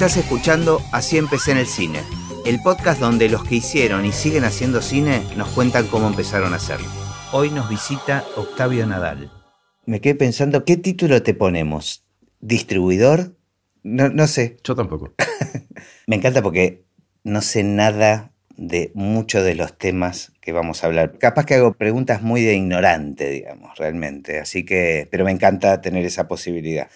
Estás 0.00 0.16
escuchando 0.16 0.80
Así 0.92 1.18
empecé 1.18 1.50
en 1.52 1.58
el 1.58 1.66
cine, 1.66 2.00
el 2.46 2.58
podcast 2.62 2.98
donde 3.02 3.28
los 3.28 3.44
que 3.44 3.56
hicieron 3.56 4.06
y 4.06 4.12
siguen 4.12 4.44
haciendo 4.44 4.80
cine 4.80 5.22
nos 5.36 5.50
cuentan 5.50 5.88
cómo 5.88 6.08
empezaron 6.08 6.54
a 6.54 6.56
hacerlo. 6.56 6.88
Hoy 7.32 7.50
nos 7.50 7.68
visita 7.68 8.24
Octavio 8.34 8.86
Nadal. 8.86 9.30
Me 9.84 10.00
quedé 10.00 10.14
pensando, 10.14 10.64
¿qué 10.64 10.78
título 10.78 11.22
te 11.22 11.34
ponemos? 11.34 12.06
¿Distribuidor? 12.40 13.36
No, 13.82 14.08
no 14.08 14.26
sé. 14.26 14.56
Yo 14.64 14.74
tampoco. 14.74 15.12
Me 16.06 16.16
encanta 16.16 16.40
porque 16.40 16.82
no 17.22 17.42
sé 17.42 17.62
nada 17.62 18.32
de 18.56 18.92
muchos 18.94 19.44
de 19.44 19.54
los 19.54 19.76
temas 19.76 20.32
que 20.40 20.52
vamos 20.52 20.82
a 20.82 20.86
hablar. 20.86 21.18
Capaz 21.18 21.44
que 21.44 21.56
hago 21.56 21.74
preguntas 21.74 22.22
muy 22.22 22.40
de 22.40 22.54
ignorante, 22.54 23.28
digamos, 23.28 23.76
realmente. 23.76 24.38
Así 24.38 24.64
que, 24.64 25.08
pero 25.10 25.26
me 25.26 25.30
encanta 25.30 25.82
tener 25.82 26.06
esa 26.06 26.26
posibilidad, 26.26 26.88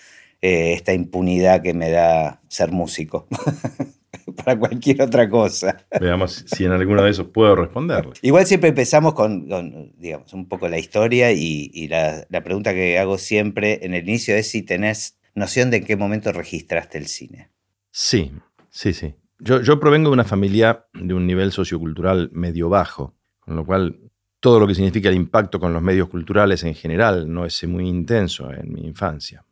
eh, 0.44 0.74
esta 0.74 0.92
impunidad 0.92 1.62
que 1.62 1.72
me 1.72 1.88
da 1.88 2.42
ser 2.48 2.70
músico. 2.70 3.26
Para 4.44 4.58
cualquier 4.58 5.00
otra 5.00 5.26
cosa. 5.30 5.86
Veamos 5.98 6.44
si 6.46 6.66
en 6.66 6.72
alguno 6.72 7.02
de 7.02 7.12
esos 7.12 7.28
puedo 7.28 7.56
responderle. 7.56 8.12
Igual 8.20 8.44
siempre 8.44 8.68
empezamos 8.68 9.14
con, 9.14 9.48
con, 9.48 9.92
digamos, 9.96 10.34
un 10.34 10.46
poco 10.46 10.68
la 10.68 10.78
historia 10.78 11.32
y, 11.32 11.70
y 11.72 11.88
la, 11.88 12.26
la 12.28 12.44
pregunta 12.44 12.74
que 12.74 12.98
hago 12.98 13.16
siempre 13.16 13.86
en 13.86 13.94
el 13.94 14.06
inicio 14.06 14.36
es 14.36 14.50
si 14.50 14.60
tenés 14.60 15.18
noción 15.34 15.70
de 15.70 15.78
en 15.78 15.84
qué 15.86 15.96
momento 15.96 16.30
registraste 16.30 16.98
el 16.98 17.06
cine. 17.06 17.48
Sí, 17.90 18.30
sí, 18.68 18.92
sí. 18.92 19.14
Yo, 19.38 19.62
yo 19.62 19.80
provengo 19.80 20.10
de 20.10 20.14
una 20.14 20.24
familia 20.24 20.84
de 20.92 21.14
un 21.14 21.26
nivel 21.26 21.52
sociocultural 21.52 22.28
medio 22.34 22.68
bajo, 22.68 23.14
con 23.40 23.56
lo 23.56 23.64
cual 23.64 23.98
todo 24.40 24.60
lo 24.60 24.66
que 24.66 24.74
significa 24.74 25.08
el 25.08 25.14
impacto 25.14 25.58
con 25.58 25.72
los 25.72 25.80
medios 25.80 26.10
culturales 26.10 26.64
en 26.64 26.74
general 26.74 27.32
no 27.32 27.46
es 27.46 27.66
muy 27.66 27.88
intenso 27.88 28.52
en 28.52 28.74
mi 28.74 28.86
infancia. 28.86 29.42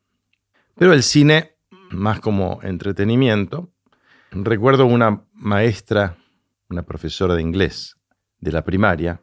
Pero 0.76 0.92
el 0.92 1.02
cine, 1.02 1.56
más 1.90 2.20
como 2.20 2.60
entretenimiento, 2.62 3.70
recuerdo 4.30 4.86
una 4.86 5.24
maestra, 5.34 6.16
una 6.68 6.82
profesora 6.82 7.34
de 7.34 7.42
inglés 7.42 7.96
de 8.40 8.52
la 8.52 8.64
primaria, 8.64 9.22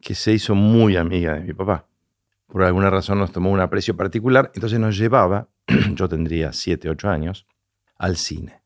que 0.00 0.14
se 0.14 0.32
hizo 0.32 0.54
muy 0.54 0.96
amiga 0.96 1.34
de 1.34 1.40
mi 1.40 1.52
papá. 1.52 1.86
Por 2.46 2.64
alguna 2.64 2.90
razón 2.90 3.18
nos 3.18 3.32
tomó 3.32 3.50
un 3.50 3.60
aprecio 3.60 3.96
particular, 3.96 4.50
entonces 4.54 4.78
nos 4.80 4.96
llevaba, 4.98 5.48
yo 5.94 6.08
tendría 6.08 6.52
7, 6.52 6.90
8 6.90 7.08
años, 7.08 7.46
al 7.96 8.16
cine. 8.16 8.62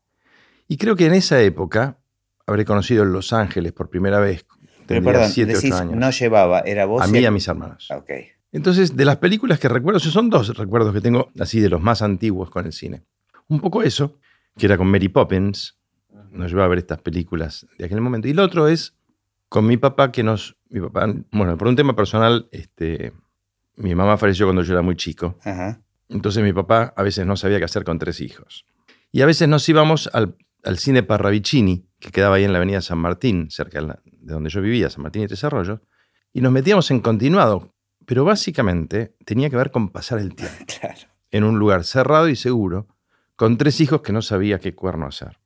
Y 0.67 0.77
creo 0.77 0.95
que 0.95 1.05
en 1.05 1.13
esa 1.13 1.39
época 1.41 1.99
habré 2.47 2.65
conocido 2.65 3.03
en 3.03 3.11
Los 3.11 3.31
Ángeles 3.33 3.73
por 3.73 3.89
primera 3.89 4.19
vez. 4.19 4.45
Pero 4.87 5.01
Tendría 5.01 5.13
perdón, 5.13 5.29
7, 5.31 5.53
decís, 5.53 5.71
8 5.71 5.81
años. 5.81 5.95
no 5.95 6.09
llevaba, 6.09 6.59
era 6.61 6.85
vos 6.85 7.01
a 7.03 7.07
mí 7.07 7.19
y 7.19 7.25
a 7.25 7.31
mis 7.31 7.47
hermanos. 7.47 7.89
Ok. 7.91 8.09
Entonces, 8.51 8.95
de 8.95 9.05
las 9.05 9.17
películas 9.17 9.59
que 9.59 9.67
recuerdo, 9.67 9.99
son 9.99 10.29
dos 10.29 10.55
recuerdos 10.57 10.93
que 10.93 11.01
tengo 11.01 11.29
así 11.39 11.59
de 11.59 11.69
los 11.69 11.81
más 11.81 12.01
antiguos 12.01 12.49
con 12.49 12.65
el 12.65 12.71
cine. 12.73 13.03
Un 13.47 13.59
poco 13.59 13.83
eso, 13.83 14.17
que 14.57 14.65
era 14.65 14.77
con 14.77 14.87
Mary 14.87 15.09
Poppins, 15.09 15.77
nos 16.31 16.49
llevaba 16.51 16.65
a 16.65 16.69
ver 16.69 16.79
estas 16.79 16.99
películas 17.01 17.65
de 17.77 17.85
aquel 17.85 18.01
momento. 18.01 18.27
Y 18.27 18.31
el 18.31 18.39
otro 18.39 18.67
es 18.67 18.95
con 19.49 19.65
mi 19.67 19.77
papá, 19.77 20.11
que 20.11 20.23
nos. 20.23 20.57
Mi 20.69 20.79
papá, 20.81 21.07
bueno, 21.31 21.57
por 21.57 21.67
un 21.67 21.75
tema 21.75 21.95
personal, 21.95 22.47
este, 22.51 23.13
mi 23.75 23.93
mamá 23.93 24.17
falleció 24.17 24.45
cuando 24.45 24.61
yo 24.63 24.73
era 24.73 24.81
muy 24.81 24.95
chico. 24.95 25.37
Ajá. 25.43 25.81
Entonces 26.09 26.43
mi 26.43 26.53
papá 26.53 26.93
a 26.95 27.03
veces 27.03 27.25
no 27.25 27.35
sabía 27.35 27.57
qué 27.59 27.65
hacer 27.65 27.83
con 27.83 27.99
tres 27.99 28.21
hijos. 28.21 28.65
Y 29.11 29.21
a 29.21 29.25
veces 29.25 29.47
nos 29.47 29.67
íbamos 29.69 30.09
al, 30.13 30.35
al 30.63 30.77
cine 30.77 31.03
Parravicini, 31.03 31.85
que 31.99 32.11
quedaba 32.11 32.35
ahí 32.35 32.43
en 32.43 32.51
la 32.53 32.57
avenida 32.57 32.81
San 32.81 32.97
Martín, 32.99 33.49
cerca 33.49 33.79
de, 33.81 33.87
la- 33.87 33.99
de 34.05 34.33
donde 34.33 34.49
yo 34.49 34.61
vivía, 34.61 34.89
San 34.89 35.03
Martín 35.03 35.23
y 35.23 35.27
Tres 35.27 35.43
Arroyos, 35.43 35.79
y 36.33 36.41
nos 36.41 36.51
metíamos 36.51 36.89
en 36.91 36.99
continuado. 36.99 37.73
Pero 38.05 38.23
básicamente 38.25 39.15
tenía 39.25 39.49
que 39.49 39.55
ver 39.57 39.71
con 39.71 39.89
pasar 39.89 40.19
el 40.19 40.35
tiempo 40.35 40.55
Claro. 40.79 40.99
en 41.31 41.43
un 41.43 41.57
lugar 41.59 41.83
cerrado 41.83 42.29
y 42.29 42.35
seguro, 42.35 42.87
con 43.35 43.57
tres 43.57 43.81
hijos 43.81 44.01
que 44.01 44.13
no 44.13 44.21
sabía 44.21 44.59
qué 44.59 44.73
cuerno 44.75 45.07
hacer. 45.07 45.39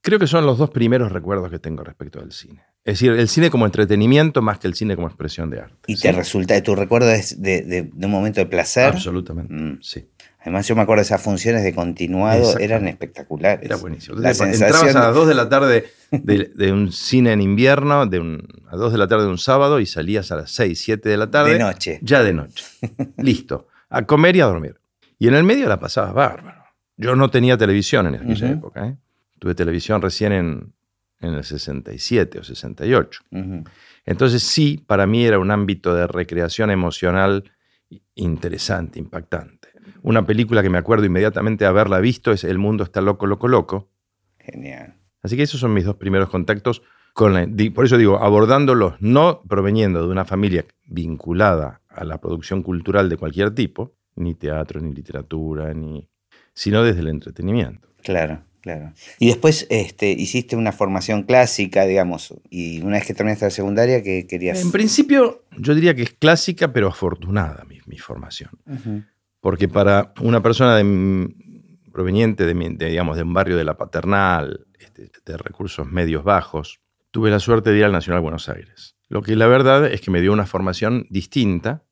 Creo 0.00 0.18
que 0.18 0.26
son 0.28 0.46
los 0.46 0.56
dos 0.58 0.70
primeros 0.70 1.10
recuerdos 1.10 1.50
que 1.50 1.58
tengo 1.58 1.82
respecto 1.82 2.20
del 2.20 2.30
cine. 2.32 2.62
Es 2.84 2.94
decir, 3.00 3.10
el 3.12 3.28
cine 3.28 3.50
como 3.50 3.66
entretenimiento 3.66 4.40
más 4.40 4.60
que 4.60 4.68
el 4.68 4.74
cine 4.74 4.94
como 4.94 5.08
expresión 5.08 5.50
de 5.50 5.58
arte. 5.60 5.76
Y 5.88 5.96
¿sí? 5.96 6.02
te 6.02 6.12
resulta, 6.12 6.62
tu 6.62 6.76
recuerdo 6.76 7.10
es 7.10 7.42
de, 7.42 7.62
de- 7.62 7.82
de 7.92 8.06
un 8.06 8.12
momento 8.12 8.38
de 8.40 8.46
placer. 8.46 8.84
Absolutamente, 8.92 9.52
Mm. 9.52 9.78
sí. 9.82 10.08
Además, 10.46 10.68
yo 10.68 10.76
me 10.76 10.82
acuerdo 10.82 11.00
de 11.00 11.06
esas 11.06 11.20
funciones 11.20 11.64
de 11.64 11.74
continuado, 11.74 12.56
eran 12.60 12.86
espectaculares. 12.86 13.66
Era 13.66 13.74
buenísimo. 13.74 14.16
La 14.16 14.30
Entonces, 14.30 14.60
sensación 14.60 14.90
entrabas 14.90 14.94
a 14.94 15.08
las 15.08 15.14
2 15.16 15.26
de 15.26 15.34
la 15.34 15.48
tarde 15.48 15.86
de, 16.12 16.52
de 16.54 16.72
un 16.72 16.92
cine 16.92 17.32
en 17.32 17.40
invierno, 17.40 18.06
de 18.06 18.20
un, 18.20 18.46
a 18.70 18.76
2 18.76 18.92
de 18.92 18.98
la 18.98 19.08
tarde 19.08 19.24
de 19.24 19.30
un 19.30 19.38
sábado, 19.38 19.80
y 19.80 19.86
salías 19.86 20.30
a 20.30 20.36
las 20.36 20.52
6, 20.52 20.80
7 20.80 21.08
de 21.08 21.16
la 21.16 21.32
tarde. 21.32 21.54
de 21.54 21.58
noche. 21.58 21.98
Ya 22.00 22.22
de 22.22 22.32
noche. 22.32 22.64
Listo. 23.18 23.66
A 23.90 24.02
comer 24.06 24.36
y 24.36 24.40
a 24.40 24.46
dormir. 24.46 24.78
Y 25.18 25.26
en 25.26 25.34
el 25.34 25.42
medio 25.42 25.68
la 25.68 25.80
pasabas 25.80 26.14
bárbaro. 26.14 26.62
Yo 26.96 27.16
no 27.16 27.28
tenía 27.28 27.58
televisión 27.58 28.06
en 28.06 28.14
aquella 28.14 28.48
época. 28.48 28.86
¿eh? 28.86 28.96
Tuve 29.40 29.56
televisión 29.56 30.00
recién 30.00 30.30
en, 30.30 30.72
en 31.22 31.34
el 31.34 31.42
67 31.42 32.38
o 32.38 32.44
68. 32.44 33.20
Ujú. 33.32 33.64
Entonces 34.04 34.44
sí, 34.44 34.80
para 34.86 35.08
mí 35.08 35.26
era 35.26 35.40
un 35.40 35.50
ámbito 35.50 35.92
de 35.92 36.06
recreación 36.06 36.70
emocional 36.70 37.50
interesante, 38.14 39.00
impactante. 39.00 39.55
Una 40.02 40.26
película 40.26 40.62
que 40.62 40.70
me 40.70 40.78
acuerdo 40.78 41.04
inmediatamente 41.06 41.64
de 41.64 41.68
haberla 41.68 42.00
visto 42.00 42.32
es 42.32 42.44
El 42.44 42.58
mundo 42.58 42.84
está 42.84 43.00
loco, 43.00 43.26
loco, 43.26 43.48
loco. 43.48 43.88
Genial. 44.38 44.94
Así 45.22 45.36
que 45.36 45.42
esos 45.42 45.60
son 45.60 45.74
mis 45.74 45.84
dos 45.84 45.96
primeros 45.96 46.28
contactos 46.28 46.82
con 47.16 47.32
la, 47.32 47.48
por 47.74 47.86
eso 47.86 47.96
digo, 47.96 48.22
abordándolos 48.22 48.94
no 49.00 49.40
proveniendo 49.48 50.02
de 50.02 50.08
una 50.08 50.26
familia 50.26 50.66
vinculada 50.84 51.80
a 51.88 52.04
la 52.04 52.20
producción 52.20 52.62
cultural 52.62 53.08
de 53.08 53.16
cualquier 53.16 53.54
tipo, 53.54 53.94
ni 54.16 54.34
teatro, 54.34 54.80
ni 54.80 54.92
literatura, 54.92 55.72
ni 55.72 56.08
sino 56.52 56.82
desde 56.82 57.00
el 57.00 57.08
entretenimiento. 57.08 57.88
Claro, 58.02 58.42
claro. 58.60 58.92
Y 59.18 59.28
después 59.28 59.66
este, 59.70 60.10
hiciste 60.10 60.56
una 60.56 60.72
formación 60.72 61.22
clásica, 61.22 61.86
digamos, 61.86 62.34
y 62.50 62.82
una 62.82 62.98
vez 62.98 63.06
que 63.06 63.14
terminaste 63.14 63.46
la 63.46 63.50
secundaria, 63.50 64.02
¿qué 64.02 64.26
querías? 64.26 64.60
En 64.60 64.70
principio, 64.70 65.44
yo 65.56 65.74
diría 65.74 65.94
que 65.94 66.02
es 66.02 66.12
clásica, 66.12 66.72
pero 66.72 66.88
afortunada 66.88 67.64
mi, 67.64 67.80
mi 67.86 67.98
formación. 67.98 68.50
Ujú. 68.66 69.02
Porque 69.46 69.68
para 69.68 70.12
una 70.22 70.42
persona 70.42 70.74
de 70.76 71.28
proveniente 71.92 72.46
de, 72.46 72.54
mi- 72.54 72.74
de, 72.76 72.86
digamos, 72.88 73.16
de 73.16 73.22
un 73.22 73.32
barrio 73.32 73.56
de 73.56 73.62
la 73.62 73.76
paternal, 73.76 74.66
este, 74.80 75.08
de 75.24 75.36
recursos 75.36 75.86
medios 75.86 76.24
bajos, 76.24 76.80
tuve 77.12 77.30
la 77.30 77.38
suerte 77.38 77.70
de 77.70 77.78
ir 77.78 77.84
al 77.84 77.92
Nacional 77.92 78.22
Buenos 78.22 78.48
Aires. 78.48 78.96
Lo 79.08 79.22
que 79.22 79.36
la 79.36 79.46
verdad 79.46 79.86
es 79.86 80.00
que 80.00 80.10
me 80.10 80.20
dio 80.20 80.32
una 80.32 80.46
formación 80.46 81.06
distinta. 81.10 81.84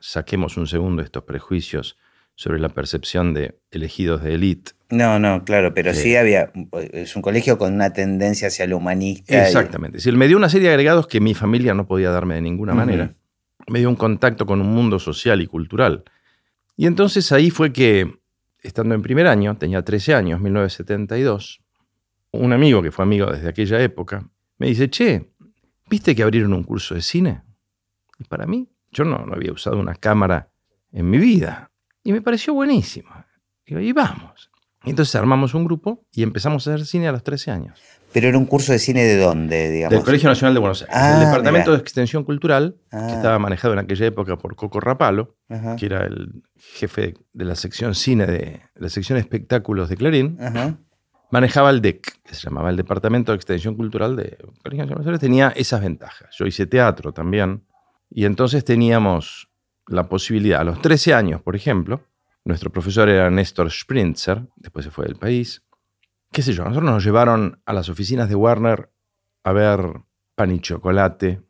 Saquemos 0.00 0.56
un 0.56 0.66
segundo 0.66 1.02
estos 1.02 1.24
prejuicios 1.24 1.98
sobre 2.34 2.58
la 2.58 2.70
percepción 2.70 3.34
de 3.34 3.58
elegidos 3.70 4.22
de 4.22 4.32
élite. 4.32 4.72
No, 4.88 5.18
no, 5.18 5.44
claro, 5.44 5.74
pero 5.74 5.92
sí. 5.92 6.00
Sí. 6.04 6.16
había. 6.16 6.50
Es 6.92 7.14
un 7.14 7.20
colegio 7.20 7.58
con 7.58 7.74
una 7.74 7.92
tendencia 7.92 8.48
hacia 8.48 8.66
lo 8.66 8.78
humanista. 8.78 9.34
y- 9.34 9.36
Exactamente. 9.36 9.98
Es 9.98 10.04
decir, 10.04 10.16
me 10.18 10.28
dio 10.28 10.38
una 10.38 10.48
serie 10.48 10.68
de 10.68 10.74
agregados 10.74 11.06
que 11.08 11.20
mi 11.20 11.34
familia 11.34 11.74
no 11.74 11.86
podía 11.86 12.08
darme 12.08 12.36
de 12.36 12.40
ninguna 12.40 12.72
manera. 12.72 13.12
Me 13.68 13.80
dio 13.80 13.90
un 13.90 13.96
contacto 13.96 14.46
con 14.46 14.62
un 14.62 14.72
mundo 14.72 14.98
social 14.98 15.42
y 15.42 15.46
cultural. 15.46 16.04
Y 16.82 16.86
entonces 16.86 17.30
ahí 17.30 17.50
fue 17.50 17.72
que, 17.72 18.12
estando 18.60 18.96
en 18.96 19.02
primer 19.02 19.28
año, 19.28 19.56
tenía 19.56 19.84
13 19.84 20.14
años, 20.14 20.40
1972, 20.40 21.62
un 22.32 22.52
amigo 22.52 22.82
que 22.82 22.90
fue 22.90 23.04
amigo 23.04 23.30
desde 23.30 23.48
aquella 23.48 23.80
época, 23.80 24.28
me 24.58 24.66
dice, 24.66 24.90
che, 24.90 25.30
¿viste 25.88 26.16
que 26.16 26.24
abrieron 26.24 26.52
un 26.52 26.64
curso 26.64 26.96
de 26.96 27.02
cine? 27.02 27.44
Y 28.18 28.24
para 28.24 28.46
mí, 28.46 28.68
yo 28.90 29.04
no, 29.04 29.24
no 29.24 29.32
había 29.32 29.52
usado 29.52 29.78
una 29.78 29.94
cámara 29.94 30.50
en 30.90 31.08
mi 31.08 31.18
vida. 31.18 31.70
Y 32.02 32.12
me 32.12 32.20
pareció 32.20 32.52
buenísimo. 32.52 33.10
Digo, 33.64 33.78
y 33.78 33.92
vamos. 33.92 34.50
Entonces 34.84 35.14
armamos 35.14 35.54
un 35.54 35.64
grupo 35.64 36.04
y 36.12 36.22
empezamos 36.22 36.66
a 36.66 36.74
hacer 36.74 36.86
cine 36.86 37.08
a 37.08 37.12
los 37.12 37.22
13 37.22 37.50
años. 37.50 37.80
Pero 38.12 38.28
era 38.28 38.36
un 38.36 38.44
curso 38.46 38.72
de 38.72 38.78
cine 38.78 39.04
de 39.04 39.16
dónde, 39.16 39.70
digamos. 39.70 39.94
Del 39.96 40.04
Colegio 40.04 40.28
Nacional 40.28 40.52
de 40.54 40.60
Buenos 40.60 40.82
Aires. 40.82 40.94
Ah, 40.96 41.14
el 41.14 41.20
Departamento 41.26 41.70
mirá. 41.70 41.76
de 41.78 41.82
Extensión 41.82 42.24
Cultural, 42.24 42.76
Ah. 42.90 43.06
que 43.08 43.14
estaba 43.14 43.38
manejado 43.38 43.72
en 43.72 43.80
aquella 43.80 44.06
época 44.06 44.36
por 44.36 44.54
Coco 44.54 44.80
Rapalo, 44.80 45.36
Ajá. 45.48 45.76
que 45.76 45.86
era 45.86 46.04
el 46.04 46.42
jefe 46.56 47.14
de 47.32 47.44
la 47.44 47.54
sección 47.54 47.94
cine 47.94 48.26
de 48.26 48.60
la 48.74 48.88
sección 48.90 49.18
espectáculos 49.18 49.88
de 49.88 49.96
Clarín, 49.96 50.36
Ajá. 50.40 50.76
manejaba 51.30 51.70
el 51.70 51.80
DEC, 51.80 52.20
que 52.24 52.34
se 52.34 52.42
llamaba 52.42 52.68
el 52.68 52.76
Departamento 52.76 53.32
de 53.32 53.36
Extensión 53.36 53.76
Cultural 53.76 54.14
de 54.16 54.36
Colegio 54.62 54.84
Nacional 54.84 54.88
de 54.88 54.94
Buenos 54.94 55.06
Aires, 55.06 55.20
tenía 55.20 55.48
esas 55.56 55.80
ventajas. 55.80 56.34
Yo 56.36 56.44
hice 56.44 56.66
teatro 56.66 57.12
también, 57.12 57.64
y 58.10 58.26
entonces 58.26 58.62
teníamos 58.62 59.48
la 59.86 60.08
posibilidad, 60.10 60.60
a 60.60 60.64
los 60.64 60.82
13 60.82 61.14
años, 61.14 61.40
por 61.40 61.56
ejemplo, 61.56 62.02
nuestro 62.44 62.70
profesor 62.70 63.08
era 63.08 63.30
Néstor 63.30 63.70
Sprintzer, 63.70 64.42
después 64.56 64.84
se 64.84 64.90
fue 64.90 65.06
del 65.06 65.16
país, 65.16 65.62
qué 66.32 66.42
sé 66.42 66.52
yo, 66.52 66.64
nosotros 66.64 66.90
nos 66.90 67.04
llevaron 67.04 67.60
a 67.66 67.72
las 67.72 67.88
oficinas 67.88 68.28
de 68.28 68.34
Warner 68.34 68.90
a 69.44 69.52
ver 69.52 69.80
pan 70.34 70.50
y 70.50 70.60
chocolate, 70.60 71.40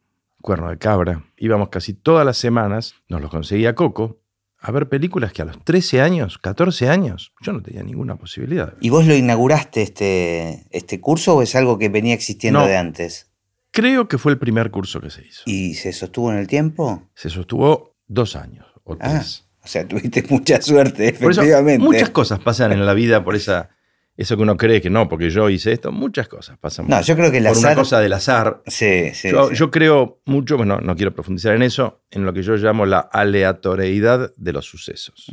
cuerno 0.41 0.69
de 0.71 0.79
cabra. 0.79 1.25
Íbamos 1.37 1.69
casi 1.69 1.95
todas 1.95 2.27
las 2.27 2.37
semanas, 2.37 2.95
nos 3.09 3.21
los 3.21 3.31
conseguía 3.31 3.75
Coco, 3.75 4.21
a 4.59 4.71
ver 4.71 4.89
películas 4.89 5.33
que 5.33 5.43
a 5.43 5.45
los 5.45 5.63
13 5.65 6.01
años, 6.03 6.39
14 6.39 6.89
años, 6.89 7.33
yo 7.41 7.53
no 7.53 7.63
tenía 7.63 7.83
ninguna 7.83 8.17
posibilidad. 8.17 8.75
¿Y 8.81 8.91
vos 8.91 9.07
lo 9.07 9.15
inauguraste 9.15 9.83
este, 9.83 10.65
este 10.71 11.01
curso 11.01 11.37
o 11.37 11.43
es 11.43 11.55
algo 11.57 11.79
que 11.79 11.89
venía 11.89 12.15
existiendo 12.15 12.61
No. 12.61 12.67
de 12.67 12.77
antes? 12.77 13.29
Creo 13.73 14.07
que 14.07 14.19
fue 14.19 14.33
el 14.33 14.39
primer 14.39 14.71
curso 14.71 15.01
que 15.01 15.11
se 15.11 15.27
hizo. 15.27 15.43
¿Y 15.47 15.75
se 15.75 15.93
sostuvo 15.93 16.31
en 16.31 16.39
el 16.39 16.47
tiempo? 16.47 17.09
Se 17.15 17.31
sostuvo 17.31 17.97
dos 18.07 18.37
años 18.37 18.67
o 18.85 18.95
Ah, 19.01 19.09
tres. 19.15 19.49
O 19.65 19.69
sea, 19.69 19.87
tuviste 19.89 20.25
mucha 20.29 20.61
suerte, 20.61 21.09
eso, 21.09 21.31
efectivamente. 21.31 21.85
muchas 21.85 22.11
cosas 22.11 22.39
pasan 22.41 22.73
en 22.73 22.85
la 22.85 22.95
vida 22.95 23.25
por 23.25 23.37
esa, 23.37 23.71
eso 24.17 24.37
que 24.37 24.43
uno 24.43 24.57
cree 24.57 24.81
que 24.81 24.91
no, 24.91 25.09
porque 25.09 25.31
yo 25.31 25.49
hice 25.49 25.73
esto, 25.73 25.93
muchas 25.93 26.29
cosas 26.29 26.59
pasan. 26.59 26.87
No, 26.89 27.01
yo 27.01 27.17
creo 27.17 27.31
que 27.31 27.39
el 27.39 27.45
por 27.45 27.53
azar. 27.53 27.73
una 27.73 27.83
cosa 27.83 28.01
del 28.01 28.13
azar. 28.13 28.63
Sí, 28.67 29.11
sí. 29.15 29.31
Yo, 29.31 29.49
sí. 29.49 29.55
yo 29.55 29.71
creo 29.71 30.21
mucho, 30.27 30.57
bueno, 30.57 30.79
no 30.81 30.97
quiero 30.97 31.15
profundizar 31.15 31.55
en 31.55 31.63
eso, 31.63 32.03
en 32.11 32.25
lo 32.25 32.33
que 32.33 32.43
yo 32.43 32.57
llamo 32.57 32.87
la 32.87 32.99
aleatoriedad 33.01 34.33
de 34.37 34.53
los 34.53 34.67
sucesos. 34.67 35.27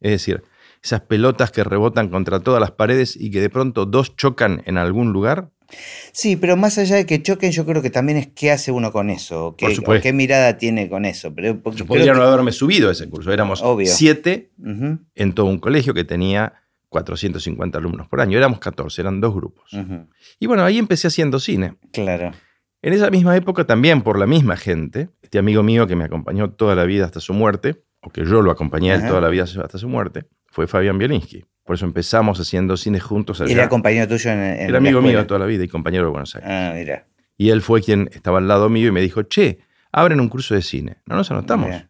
Es 0.00 0.10
decir, 0.12 0.42
esas 0.82 1.02
pelotas 1.02 1.50
que 1.50 1.62
rebotan 1.62 2.08
contra 2.08 2.40
todas 2.40 2.60
las 2.60 2.70
paredes 2.70 3.16
y 3.16 3.30
que 3.30 3.40
de 3.40 3.50
pronto 3.50 3.84
dos 3.84 4.16
chocan 4.16 4.62
en 4.64 4.78
algún 4.78 5.12
lugar. 5.12 5.50
Sí, 6.12 6.36
pero 6.36 6.56
más 6.56 6.78
allá 6.78 6.96
de 6.96 7.06
que 7.06 7.22
choquen, 7.22 7.52
yo 7.52 7.64
creo 7.66 7.82
que 7.82 7.90
también 7.90 8.18
es 8.18 8.26
qué 8.28 8.50
hace 8.50 8.72
uno 8.72 8.92
con 8.92 9.10
eso, 9.10 9.54
qué, 9.56 10.12
mirada 10.12 10.56
tiene 10.58 10.88
con 10.88 11.04
eso. 11.04 11.34
Pero 11.34 11.60
porque 11.60 11.78
Yo 11.80 11.86
creo 11.86 11.96
podría 11.98 12.12
no 12.14 12.20
que- 12.20 12.26
haberme 12.26 12.52
subido 12.52 12.88
a 12.88 12.92
ese 12.92 13.08
curso. 13.08 13.32
Éramos 13.32 13.62
Obvio. 13.62 13.86
siete 13.86 14.50
en 15.14 15.32
todo 15.34 15.46
un 15.46 15.58
colegio 15.58 15.94
que 15.94 16.04
tenía 16.04 16.54
450 16.88 17.78
alumnos 17.78 18.08
por 18.08 18.20
año. 18.20 18.36
Éramos 18.36 18.58
14, 18.58 19.00
eran 19.00 19.20
dos 19.20 19.34
grupos. 19.34 19.70
Y 20.38 20.46
bueno, 20.46 20.64
ahí 20.64 20.78
empecé 20.78 21.06
haciendo 21.08 21.38
cine. 21.38 21.74
Claro. 21.92 22.32
En 22.82 22.92
esa 22.94 23.10
misma 23.10 23.36
época, 23.36 23.64
también 23.64 24.02
por 24.02 24.18
la 24.18 24.26
misma 24.26 24.56
gente, 24.56 25.10
este 25.22 25.38
amigo 25.38 25.62
mío 25.62 25.86
que 25.86 25.96
me 25.96 26.04
acompañó 26.04 26.50
toda 26.50 26.74
la 26.74 26.84
vida 26.84 27.04
hasta 27.04 27.20
su 27.20 27.34
muerte, 27.34 27.82
o 28.00 28.10
que 28.10 28.24
yo 28.24 28.40
lo 28.40 28.50
acompañé 28.50 28.92
a 28.92 28.94
él 28.94 29.00
Ajá. 29.00 29.08
toda 29.10 29.20
la 29.20 29.28
vida 29.28 29.44
hasta 29.44 29.76
su 29.78 29.88
muerte, 29.88 30.24
fue 30.46 30.66
Fabián 30.66 30.96
Bielinski. 30.98 31.44
Por 31.70 31.76
eso 31.76 31.86
empezamos 31.86 32.40
haciendo 32.40 32.76
cine 32.76 32.98
juntos. 32.98 33.40
allá. 33.40 33.52
Era 33.52 33.68
compañero 33.68 34.08
tuyo 34.08 34.32
en, 34.32 34.40
en 34.40 34.70
Era 34.70 34.78
amigo 34.78 35.00
mío 35.00 35.24
toda 35.24 35.38
la 35.38 35.46
vida 35.46 35.62
y 35.62 35.68
compañero 35.68 36.06
de 36.06 36.10
Buenos 36.10 36.34
Aires. 36.34 36.50
Ah, 36.50 36.72
mira. 36.74 37.06
Y 37.38 37.50
él 37.50 37.62
fue 37.62 37.80
quien 37.80 38.10
estaba 38.12 38.38
al 38.38 38.48
lado 38.48 38.68
mío 38.68 38.88
y 38.88 38.90
me 38.90 39.00
dijo, 39.00 39.22
che, 39.22 39.60
abren 39.92 40.18
un 40.18 40.28
curso 40.28 40.56
de 40.56 40.62
cine. 40.62 40.96
¿No 41.06 41.14
nos 41.14 41.30
anotamos? 41.30 41.68
Mira. 41.68 41.88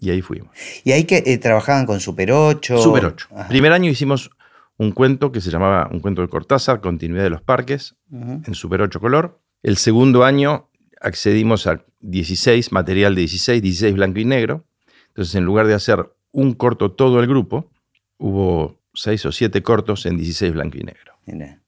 Y 0.00 0.10
ahí 0.10 0.20
fuimos. 0.20 0.50
Y 0.82 0.90
ahí 0.90 1.04
que 1.04 1.22
eh, 1.24 1.38
trabajaban 1.38 1.86
con 1.86 2.00
Super 2.00 2.32
8. 2.32 2.78
Super 2.78 3.04
8. 3.04 3.28
Ajá. 3.36 3.46
Primer 3.46 3.70
año 3.70 3.88
hicimos 3.88 4.32
un 4.78 4.90
cuento 4.90 5.30
que 5.30 5.40
se 5.40 5.52
llamaba 5.52 5.88
Un 5.92 6.00
cuento 6.00 6.22
de 6.22 6.26
Cortázar, 6.26 6.80
Continuidad 6.80 7.22
de 7.22 7.30
los 7.30 7.40
Parques, 7.40 7.94
en 8.10 8.52
Super 8.52 8.82
8 8.82 8.98
color. 8.98 9.40
El 9.62 9.76
segundo 9.76 10.24
año 10.24 10.70
accedimos 11.00 11.68
a 11.68 11.84
16, 12.00 12.72
material 12.72 13.14
de 13.14 13.20
16, 13.20 13.62
16 13.62 13.94
blanco 13.94 14.18
y 14.18 14.24
negro. 14.24 14.64
Entonces, 15.06 15.36
en 15.36 15.44
lugar 15.44 15.68
de 15.68 15.74
hacer 15.74 16.12
un 16.32 16.54
corto 16.54 16.90
todo 16.90 17.20
el 17.20 17.28
grupo, 17.28 17.70
hubo 18.16 18.77
seis 19.00 19.24
o 19.26 19.32
siete 19.32 19.62
cortos 19.62 20.06
en 20.06 20.16
16 20.16 20.52
blanco 20.52 20.78
y 20.78 20.84
negro. 20.84 21.14
Mira. 21.26 21.60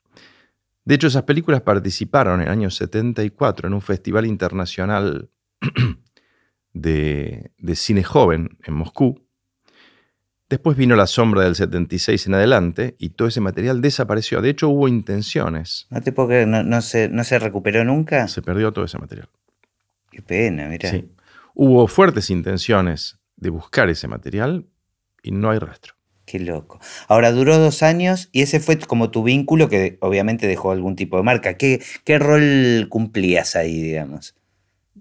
De 0.84 0.94
hecho, 0.94 1.06
esas 1.06 1.24
películas 1.24 1.60
participaron 1.60 2.40
en 2.40 2.48
el 2.48 2.52
año 2.52 2.70
74 2.70 3.68
en 3.68 3.74
un 3.74 3.82
festival 3.82 4.26
internacional 4.26 5.30
de, 6.72 7.52
de 7.58 7.76
cine 7.76 8.02
joven 8.02 8.58
en 8.64 8.74
Moscú. 8.74 9.24
Después 10.48 10.76
vino 10.76 10.96
la 10.96 11.06
sombra 11.06 11.44
del 11.44 11.54
76 11.54 12.26
en 12.26 12.34
adelante 12.34 12.96
y 12.98 13.10
todo 13.10 13.28
ese 13.28 13.40
material 13.40 13.80
desapareció. 13.80 14.40
De 14.40 14.50
hecho, 14.50 14.68
hubo 14.68 14.88
intenciones. 14.88 15.86
No 15.90 16.00
te 16.00 16.10
puedo 16.10 16.28
creer, 16.28 16.48
no, 16.48 16.64
no 16.64 16.82
se, 16.82 17.08
no 17.08 17.22
se 17.22 17.38
recuperó 17.38 17.84
nunca. 17.84 18.26
Se 18.26 18.42
perdió 18.42 18.72
todo 18.72 18.84
ese 18.84 18.98
material. 18.98 19.28
Qué 20.10 20.22
pena, 20.22 20.66
mira. 20.66 20.90
Sí. 20.90 21.08
Hubo 21.54 21.86
fuertes 21.86 22.30
intenciones 22.30 23.20
de 23.36 23.50
buscar 23.50 23.88
ese 23.90 24.08
material 24.08 24.66
y 25.22 25.30
no 25.30 25.50
hay 25.50 25.60
rastro. 25.60 25.94
Qué 26.30 26.38
loco. 26.38 26.78
Ahora 27.08 27.32
duró 27.32 27.58
dos 27.58 27.82
años 27.82 28.28
y 28.30 28.42
ese 28.42 28.60
fue 28.60 28.78
como 28.78 29.10
tu 29.10 29.24
vínculo 29.24 29.68
que 29.68 29.98
obviamente 30.00 30.46
dejó 30.46 30.70
algún 30.70 30.94
tipo 30.94 31.16
de 31.16 31.24
marca. 31.24 31.54
¿Qué, 31.54 31.82
qué 32.04 32.18
rol 32.20 32.86
cumplías 32.88 33.56
ahí, 33.56 33.82
digamos? 33.82 34.36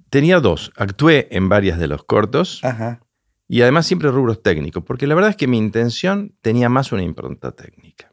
Tenía 0.10 0.40
dos. 0.40 0.72
Actué 0.76 1.28
en 1.30 1.48
varias 1.50 1.78
de 1.78 1.88
los 1.88 2.04
cortos 2.04 2.62
Ajá. 2.64 3.02
y 3.48 3.62
además 3.62 3.86
siempre 3.86 4.10
rubros 4.10 4.42
técnicos, 4.42 4.84
porque 4.84 5.06
la 5.06 5.14
verdad 5.14 5.30
es 5.30 5.36
que 5.36 5.46
mi 5.46 5.60
intención 5.60 6.34
tenía 6.42 6.68
más 6.68 6.92
una 6.92 7.04
impronta 7.04 7.52
técnica. 7.52 8.12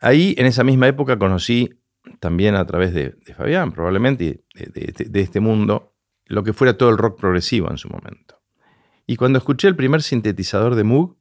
Ahí, 0.00 0.34
en 0.38 0.46
esa 0.46 0.64
misma 0.64 0.88
época, 0.88 1.18
conocí 1.18 1.70
también 2.18 2.54
a 2.54 2.66
través 2.66 2.92
de, 2.94 3.14
de 3.24 3.34
Fabián, 3.34 3.72
probablemente, 3.72 4.44
de- 4.54 5.06
de 5.08 5.20
este 5.20 5.40
mundo, 5.40 5.94
lo 6.26 6.42
que 6.42 6.52
fuera 6.52 6.76
todo 6.76 6.90
el 6.90 6.98
rock 6.98 7.18
progresivo 7.20 7.70
en 7.70 7.78
su 7.78 7.88
momento. 7.88 8.40
Y 9.06 9.16
cuando 9.16 9.38
escuché 9.38 9.68
el 9.68 9.76
primer 9.76 10.02
sintetizador 10.02 10.74
de 10.74 10.84
Moog, 10.84 11.16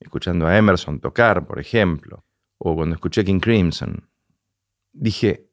escuchando 0.00 0.46
a 0.46 0.56
Emerson 0.56 1.00
tocar, 1.00 1.46
por 1.46 1.58
ejemplo, 1.58 2.24
o 2.58 2.74
cuando 2.74 2.94
escuché 2.94 3.24
King 3.24 3.40
Crimson, 3.40 4.08
dije, 4.92 5.46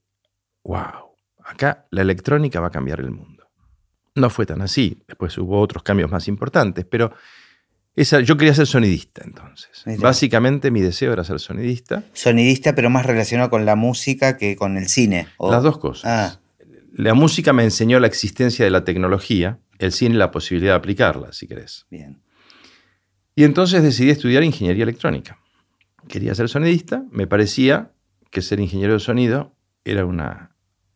wow, 0.63 1.13
acá 1.44 1.86
la 1.92 2.01
electrónica 2.01 2.59
va 2.59 2.68
a 2.68 2.71
cambiar 2.71 3.00
el 3.00 3.12
mundo. 3.12 3.47
No 4.15 4.30
fue 4.30 4.45
tan 4.45 4.62
así, 4.62 5.03
después 5.07 5.38
hubo 5.38 5.59
otros 5.59 5.83
cambios 5.83 6.09
más 6.09 6.27
importantes, 6.27 6.86
pero 6.86 7.12
esa, 7.95 8.19
yo 8.21 8.38
quería 8.38 8.53
ser 8.53 8.68
sonidista 8.68 9.24
entonces. 9.25 9.83
Mira. 9.86 10.00
Básicamente 10.01 10.71
mi 10.71 10.81
deseo 10.81 11.13
era 11.13 11.24
ser 11.24 11.39
sonidista. 11.39 12.03
Sonidista, 12.13 12.75
pero 12.75 12.89
más 12.89 13.06
relacionado 13.06 13.50
con 13.50 13.65
la 13.65 13.75
música 13.75 14.38
que 14.38 14.56
con 14.56 14.77
el 14.77 14.88
cine. 14.88 15.27
¿o? 15.38 15.51
Las 15.51 15.63
dos 15.63 15.77
cosas. 15.77 16.06
Ah, 16.06 16.39
La 16.94 17.13
música 17.13 17.51
me 17.53 17.63
enseñó 17.63 18.00
la 18.00 18.07
existencia 18.07 18.63
de 18.65 18.71
la 18.71 18.83
tecnología, 18.83 19.59
el 19.80 19.92
cine 19.92 20.15
la 20.15 20.31
posibilidad 20.31 20.74
de 20.74 20.77
aplicarla, 20.77 21.31
si 21.33 21.47
querés. 21.47 21.86
bien. 21.89 22.21
Y 23.35 23.43
entonces 23.43 23.83
decidí 23.83 24.09
estudiar 24.09 24.43
ingeniería 24.43 24.83
electrónica. 24.83 25.37
Quería 26.07 26.33
ser 26.35 26.47
sonidista, 26.47 27.03
me 27.11 27.27
parecía 27.27 27.91
que 28.31 28.41
ser 28.41 28.59
ingeniero 28.59 28.93
de 28.93 28.99
sonido 28.99 29.53
era 29.83 30.05
una 30.05 30.55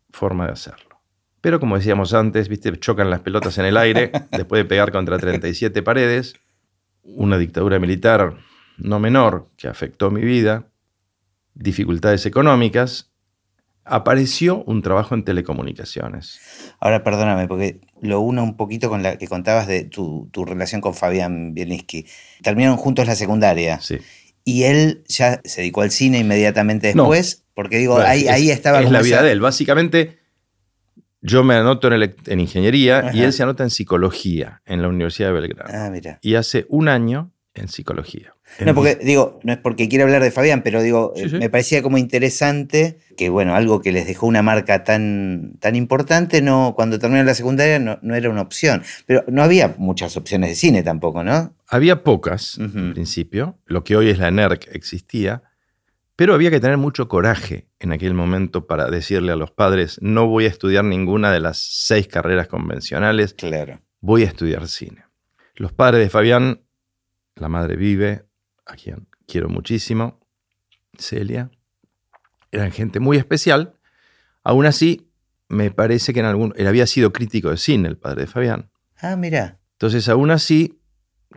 forma 0.10 0.46
de 0.46 0.54
hacerlo. 0.54 1.02
Pero 1.42 1.60
como 1.60 1.78
decíamos 1.78 2.14
antes, 2.14 2.50
viste, 2.50 2.72
chocan 2.80 3.10
las 3.10 3.22
pelotas 3.22 3.58
en 3.58 3.66
el 3.66 3.78
aire 3.78 4.12
después 4.32 4.64
de 4.64 4.66
pegar 4.66 4.92
contra 4.92 5.18
37 5.18 5.84
paredes, 5.84 6.36
una 7.04 7.38
dictadura 7.38 7.80
militar 7.80 8.38
no 8.78 9.00
menor 9.00 9.50
que 9.58 9.68
afectó 9.68 10.10
mi 10.10 10.22
vida, 10.22 10.68
dificultades 11.54 12.26
económicas, 12.26 13.12
apareció 13.90 14.64
un 14.66 14.82
trabajo 14.82 15.16
en 15.16 15.24
telecomunicaciones. 15.24 16.40
Ahora 16.80 17.04
perdóname, 17.04 17.48
porque 17.48 17.82
lo 18.02 18.20
uno 18.22 18.44
un 18.44 18.56
poquito 18.58 18.90
con 18.90 19.04
la 19.04 19.18
que 19.18 19.28
contabas 19.28 19.68
de 19.68 19.84
tu, 19.84 20.30
tu 20.32 20.46
relación 20.46 20.82
con 20.82 20.94
Fabián 20.94 21.54
Bielinski. 21.54 22.06
Terminaron 22.42 22.78
juntos 22.78 23.06
la 23.08 23.16
secundaria. 23.16 23.80
Sí. 23.82 23.98
Y 24.46 24.64
él 24.64 25.04
ya 25.08 25.42
se 25.44 25.62
dedicó 25.62 25.82
al 25.82 25.92
cine 25.92 26.20
inmediatamente 26.20 26.94
No. 26.96 27.04
después, 27.04 27.44
porque 27.54 27.78
digo, 27.78 27.98
ahí, 28.00 28.22
es- 28.24 28.30
ahí 28.30 28.50
estaba 28.52 28.82
Es 28.82 28.90
la 28.92 29.02
vida 29.02 29.18
esa- 29.18 29.26
de 29.26 29.32
él. 29.34 29.42
Básicamente, 29.42 30.20
yo 31.22 31.44
me 31.44 31.56
anoto 31.56 31.90
en, 31.94 32.40
ingeniería 32.40 33.12
y 33.14 33.22
él 33.24 33.34
se 33.34 33.44
anota 33.44 33.64
en 33.64 33.70
psicología 33.70 34.62
en 34.66 34.82
la 34.82 34.88
Universidad 34.88 35.28
de 35.30 35.34
Belgrano. 35.34 35.70
Ah, 35.74 35.90
mira. 35.92 36.18
Y 36.22 36.36
hace 36.36 36.66
un 36.70 36.88
año 36.88 37.32
en 37.56 37.68
psicología. 37.68 38.36
No, 38.66 38.74
porque 38.74 38.96
digo, 39.04 39.40
no 39.44 39.52
es 39.54 39.60
porque 39.60 39.90
quiera 39.90 40.06
hablar 40.06 40.22
de 40.24 40.32
Fabián, 40.32 40.62
pero 40.64 40.82
digo, 40.82 41.14
Sí, 41.16 41.24
eh, 41.24 41.30
sí. 41.30 41.36
me 41.38 41.50
parecía 41.50 41.82
como 41.82 41.98
interesante 41.98 43.00
que, 43.18 43.30
bueno, 43.30 43.56
algo 43.56 43.82
que 43.82 43.92
les 43.92 44.08
dejó 44.08 44.28
una 44.28 44.42
marca 44.42 44.84
tan, 44.84 45.54
tan 45.60 45.76
importante, 45.76 46.42
no, 46.42 46.74
cuando 46.76 47.00
terminó 47.00 47.24
la 47.24 47.34
secundaria 47.34 47.80
no, 47.80 48.00
no 48.02 48.16
era 48.16 48.30
una 48.30 48.42
opción. 48.42 48.84
Pero 49.06 49.24
no 49.28 49.44
había 49.44 49.76
muchas 49.78 50.16
opciones 50.16 50.50
de 50.52 50.56
cine 50.56 50.84
tampoco, 50.84 51.24
¿no? 51.24 51.54
Había 51.68 52.04
pocas 52.04 52.58
en 52.60 52.94
principio. 52.94 53.58
Lo 53.66 53.84
que 53.84 53.96
hoy 53.98 54.10
es 54.10 54.20
la 54.20 54.32
NERC 54.32 54.68
existía. 54.74 55.44
Pero 56.16 56.34
había 56.34 56.52
que 56.52 56.60
tener 56.60 56.78
mucho 56.78 57.08
coraje 57.08 57.68
en 57.80 57.94
aquel 57.94 58.14
momento 58.14 58.68
para 58.68 58.90
decirle 58.90 59.32
a 59.32 59.38
los 59.38 59.52
padres, 59.52 60.00
no 60.02 60.28
voy 60.28 60.46
a 60.46 60.50
estudiar 60.50 60.84
ninguna 60.84 61.32
de 61.32 61.40
las 61.40 61.58
seis 61.60 62.08
carreras 62.10 62.48
convencionales, 62.48 63.34
Claro. 63.36 63.80
voy 64.02 64.24
a 64.24 64.26
estudiar 64.26 64.68
cine. 64.68 65.06
Los 65.56 65.72
padres 65.72 66.04
de 66.04 66.10
Fabián, 66.10 66.60
la 67.40 67.50
madre 67.50 67.76
vive, 67.76 68.26
a 68.66 68.76
quien 68.76 69.08
quiero 69.28 69.50
muchísimo, 69.50 70.20
Celia, 70.98 71.50
eran 72.52 72.72
gente 72.72 73.00
muy 73.00 73.18
especial. 73.18 73.76
Aún 74.44 74.66
así, 74.66 75.12
me 75.48 75.72
parece 75.72 76.14
que 76.14 76.20
en 76.20 76.26
algún. 76.26 76.54
Él 76.56 76.68
había 76.68 76.88
sido 76.88 77.12
crítico 77.12 77.50
de 77.50 77.58
cine, 77.58 77.88
el 77.88 77.98
padre 77.98 78.22
de 78.22 78.28
Fabián. 78.28 78.72
Ah, 78.98 79.16
mira. 79.16 79.60
Entonces, 79.74 80.10
aún 80.10 80.32
así, 80.32 80.82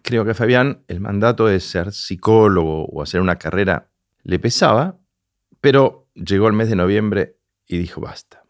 creo 0.03 0.25
que 0.25 0.33
a 0.33 0.35
Fabián 0.35 0.85
el 0.89 1.01
mandato 1.01 1.47
de 1.47 1.61
ser 1.61 1.93
psicólogo 1.93 2.87
o 2.87 3.03
hacer 3.03 3.21
una 3.21 3.37
carrera 3.37 3.91
le 4.23 4.39
pesaba, 4.39 4.99
pero 5.61 6.09
llegó 6.15 6.49
el 6.49 6.55
mes 6.55 6.69
de 6.69 6.77
noviembre 6.77 7.37
y 7.67 7.79
dijo 7.79 8.01
basta. 8.01 8.43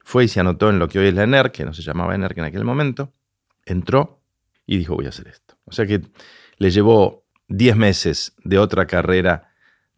Fue 0.00 0.24
y 0.24 0.28
se 0.28 0.40
anotó 0.40 0.70
en 0.70 0.78
lo 0.78 0.88
que 0.88 0.98
hoy 0.98 1.08
es 1.08 1.14
la 1.14 1.24
ENERC, 1.24 1.52
que 1.52 1.64
no 1.64 1.74
se 1.74 1.82
llamaba 1.82 2.14
ENERC 2.14 2.38
en 2.38 2.44
aquel 2.44 2.64
momento, 2.64 3.12
entró 3.64 4.22
y 4.66 4.78
dijo 4.78 4.94
voy 4.94 5.06
a 5.06 5.10
hacer 5.10 5.28
esto. 5.28 5.57
O 5.68 5.72
sea 5.72 5.86
que 5.86 6.00
le 6.58 6.70
llevó 6.70 7.24
10 7.48 7.76
meses 7.76 8.34
de 8.44 8.58
otra 8.58 8.86
carrera 8.86 9.48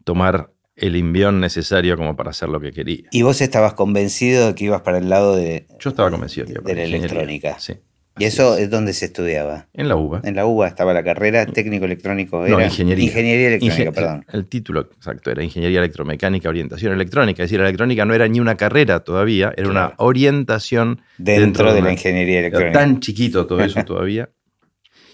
tomar 0.03 0.51
el 0.75 0.95
envión 0.95 1.39
necesario 1.39 1.97
como 1.97 2.15
para 2.15 2.31
hacer 2.31 2.49
lo 2.49 2.59
que 2.59 2.71
quería. 2.71 3.07
Y 3.11 3.21
vos 3.23 3.41
estabas 3.41 3.73
convencido 3.73 4.47
de 4.47 4.55
que 4.55 4.65
ibas 4.65 4.81
para 4.81 4.97
el 4.97 5.09
lado 5.09 5.35
de, 5.35 5.67
Yo 5.79 5.89
estaba 5.89 6.09
convencido 6.09 6.45
que 6.47 6.53
iba 6.53 6.61
de 6.61 6.63
para 6.63 6.75
la 6.75 6.81
ingeniería. 6.83 7.07
electrónica. 7.07 7.59
Sí. 7.59 7.73
¿Y 8.17 8.25
eso 8.25 8.57
es 8.57 8.69
donde 8.69 8.91
se 8.93 9.05
estudiaba? 9.05 9.67
En 9.73 9.87
la 9.87 9.95
UBA. 9.95 10.21
En 10.25 10.35
la 10.35 10.45
UBA 10.45 10.67
estaba 10.67 10.93
la 10.93 11.01
carrera 11.03 11.45
técnico 11.45 11.85
electrónico. 11.85 12.45
No, 12.45 12.61
ingeniería. 12.61 13.05
Ingeniería 13.05 13.47
electrónica, 13.47 13.91
perdón. 13.93 14.25
El 14.31 14.47
título 14.47 14.81
exacto 14.81 15.31
era 15.31 15.41
Ingeniería 15.43 15.79
Electromecánica, 15.79 16.49
Orientación 16.49 16.93
Electrónica. 16.93 17.43
Es 17.43 17.49
decir, 17.49 17.59
la 17.61 17.67
electrónica 17.67 18.03
no 18.05 18.13
era 18.13 18.27
ni 18.27 18.39
una 18.39 18.55
carrera 18.55 18.99
todavía, 18.99 19.53
era 19.55 19.69
una 19.69 19.93
orientación 19.97 21.01
Dentro, 21.17 21.41
dentro 21.43 21.69
de 21.69 21.75
de 21.75 21.81
la 21.83 21.91
ingeniería 21.93 22.39
electrónica. 22.39 22.79
tan 22.79 22.99
chiquito 22.99 23.47
todo 23.47 23.61
eso 23.63 23.83
todavía. 23.85 24.29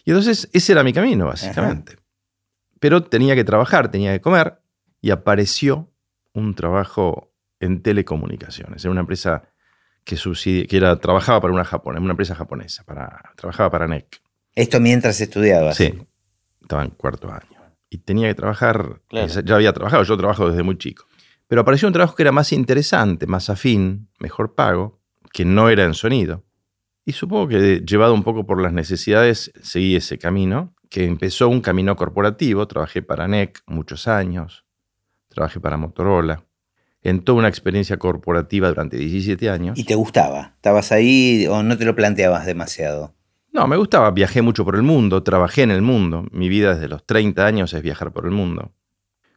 Y 0.08 0.12
entonces 0.12 0.50
ese 0.54 0.72
era 0.72 0.84
mi 0.84 0.94
camino, 0.94 1.26
básicamente. 1.26 1.98
pero 2.80 3.04
tenía 3.04 3.36
que 3.36 3.44
trabajar, 3.44 3.92
tenía 3.92 4.14
que 4.14 4.22
comer, 4.22 4.62
y 5.02 5.10
apareció 5.10 5.92
un 6.32 6.56
trabajo 6.56 7.34
en 7.60 7.82
telecomunicaciones, 7.82 8.86
en 8.86 8.92
una 8.92 9.02
empresa 9.02 9.50
que, 10.06 10.16
que 10.66 10.78
era, 10.78 10.98
trabajaba 11.02 11.42
para 11.42 11.54
una, 11.54 11.66
japonesa, 11.66 12.02
una 12.02 12.12
empresa 12.12 12.36
japonesa, 12.36 12.86
para, 12.86 13.34
trabajaba 13.36 13.70
para 13.70 13.86
NEC. 13.86 14.22
¿Esto 14.56 14.80
mientras 14.80 15.20
estudiabas? 15.20 15.76
Sí, 15.76 15.94
estaba 16.62 16.86
en 16.86 16.92
cuarto 16.92 17.30
año. 17.30 17.60
Y 17.90 17.98
tenía 17.98 18.30
que 18.30 18.36
trabajar, 18.36 19.02
ya 19.12 19.56
había 19.56 19.74
trabajado, 19.74 20.04
yo 20.04 20.16
trabajo 20.16 20.50
desde 20.50 20.64
muy 20.64 20.78
chico. 20.78 21.06
Pero 21.48 21.60
apareció 21.60 21.86
un 21.86 21.94
trabajo 21.94 22.16
que 22.16 22.24
era 22.24 22.32
más 22.32 22.54
interesante, 22.54 23.28
más 23.28 23.50
afín, 23.50 24.08
mejor 24.20 24.56
pago, 24.56 25.02
que 25.34 25.44
no 25.44 25.68
era 25.68 25.84
en 25.84 25.94
sonido. 25.94 26.46
Y 27.08 27.14
supongo 27.14 27.48
que 27.48 27.84
llevado 27.88 28.14
un 28.14 28.22
poco 28.22 28.46
por 28.46 28.62
las 28.62 28.74
necesidades, 28.74 29.54
seguí 29.62 29.96
ese 29.96 30.18
camino, 30.18 30.76
que 30.90 31.06
empezó 31.06 31.48
un 31.48 31.62
camino 31.62 31.96
corporativo. 31.96 32.68
Trabajé 32.68 33.02
para 33.02 33.30
NEC 33.30 33.64
muchos 33.66 34.10
años, 34.10 34.66
trabajé 35.30 35.62
para 35.62 35.78
Motorola, 35.78 36.44
en 37.02 37.22
toda 37.24 37.38
una 37.38 37.48
experiencia 37.48 37.96
corporativa 37.96 38.68
durante 38.68 38.98
17 38.98 39.50
años. 39.50 39.80
¿Y 39.80 39.86
te 39.86 39.96
gustaba? 39.96 40.56
¿Estabas 40.58 40.92
ahí 40.92 41.48
o 41.50 41.64
no 41.64 41.78
te 41.78 41.86
lo 41.86 41.96
planteabas 41.96 42.46
demasiado? 42.46 43.16
No, 43.54 43.68
me 43.68 43.78
gustaba. 43.78 44.12
Viajé 44.12 44.42
mucho 44.42 44.66
por 44.66 44.76
el 44.76 44.84
mundo, 44.84 45.24
trabajé 45.24 45.62
en 45.62 45.72
el 45.72 45.82
mundo. 45.82 46.26
Mi 46.34 46.50
vida 46.50 46.74
desde 46.74 46.90
los 46.90 47.06
30 47.06 47.46
años 47.46 47.74
es 47.74 47.82
viajar 47.82 48.12
por 48.12 48.26
el 48.26 48.32
mundo. 48.32 48.74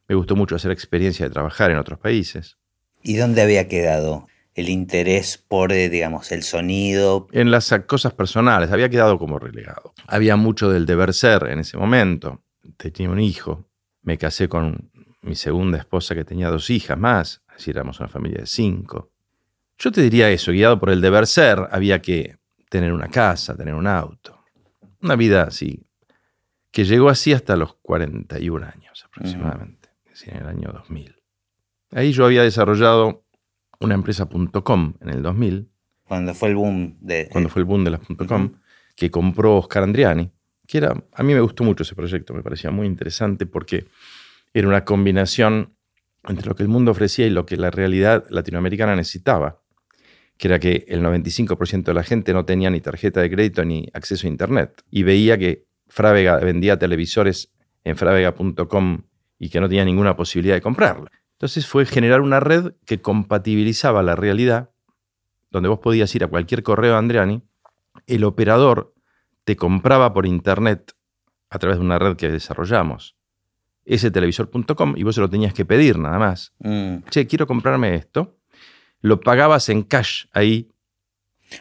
Me 0.09 0.17
gustó 0.17 0.35
mucho 0.35 0.57
hacer 0.57 0.73
experiencia 0.73 1.25
de 1.25 1.33
trabajar 1.33 1.71
en 1.71 1.79
otros 1.79 2.01
países. 2.01 2.59
¿Y 3.01 3.15
dónde 3.15 3.43
había 3.43 3.69
quedado 3.69 4.27
el 4.55 4.69
interés 4.69 5.39
por, 5.39 5.73
eh, 5.73 5.89
digamos, 5.89 6.33
el 6.33 6.43
sonido? 6.43 7.29
En 7.33 7.51
las 7.51 7.73
cosas 7.87 8.13
personales, 8.13 8.71
había 8.71 8.89
quedado 8.89 9.19
como 9.19 9.39
relegado. 9.39 9.95
Había 10.07 10.37
mucho 10.37 10.71
del 10.71 10.87
deber 10.87 11.15
ser 11.15 11.49
en 11.49 11.61
ese 11.61 11.77
momento. 11.77 12.43
Tenía 12.77 13.11
un 13.11 13.21
hijo, 13.21 13.69
me 14.03 14.19
casé 14.19 14.49
con 14.49 14.91
mi 15.23 15.35
segunda 15.35 15.79
esposa 15.79 16.15
que 16.15 16.25
tenía 16.25 16.49
dos 16.49 16.71
hijas 16.71 16.99
más, 16.99 17.43
así 17.49 17.71
éramos 17.71 18.01
una 18.01 18.09
familia 18.09 18.41
de 18.41 18.47
cinco. 18.47 19.11
Yo 19.79 19.93
te 19.93 20.03
diría 20.03 20.31
eso, 20.31 20.53
guiado 20.53 20.79
por 20.79 20.91
el 20.91 21.01
deber 21.01 21.27
ser, 21.27 21.69
había 21.71 22.01
que 22.03 22.37
tener 22.69 22.93
una 22.93 23.09
casa, 23.09 23.57
tener 23.57 23.75
un 23.75 23.87
auto. 23.87 24.39
Una 25.03 25.17
vida 25.17 25.43
así, 25.45 25.87
que 26.71 26.85
llegó 26.85 27.09
así 27.09 27.33
hasta 27.33 27.57
los 27.57 27.75
41 27.83 28.67
años 28.67 29.05
aproximadamente, 29.05 29.89
en 30.27 30.37
el 30.37 30.47
año 30.47 30.71
2000. 30.73 31.17
Ahí 31.93 32.13
yo 32.13 32.27
había 32.27 32.43
desarrollado 32.43 33.25
una 33.81 33.95
empresa 33.95 34.29
.com 34.63 34.95
en 35.01 35.09
el 35.09 35.23
2000. 35.23 35.69
Cuando 36.05 36.35
fue 36.35 36.51
el 36.51 36.57
boom 36.57 36.97
de... 37.01 37.29
Cuando 37.31 37.49
fue 37.49 37.61
el 37.61 37.67
boom 37.67 37.85
de 37.85 37.91
las 37.91 38.01
.com, 38.29 38.53
que 38.95 39.11
compró 39.11 39.57
Oscar 39.57 39.83
Andriani, 39.83 40.31
que 40.67 40.79
era, 40.79 40.95
a 41.13 41.23
mí 41.23 41.35
me 41.35 41.41
gustó 41.41 41.65
mucho 41.65 41.83
ese 41.83 41.95
proyecto, 41.95 42.35
me 42.35 42.43
parecía 42.43 42.71
muy 42.71 42.87
interesante 42.87 43.47
porque 43.47 43.87
era 44.53 44.69
una 44.69 44.85
combinación 44.85 45.75
entre 46.29 46.47
lo 46.47 46.55
que 46.55 46.63
el 46.63 46.69
mundo 46.69 46.91
ofrecía 46.91 47.27
y 47.27 47.31
lo 47.31 47.47
que 47.47 47.57
la 47.57 47.71
realidad 47.71 48.27
latinoamericana 48.29 48.95
necesitaba, 48.95 49.63
que 50.37 50.49
era 50.49 50.59
que 50.59 50.85
el 50.89 51.03
95% 51.03 51.85
de 51.85 51.95
la 51.95 52.03
gente 52.03 52.33
no 52.33 52.45
tenía 52.45 52.71
ni 52.71 52.81
tarjeta 52.81 53.21
de 53.21 53.31
crédito 53.31 53.65
ni 53.65 53.89
acceso 53.95 54.27
a 54.27 54.31
Internet, 54.31 54.83
y 54.91 55.03
veía 55.03 55.39
que 55.39 55.67
Frávega 55.89 56.37
vendía 56.39 56.79
televisores 56.79 57.53
en 57.85 57.97
frávega.com 57.97 59.03
y 59.39 59.49
que 59.49 59.61
no 59.61 59.69
tenía 59.69 59.85
ninguna 59.85 60.17
posibilidad 60.17 60.55
de 60.55 60.61
comprarlo. 60.61 61.09
Entonces 61.41 61.67
fue 61.67 61.87
generar 61.87 62.21
una 62.21 62.39
red 62.39 62.75
que 62.85 63.01
compatibilizaba 63.01 64.03
la 64.03 64.15
realidad, 64.15 64.73
donde 65.51 65.71
vos 65.71 65.79
podías 65.79 66.15
ir 66.15 66.23
a 66.23 66.27
cualquier 66.29 66.63
correo 66.63 66.93
de 66.93 66.99
Andriani, 66.99 67.43
el 68.07 68.25
operador 68.25 68.93
te 69.45 69.57
compraba 69.57 70.13
por 70.13 70.27
internet 70.27 70.93
a 71.49 71.59
través 71.59 71.79
de 71.79 71.85
una 71.87 71.99
red 71.99 72.17
que 72.17 72.29
desarrollamos 72.29 73.17
ese 73.87 74.11
televisor.com 74.11 74.93
y 74.99 75.03
vos 75.03 75.15
se 75.15 75.23
lo 75.23 75.31
tenías 75.31 75.55
que 75.55 75.65
pedir 75.65 75.99
nada 75.99 76.19
más. 76.19 76.53
Mm. 76.59 76.97
Che, 77.09 77.27
quiero 77.27 77.47
comprarme 77.47 77.95
esto. 77.95 78.37
Lo 79.01 79.21
pagabas 79.21 79.71
en 79.71 79.83
cash 79.83 80.27
ahí 80.33 80.69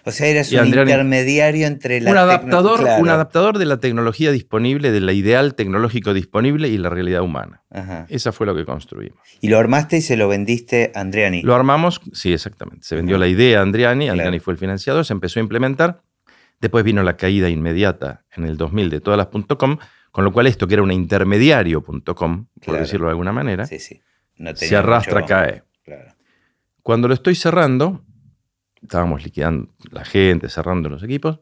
o 0.06 0.12
sea, 0.12 0.28
eras 0.28 0.52
un 0.52 0.68
intermediario 0.68 1.68
entre 1.68 2.02
la 2.02 2.12
un 2.12 2.18
adaptador, 2.18 2.82
un 3.00 3.10
adaptador 3.10 3.58
de 3.58 3.66
la 3.66 3.80
tecnología 3.80 4.32
disponible, 4.32 4.92
del 4.92 5.10
ideal 5.10 5.56
tecnológico 5.56 6.14
disponible 6.14 6.68
y 6.68 6.78
la 6.78 6.90
realidad 6.90 7.22
humana. 7.22 7.64
Esa 8.10 8.32
fue 8.32 8.46
lo 8.46 8.56
que 8.56 8.66
construimos. 8.66 9.20
Y 9.42 9.50
lo 9.50 9.58
armaste 9.58 9.98
y 9.98 10.02
se 10.02 10.18
lo 10.18 10.28
vendiste 10.28 10.92
a 10.96 11.02
Andriani. 11.02 11.42
Lo 11.42 11.56
armamos, 11.56 12.02
sí, 12.14 12.34
exactamente. 12.34 12.86
Se 12.86 12.96
vendió 12.96 13.18
la 13.18 13.28
idea 13.28 13.60
a 13.60 13.62
Andriani, 13.62 14.10
Andriani 14.10 14.40
fue 14.40 14.54
el 14.54 14.60
financiador, 14.60 15.06
se 15.06 15.14
empezó 15.14 15.40
a 15.40 15.44
implementar. 15.44 16.02
Después 16.62 16.84
vino 16.84 17.04
la 17.04 17.16
caída 17.16 17.50
inmediata 17.50 18.26
en 18.36 18.46
el 18.46 18.58
2000 18.58 18.90
de 18.90 19.00
todas 19.00 19.18
las 19.18 19.28
.com, 19.58 19.78
con 20.12 20.26
lo 20.26 20.34
cual 20.34 20.48
esto 20.48 20.68
que 20.68 20.74
era 20.74 20.84
un 20.84 20.92
intermediario.com, 20.92 22.48
por 22.66 22.78
decirlo 22.78 23.08
de 23.08 23.12
alguna 23.12 23.32
manera, 23.32 23.66
se 23.66 24.76
arrastra, 24.76 25.26
cae. 25.26 25.64
Cuando 26.84 27.08
lo 27.08 27.14
estoy 27.14 27.36
cerrando, 27.36 28.04
estábamos 28.82 29.24
liquidando 29.24 29.74
la 29.92 30.06
gente, 30.06 30.50
cerrando 30.50 30.90
los 30.90 31.04
equipos. 31.04 31.40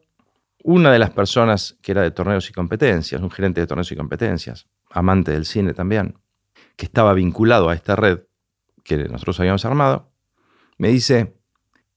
Una 0.62 0.92
de 0.92 0.98
las 0.98 1.10
personas 1.10 1.78
que 1.82 1.92
era 1.92 2.02
de 2.02 2.10
torneos 2.10 2.48
y 2.50 2.52
competencias, 2.52 3.20
un 3.20 3.30
gerente 3.30 3.60
de 3.60 3.66
torneos 3.66 3.90
y 3.92 3.96
competencias, 3.96 4.66
amante 4.90 5.32
del 5.32 5.44
cine 5.44 5.72
también, 5.72 6.18
que 6.76 6.86
estaba 6.86 7.14
vinculado 7.14 7.68
a 7.68 7.74
esta 7.74 7.96
red 7.96 8.20
que 8.84 8.96
nosotros 8.96 9.38
habíamos 9.40 9.64
armado, 9.64 10.10
me 10.78 10.88
dice, 10.88 11.36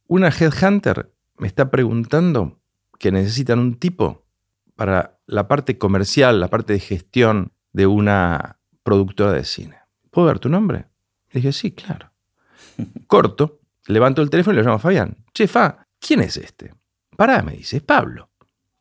una 0.08 0.30
headhunter 0.30 1.14
me 1.38 1.48
está 1.48 1.72
preguntando 1.72 2.60
que 3.00 3.12
necesitan 3.12 3.60
un 3.60 3.80
tipo 3.80 4.26
para 4.76 5.20
la 5.26 5.48
parte 5.48 5.78
comercial, 5.78 6.40
la 6.40 6.50
parte 6.50 6.74
de 6.74 6.80
gestión 6.80 7.54
de 7.72 7.88
una 7.88 8.60
productora 8.84 9.32
de 9.32 9.46
cine. 9.46 9.78
¿Puedo 10.10 10.28
ver 10.28 10.40
tu 10.40 10.50
nombre? 10.50 10.88
Le 11.32 11.40
dije, 11.40 11.54
sí, 11.54 11.72
claro. 11.72 12.12
Corto, 13.08 13.61
levanto 13.88 14.22
el 14.22 14.30
teléfono 14.30 14.54
y 14.54 14.58
lo 14.58 14.64
llamo 14.64 14.76
a 14.76 14.80
Fabián. 14.80 15.18
Chefa, 15.34 15.88
¿quién 16.00 16.22
es 16.22 16.38
este? 16.38 16.74
Pará, 17.16 17.42
me 17.44 17.54
dice, 17.54 17.78
es 17.78 17.84
Pablo. 17.84 18.30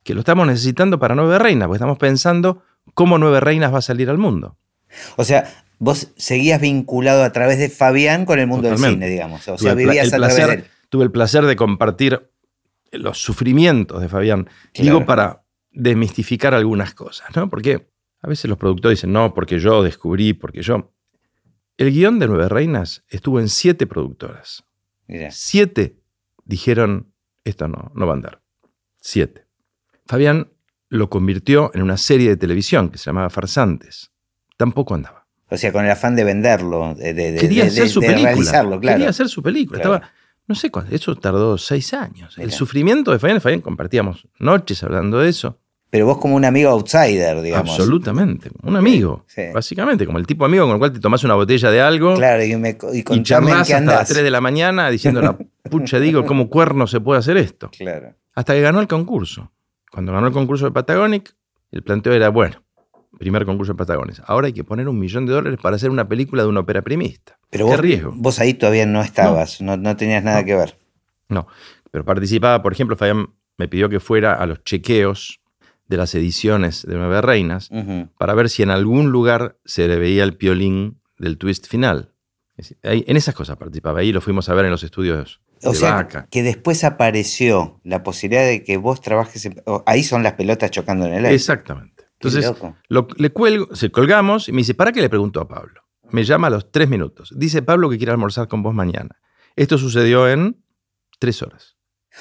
Que 0.03 0.15
lo 0.15 0.21
estamos 0.21 0.47
necesitando 0.47 0.99
para 0.99 1.15
Nueve 1.15 1.39
Reinas, 1.39 1.67
porque 1.67 1.77
estamos 1.77 1.99
pensando 1.99 2.63
cómo 2.95 3.19
Nueve 3.19 3.41
Reinas 3.41 3.73
va 3.73 3.79
a 3.79 3.83
salir 3.83 4.09
al 4.09 4.19
mundo. 4.19 4.57
O 5.17 5.25
sea, 5.25 5.45
vos 5.79 6.13
seguías 6.17 6.61
vinculado 6.61 7.23
a 7.23 7.33
través 7.33 7.59
de 7.59 7.69
Fabián 7.69 8.25
con 8.25 8.39
el 8.39 8.47
mundo 8.47 8.69
del 8.69 8.79
cine, 8.79 9.09
digamos. 9.09 9.47
O 9.49 9.59
sea, 9.59 9.75
vivías 9.75 10.13
a 10.13 10.17
través 10.17 10.37
de 10.37 10.55
él. 10.55 10.65
Tuve 10.89 11.05
el 11.05 11.11
placer 11.11 11.45
de 11.45 11.55
compartir 11.55 12.31
los 12.93 13.19
sufrimientos 13.19 14.01
de 14.01 14.09
Fabián. 14.09 14.49
Digo, 14.75 15.05
para 15.05 15.45
desmistificar 15.71 16.55
algunas 16.55 16.95
cosas, 16.95 17.29
¿no? 17.37 17.49
Porque 17.49 17.89
a 18.23 18.29
veces 18.29 18.49
los 18.49 18.59
productores 18.59 18.99
dicen, 18.99 19.13
no, 19.13 19.35
porque 19.35 19.59
yo 19.59 19.83
descubrí, 19.83 20.33
porque 20.33 20.63
yo. 20.63 20.93
El 21.77 21.93
guion 21.93 22.19
de 22.19 22.27
Nueve 22.27 22.49
Reinas 22.49 23.05
estuvo 23.09 23.41
en 23.41 23.49
siete 23.49 23.87
productoras. 23.87 24.65
Siete 25.31 25.97
dijeron, 26.45 27.13
esto 27.45 27.69
no, 27.69 27.93
no 27.95 28.07
va 28.07 28.13
a 28.13 28.17
andar. 28.17 28.43
Siete. 29.01 29.47
Fabián 30.07 30.51
lo 30.89 31.09
convirtió 31.09 31.71
en 31.75 31.83
una 31.83 31.97
serie 31.97 32.29
de 32.29 32.37
televisión 32.37 32.91
que 32.91 32.99
se 32.99 33.07
llamaba 33.07 33.31
Farsantes. 33.31 34.11
Tampoco 34.57 34.95
andaba. 34.95 35.27
O 35.49 35.57
sea, 35.57 35.73
con 35.73 35.85
el 35.85 35.91
afán 35.91 36.15
de 36.15 36.25
venderlo, 36.25 36.95
de, 36.95 37.37
Quería 37.39 37.65
hacer 37.65 37.89
su 37.89 38.01
película. 38.01 38.31
realizarlo, 38.31 38.81
claro. 38.81 38.97
Quería 38.97 39.11
hacer 39.11 39.29
su 39.29 39.43
película. 39.43 39.79
Estaba, 39.79 40.11
no 40.47 40.55
sé 40.55 40.71
cuánto, 40.71 40.95
eso 40.95 41.17
tardó 41.17 41.59
seis 41.59 41.93
años. 41.93 42.39
El 42.39 42.53
sufrimiento 42.53 43.11
de 43.11 43.19
Fabián, 43.19 43.41
Fabián 43.41 43.61
compartíamos 43.61 44.29
noches 44.39 44.83
hablando 44.85 45.19
de 45.19 45.29
eso. 45.29 45.59
Pero 45.91 46.07
vos 46.07 46.19
como 46.19 46.37
un 46.37 46.45
amigo 46.45 46.71
outsider, 46.71 47.43
digamos. 47.43 47.71
Absolutamente, 47.71 48.51
un 48.63 48.77
amigo. 48.77 49.25
Básicamente, 49.53 50.07
como 50.07 50.19
el 50.19 50.27
tipo 50.27 50.45
amigo 50.45 50.65
con 50.65 50.75
el 50.75 50.79
cual 50.79 50.93
te 50.93 51.01
tomás 51.01 51.25
una 51.25 51.35
botella 51.35 51.71
de 51.71 51.81
algo. 51.81 52.15
Claro, 52.15 52.45
y, 52.45 52.57
me, 52.57 52.79
y, 52.93 52.99
y 52.99 53.33
hasta 53.33 53.81
las 53.81 54.09
3 54.09 54.23
de 54.23 54.31
la 54.31 54.41
mañana 54.41 54.89
diciendo 54.89 55.21
la 55.21 55.37
pucha, 55.71 55.99
digo, 55.99 56.25
¿cómo 56.25 56.49
cuerno 56.49 56.87
se 56.87 57.01
puede 57.01 57.19
hacer 57.19 57.37
esto? 57.37 57.71
Claro. 57.77 58.15
Hasta 58.35 58.55
que 58.55 58.61
ganó 58.61 58.81
el 58.81 58.87
concurso. 58.87 59.51
Cuando 59.91 60.13
ganó 60.13 60.29
el 60.29 60.33
concurso 60.33 60.65
de 60.65 60.71
Patagonic, 60.71 61.35
el 61.73 61.83
planteo 61.83 62.13
era, 62.13 62.29
bueno, 62.29 62.63
primer 63.19 63.45
concurso 63.45 63.73
de 63.73 63.77
Patagones. 63.77 64.23
Ahora 64.27 64.47
hay 64.47 64.53
que 64.53 64.65
poner 64.65 64.89
un 64.89 64.99
millón 64.99 65.27
de 65.27 65.33
dólares 65.33 65.59
para 65.61 65.77
hacer 65.77 65.91
una 65.91 66.09
película 66.09 66.43
de 66.43 66.49
una 66.49 66.61
ópera 66.61 66.83
primista. 66.83 67.39
Pero 67.51 67.67
¿Qué 67.67 67.71
vos, 67.73 67.81
riesgo? 67.81 68.13
Vos 68.17 68.39
ahí 68.39 68.55
todavía 68.55 68.87
no 68.87 69.03
estabas, 69.03 69.61
no, 69.61 69.77
no, 69.77 69.97
tenías 69.97 70.25
nada 70.25 70.45
que 70.45 70.55
ver. 70.55 70.79
No, 71.29 71.47
pero 71.91 72.05
participaba, 72.05 72.63
por 72.63 72.73
ejemplo, 72.73 72.97
Fabián 72.97 73.29
me 73.59 73.69
pidió 73.69 73.89
que 73.89 74.01
fuera 74.01 74.35
a 74.35 74.47
los 74.47 74.65
chequeos 74.65 75.40
de 75.91 75.97
las 75.97 76.15
ediciones 76.15 76.87
de 76.87 76.95
Nueve 76.95 77.21
Reinas 77.21 77.69
para 78.17 78.35
ver 78.35 78.49
si 78.49 78.63
en 78.63 78.71
algún 78.71 79.11
lugar 79.11 79.59
se 79.65 79.89
le 79.89 79.99
veía 79.99 80.23
el 80.23 80.37
piolín 80.37 81.03
del 81.19 81.37
twist 81.37 81.67
final. 81.67 82.15
En 82.83 83.17
esas 83.17 83.35
cosas 83.35 83.57
participaba. 83.57 83.99
Ahí 83.99 84.13
lo 84.13 84.21
fuimos 84.21 84.49
a 84.49 84.55
ver 84.55 84.67
en 84.67 84.71
los 84.71 84.85
estudios. 84.85 85.41
O 85.65 85.75
sea, 85.75 86.07
que 86.31 86.43
después 86.45 86.85
apareció 86.85 87.81
la 87.83 88.05
posibilidad 88.05 88.47
de 88.47 88.63
que 88.63 88.77
vos 88.77 89.01
trabajes. 89.01 89.51
ahí 89.85 90.05
son 90.05 90.23
las 90.23 90.35
pelotas 90.35 90.71
chocando 90.71 91.07
en 91.07 91.15
el 91.15 91.25
aire. 91.25 91.35
Exactamente. 91.35 92.05
Entonces, 92.21 92.53
le 92.89 93.31
cuelgo, 93.31 93.75
se 93.75 93.91
colgamos 93.91 94.49
y 94.49 94.53
me 94.53 94.59
dice: 94.59 94.75
¿Para 94.75 94.93
qué 94.93 95.01
le 95.01 95.09
pregunto 95.09 95.41
a 95.41 95.49
Pablo? 95.49 95.83
Me 96.11 96.23
llama 96.23 96.47
a 96.47 96.51
los 96.51 96.71
tres 96.71 96.89
minutos. 96.89 97.33
Dice 97.35 97.63
Pablo 97.63 97.91
que 97.91 97.97
quiere 97.97 98.13
almorzar 98.13 98.47
con 98.47 98.63
vos 98.63 98.75
mañana. 98.75 99.21
Esto 99.57 99.77
sucedió 99.77 100.29
en 100.29 100.63
tres 101.19 101.43
horas. 101.43 101.77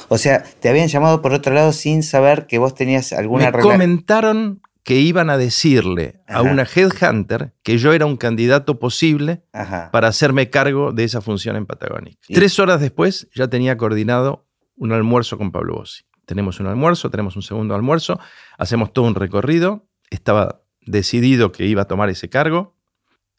O 0.07 0.17
sea, 0.17 0.43
te 0.43 0.69
habían 0.69 0.87
llamado 0.87 1.21
por 1.21 1.33
otro 1.33 1.53
lado 1.53 1.71
sin 1.73 2.03
saber 2.03 2.47
que 2.47 2.57
vos 2.57 2.73
tenías 2.73 3.11
alguna 3.13 3.51
Me 3.51 3.59
comentaron 3.59 4.61
que 4.83 4.95
iban 4.95 5.29
a 5.29 5.37
decirle 5.37 6.21
a 6.27 6.41
una 6.41 6.63
headhunter 6.63 7.53
que 7.61 7.77
yo 7.77 7.93
era 7.93 8.05
un 8.07 8.17
candidato 8.17 8.79
posible 8.79 9.43
Ajá. 9.53 9.89
para 9.91 10.07
hacerme 10.07 10.49
cargo 10.49 10.91
de 10.93 11.03
esa 11.03 11.21
función 11.21 11.55
en 11.57 11.65
Patagonic. 11.67 12.17
Y- 12.27 12.33
Tres 12.33 12.57
horas 12.59 12.81
después 12.81 13.27
ya 13.35 13.47
tenía 13.49 13.77
coordinado 13.77 14.47
un 14.75 14.91
almuerzo 14.93 15.37
con 15.37 15.51
Pablo 15.51 15.75
Bossi. 15.75 16.03
Tenemos 16.25 16.59
un 16.59 16.67
almuerzo, 16.67 17.09
tenemos 17.11 17.35
un 17.35 17.41
segundo 17.41 17.75
almuerzo, 17.75 18.19
hacemos 18.57 18.93
todo 18.93 19.05
un 19.05 19.15
recorrido, 19.15 19.87
estaba 20.09 20.61
decidido 20.81 21.51
que 21.51 21.65
iba 21.65 21.83
a 21.83 21.85
tomar 21.85 22.09
ese 22.09 22.29
cargo. 22.29 22.75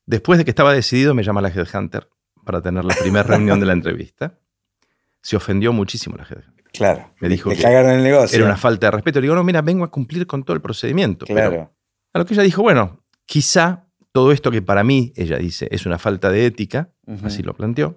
Después 0.07 0.39
de 0.39 0.45
que 0.45 0.51
estaba 0.51 0.73
decidido, 0.73 1.15
me 1.15 1.23
llama 1.25 1.41
la 1.41 1.49
headhunter 1.49 2.09
para 2.45 2.61
tener 2.63 2.85
la 2.85 2.95
primera 2.95 3.23
reunión 3.25 3.59
de 3.61 3.67
la 3.67 3.73
entrevista. 3.81 4.39
Se 5.23 5.37
ofendió 5.37 5.73
muchísimo 5.73 6.17
la 6.17 6.25
headhunter. 6.25 6.65
Claro. 6.73 7.13
Me 7.21 7.29
dijo 7.29 7.51
Le 7.51 7.57
que 7.57 7.63
cagaron 7.63 7.91
el 7.93 8.03
negocio. 8.03 8.37
Era 8.37 8.47
una 8.47 8.57
falta 8.57 8.87
de 8.87 8.91
respeto. 8.93 9.21
Le 9.21 9.25
digo, 9.25 9.35
no, 9.35 9.43
mira, 9.45 9.61
vengo 9.63 9.85
a 9.85 9.91
cumplir 9.91 10.27
con 10.27 10.45
todo 10.45 10.55
el 10.55 10.63
procedimiento. 10.63 11.27
Pero 11.27 11.51
Claro. 11.51 11.75
a 12.15 12.19
lo 12.19 12.25
que 12.25 12.35
ella 12.35 12.43
dijo, 12.45 12.63
bueno, 12.63 13.05
quizá 13.27 13.87
todo 14.13 14.33
esto 14.33 14.51
que 14.51 14.63
para 14.63 14.83
mí, 14.85 15.13
ella 15.17 15.37
dice, 15.39 15.69
es 15.71 15.85
una 15.87 15.99
falta 15.99 16.31
de 16.31 16.47
ética, 16.47 16.91
así 17.25 17.43
lo 17.43 17.55
planteó, 17.55 17.97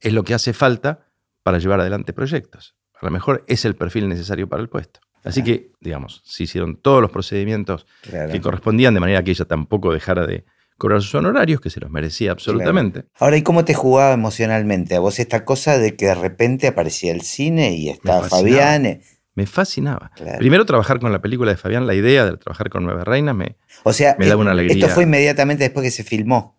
es 0.00 0.12
lo 0.12 0.22
que 0.24 0.34
hace 0.34 0.52
falta 0.52 1.06
para 1.42 1.58
llevar 1.58 1.80
adelante 1.80 2.12
proyectos. 2.12 2.76
A 3.00 3.04
lo 3.06 3.10
mejor 3.12 3.44
es 3.48 3.64
el 3.64 3.74
perfil 3.74 4.08
necesario 4.08 4.48
para 4.48 4.62
el 4.62 4.68
puesto. 4.68 5.00
Así 5.24 5.44
que, 5.44 5.70
digamos, 5.80 6.20
se 6.24 6.44
hicieron 6.44 6.76
todos 6.76 7.00
los 7.02 7.10
procedimientos 7.12 7.86
Claro. 8.02 8.32
que 8.32 8.40
correspondían 8.40 8.94
de 8.94 9.00
manera 9.00 9.22
que 9.22 9.30
ella 9.32 9.44
tampoco 9.44 9.92
dejara 9.92 10.26
de 10.26 10.44
cobrar 10.82 11.00
sus 11.00 11.14
honorarios, 11.14 11.60
que 11.60 11.70
se 11.70 11.78
los 11.80 11.90
merecía 11.90 12.32
absolutamente. 12.32 13.04
Ahora, 13.20 13.36
¿y 13.36 13.42
cómo 13.42 13.64
te 13.64 13.72
jugaba 13.72 14.12
emocionalmente 14.12 14.96
a 14.96 15.00
vos 15.00 15.18
esta 15.20 15.44
cosa 15.44 15.78
de 15.78 15.94
que 15.96 16.06
de 16.06 16.14
repente 16.16 16.66
aparecía 16.66 17.12
el 17.12 17.20
cine 17.22 17.74
y 17.76 17.88
estaba. 17.88 18.28
Fabián? 18.28 18.86
eh? 18.86 19.00
Me 19.34 19.46
fascinaba. 19.46 20.10
Claro. 20.16 20.38
Primero 20.38 20.66
trabajar 20.66 20.98
con 21.00 21.12
la 21.12 21.22
película 21.22 21.52
de 21.52 21.56
Fabián, 21.56 21.86
la 21.86 21.94
idea 21.94 22.26
de 22.26 22.36
trabajar 22.36 22.68
con 22.68 22.82
Nueve 22.84 23.04
Reinas, 23.04 23.34
me, 23.34 23.56
O 23.84 23.92
sea, 23.92 24.16
Me 24.18 24.26
daba 24.26 24.40
eh, 24.40 24.42
una 24.42 24.50
alegría. 24.50 24.74
esto 24.84 24.92
fue 24.94 25.04
inmediatamente 25.04 25.64
después 25.64 25.84
que 25.84 25.90
se 25.92 26.02
filmó. 26.04 26.58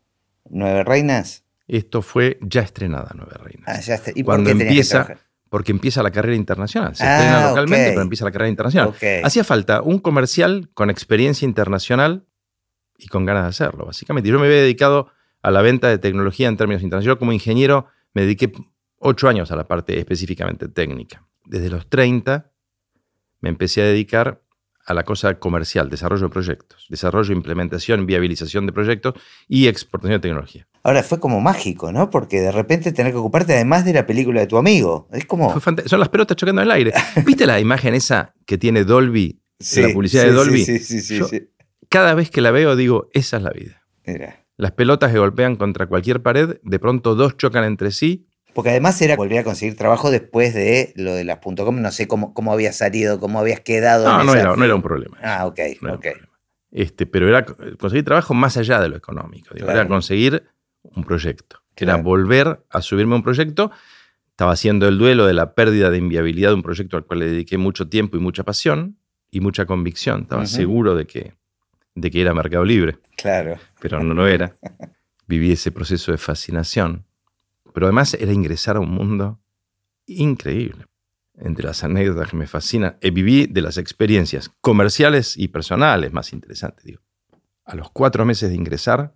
Nueve 0.49 0.83
Reinas. 0.83 1.43
esto 1.67 2.01
fue 2.01 2.37
ya 2.41 2.61
estrenada 2.61 3.11
Nueve 3.15 3.33
Reinas. 3.43 3.67
Ah, 3.67 3.79
ya. 3.81 3.99
¿Y 4.15 4.23
Cuando 4.23 4.49
por 4.49 4.57
qué 4.57 4.63
que 4.63 4.69
empieza, 4.69 5.17
porque 5.49 5.71
empieza 5.71 6.01
la 6.01 6.11
carrera 6.11 6.35
internacional. 6.35 6.95
Se 6.95 7.03
Ah, 7.03 7.17
estrena 7.17 7.47
localmente, 7.49 7.89
pero 7.89 8.01
empieza 8.01 8.25
la 8.25 8.31
carrera 8.31 8.49
internacional. 8.49 8.93
Hacía 9.23 9.43
falta 9.43 9.81
un 9.83 9.99
comercial 9.99 10.69
con 10.73 10.89
experiencia 10.89 11.45
internacional 11.45 12.25
y 13.03 13.07
con 13.07 13.25
ganas 13.25 13.43
de 13.43 13.49
hacerlo, 13.49 13.85
básicamente. 13.85 14.29
Yo 14.29 14.39
me 14.39 14.45
había 14.47 14.61
dedicado 14.61 15.09
a 15.41 15.51
la 15.51 15.61
venta 15.61 15.89
de 15.89 15.97
tecnología 15.97 16.47
en 16.47 16.57
términos 16.57 16.83
internacionales. 16.83 17.15
Yo 17.15 17.19
como 17.19 17.33
ingeniero 17.33 17.87
me 18.13 18.21
dediqué 18.21 18.51
ocho 18.97 19.27
años 19.27 19.51
a 19.51 19.55
la 19.55 19.67
parte 19.67 19.99
específicamente 19.99 20.67
técnica. 20.69 21.25
Desde 21.45 21.69
los 21.69 21.89
30 21.89 22.51
me 23.41 23.49
empecé 23.49 23.81
a 23.81 23.85
dedicar 23.85 24.41
a 24.85 24.93
la 24.93 25.03
cosa 25.03 25.39
comercial, 25.39 25.89
desarrollo 25.89 26.23
de 26.23 26.29
proyectos, 26.29 26.87
desarrollo, 26.89 27.33
implementación, 27.33 28.05
viabilización 28.05 28.65
de 28.65 28.73
proyectos 28.73 29.13
y 29.47 29.67
exportación 29.67 30.17
de 30.17 30.19
tecnología. 30.19 30.67
Ahora 30.83 31.03
fue 31.03 31.19
como 31.19 31.39
mágico, 31.39 31.91
¿no? 31.93 32.09
Porque 32.09 32.41
de 32.41 32.51
repente 32.51 32.91
tener 32.91 33.13
que 33.13 33.17
ocuparte 33.17 33.53
además 33.53 33.85
de 33.85 33.93
la 33.93 34.05
película 34.05 34.41
de 34.41 34.47
tu 34.47 34.57
amigo. 34.57 35.07
Es 35.13 35.25
como. 35.25 35.57
Son 35.59 35.99
las 35.99 36.09
pelotas 36.09 36.35
chocando 36.35 36.61
en 36.61 36.67
el 36.67 36.71
aire. 36.71 36.93
¿Viste 37.25 37.45
la 37.45 37.59
imagen 37.59 37.93
esa 37.93 38.33
que 38.45 38.57
tiene 38.57 38.83
Dolby, 38.83 39.39
Sí, 39.59 39.81
la 39.81 39.93
publicidad 39.93 40.23
sí, 40.23 40.29
de 40.29 40.35
Dolby? 40.35 40.65
Sí, 40.65 40.79
sí, 40.79 40.99
sí. 41.01 41.17
Yo- 41.19 41.27
sí. 41.27 41.49
Cada 41.93 42.15
vez 42.15 42.31
que 42.31 42.41
la 42.41 42.49
veo 42.51 42.75
digo, 42.75 43.07
esa 43.13 43.37
es 43.37 43.43
la 43.43 43.51
vida. 43.51 43.83
Mira. 44.05 44.43
Las 44.57 44.71
pelotas 44.71 45.11
que 45.11 45.19
golpean 45.19 45.55
contra 45.55 45.85
cualquier 45.85 46.21
pared, 46.23 46.57
de 46.63 46.79
pronto 46.79 47.13
dos 47.15 47.37
chocan 47.37 47.63
entre 47.63 47.91
sí. 47.91 48.27
Porque 48.55 48.71
además 48.71 48.99
era 49.01 49.15
volver 49.15 49.39
a 49.39 49.43
conseguir 49.43 49.75
trabajo 49.75 50.09
después 50.11 50.53
de 50.55 50.91
lo 50.95 51.13
de 51.13 51.23
las 51.23 51.37
.com. 51.39 51.81
No 51.81 51.91
sé 51.91 52.07
cómo, 52.07 52.33
cómo 52.33 52.51
había 52.51 52.71
salido, 52.73 53.19
cómo 53.19 53.39
habías 53.39 53.59
quedado. 53.61 54.05
No, 54.11 54.19
en 54.21 54.25
no 54.25 54.33
esa- 54.33 54.41
era, 54.41 54.55
no 54.55 54.65
era 54.65 54.75
un 54.75 54.81
problema. 54.81 55.17
Ah, 55.21 55.45
ok, 55.45 55.59
No 55.81 55.89
era 55.89 55.97
ok. 55.97 56.05
Este, 56.71 57.05
pero 57.05 57.27
era 57.29 57.45
co- 57.45 57.55
conseguir 57.79 58.03
trabajo 58.05 58.33
más 58.33 58.57
allá 58.57 58.79
de 58.81 58.89
lo 58.89 58.95
económico. 58.97 59.53
digo, 59.53 59.67
Claro. 59.67 59.81
Era 59.81 59.87
conseguir 59.87 60.43
un 60.81 61.03
proyecto. 61.03 61.59
que 61.75 61.85
Era 61.85 61.97
volver 61.97 62.63
a 62.69 62.81
subirme 62.81 63.13
a 63.13 63.17
un 63.17 63.23
proyecto. 63.23 63.71
Estaba 64.29 64.51
haciendo 64.53 64.87
el 64.87 64.97
duelo 64.99 65.25
de 65.27 65.33
la 65.33 65.53
pérdida 65.55 65.89
de 65.91 65.97
inviabilidad 65.97 66.49
de 66.49 66.55
un 66.55 66.63
proyecto 66.63 66.97
al 66.97 67.05
cual 67.05 67.19
le 67.19 67.25
dediqué 67.27 67.57
mucho 67.57 67.87
tiempo 67.89 68.17
y 68.17 68.19
mucha 68.19 68.43
pasión 68.43 68.97
y 69.31 69.39
mucha 69.39 69.65
convicción. 69.65 70.21
Estaba 70.23 70.45
seguro 70.47 70.95
de 70.95 71.05
que, 71.07 71.33
de 71.95 72.11
que 72.11 72.21
era 72.21 72.33
mercado 72.33 72.65
libre. 72.65 72.99
Claro. 73.15 73.57
pero 73.79 74.01
no 74.03 74.13
lo 74.13 74.27
era. 74.27 74.55
Viví 75.27 75.51
ese 75.51 75.71
proceso 75.71 76.11
de 76.11 76.17
fascinación. 76.17 77.05
Pero 77.73 77.87
además 77.87 78.13
era 78.15 78.31
ingresar 78.31 78.75
a 78.75 78.79
un 78.79 78.91
mundo 78.91 79.39
increíble. 80.05 80.85
Entre 81.35 81.65
las 81.65 81.83
anécdotas 81.83 82.29
que 82.29 82.37
me 82.37 82.45
fascinan, 82.45 82.97
eh, 83.01 83.09
viví 83.09 83.47
de 83.47 83.61
las 83.61 83.77
experiencias 83.77 84.51
comerciales 84.61 85.35
y 85.35 85.47
personales 85.47 86.13
más 86.13 86.31
interesantes. 86.31 86.85
Digo. 86.85 87.01
A 87.65 87.75
los 87.75 87.89
cuatro 87.89 88.23
meses 88.23 88.49
de 88.49 88.55
ingresar, 88.55 89.15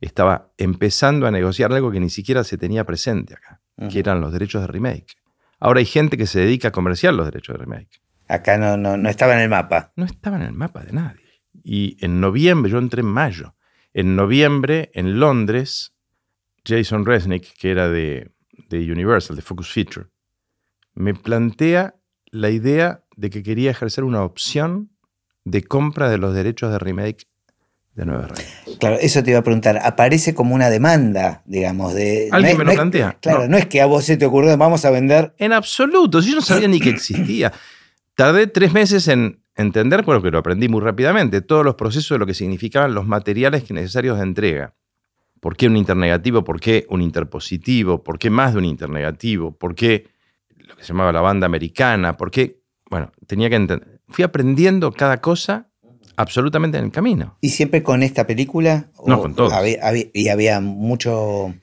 estaba 0.00 0.52
empezando 0.58 1.26
a 1.26 1.30
negociar 1.30 1.72
algo 1.72 1.90
que 1.90 2.00
ni 2.00 2.10
siquiera 2.10 2.44
se 2.44 2.56
tenía 2.56 2.84
presente 2.84 3.34
acá, 3.34 3.60
que 3.90 3.98
eran 3.98 4.20
los 4.20 4.32
derechos 4.32 4.62
de 4.62 4.68
remake. 4.68 5.16
Ahora 5.58 5.80
hay 5.80 5.86
gente 5.86 6.16
que 6.16 6.26
se 6.26 6.40
dedica 6.40 6.68
a 6.68 6.72
comerciar 6.72 7.14
los 7.14 7.26
derechos 7.26 7.54
de 7.54 7.64
remake 7.64 8.00
Acá 8.28 8.56
no, 8.56 8.76
no, 8.76 8.96
no 8.96 9.08
estaba 9.08 9.34
en 9.34 9.40
el 9.40 9.48
mapa. 9.48 9.92
no 9.96 10.04
estaba 10.04 10.36
en 10.36 10.42
el 10.42 10.52
mapa 10.52 10.84
de 10.84 10.92
nadie. 10.92 11.29
Y 11.62 11.96
en 12.04 12.20
noviembre, 12.20 12.70
yo 12.70 12.78
entré 12.78 13.00
en 13.00 13.06
mayo. 13.08 13.54
En 13.92 14.16
noviembre, 14.16 14.90
en 14.94 15.18
Londres, 15.20 15.92
Jason 16.64 17.04
Resnick, 17.04 17.52
que 17.58 17.70
era 17.70 17.88
de, 17.88 18.30
de 18.68 18.92
Universal, 18.92 19.36
de 19.36 19.42
Focus 19.42 19.70
Feature, 19.72 20.06
me 20.94 21.14
plantea 21.14 21.94
la 22.30 22.50
idea 22.50 23.04
de 23.16 23.30
que 23.30 23.42
quería 23.42 23.70
ejercer 23.70 24.04
una 24.04 24.22
opción 24.22 24.90
de 25.44 25.62
compra 25.62 26.08
de 26.08 26.18
los 26.18 26.34
derechos 26.34 26.70
de 26.70 26.78
remake 26.78 27.26
de 27.94 28.04
Nueva 28.06 28.28
Reinas. 28.28 28.54
Claro, 28.78 28.96
eso 29.00 29.22
te 29.22 29.30
iba 29.30 29.40
a 29.40 29.42
preguntar. 29.42 29.80
Aparece 29.82 30.34
como 30.34 30.54
una 30.54 30.70
demanda, 30.70 31.42
digamos, 31.46 31.92
de. 31.94 32.28
Alguien 32.30 32.52
es- 32.52 32.58
me 32.58 32.64
lo 32.64 32.70
es- 32.70 32.76
plantea. 32.76 33.18
Claro, 33.20 33.40
No. 33.42 33.48
no. 33.48 33.56
es 33.58 33.66
que 33.66 33.80
a 33.80 33.86
vos 33.86 34.04
se 34.04 34.16
te 34.16 34.26
ocurrió, 34.26 34.56
vamos 34.56 34.84
a 34.84 34.90
vender. 34.90 35.34
En 35.38 35.52
absoluto, 35.52 36.20
yo 36.20 36.34
no 36.36 36.40
sabía 36.40 36.68
ni 36.68 36.78
que 36.80 36.90
existía. 36.96 37.52
Tardé 38.14 38.46
tres 38.46 38.72
meses 38.72 39.08
en 39.08 39.39
entender, 39.56 40.02
bueno, 40.04 40.22
que 40.22 40.30
lo 40.30 40.38
aprendí 40.38 40.68
muy 40.68 40.80
rápidamente, 40.80 41.40
todos 41.42 41.64
los 41.64 41.74
procesos 41.74 42.14
de 42.14 42.18
lo 42.18 42.26
que 42.26 42.34
significaban 42.34 42.94
los 42.94 43.06
materiales 43.06 43.70
necesarios 43.70 44.16
de 44.18 44.24
entrega. 44.24 44.74
¿Por 45.40 45.56
qué 45.56 45.66
un 45.68 45.76
internegativo? 45.76 46.44
¿Por 46.44 46.60
qué 46.60 46.86
un 46.90 47.00
interpositivo? 47.02 48.02
¿Por 48.04 48.18
qué 48.18 48.28
más 48.30 48.52
de 48.52 48.58
un 48.58 48.64
internegativo? 48.66 49.52
¿Por 49.56 49.74
qué 49.74 50.08
lo 50.56 50.76
que 50.76 50.82
se 50.82 50.88
llamaba 50.88 51.12
la 51.12 51.20
banda 51.22 51.46
americana? 51.46 52.16
¿Por 52.16 52.30
qué? 52.30 52.60
Bueno, 52.90 53.10
tenía 53.26 53.48
que 53.48 53.56
entender. 53.56 54.00
Fui 54.08 54.22
aprendiendo 54.24 54.92
cada 54.92 55.20
cosa 55.20 55.70
absolutamente 56.16 56.76
en 56.76 56.84
el 56.84 56.90
camino. 56.90 57.38
¿Y 57.40 57.50
siempre 57.50 57.82
con 57.82 58.02
esta 58.02 58.26
película? 58.26 58.90
No, 59.06 59.18
¿O 59.18 59.22
con 59.34 59.52
había- 59.52 59.78
y 60.12 60.28
había 60.28 60.60
mucho. 60.60 61.54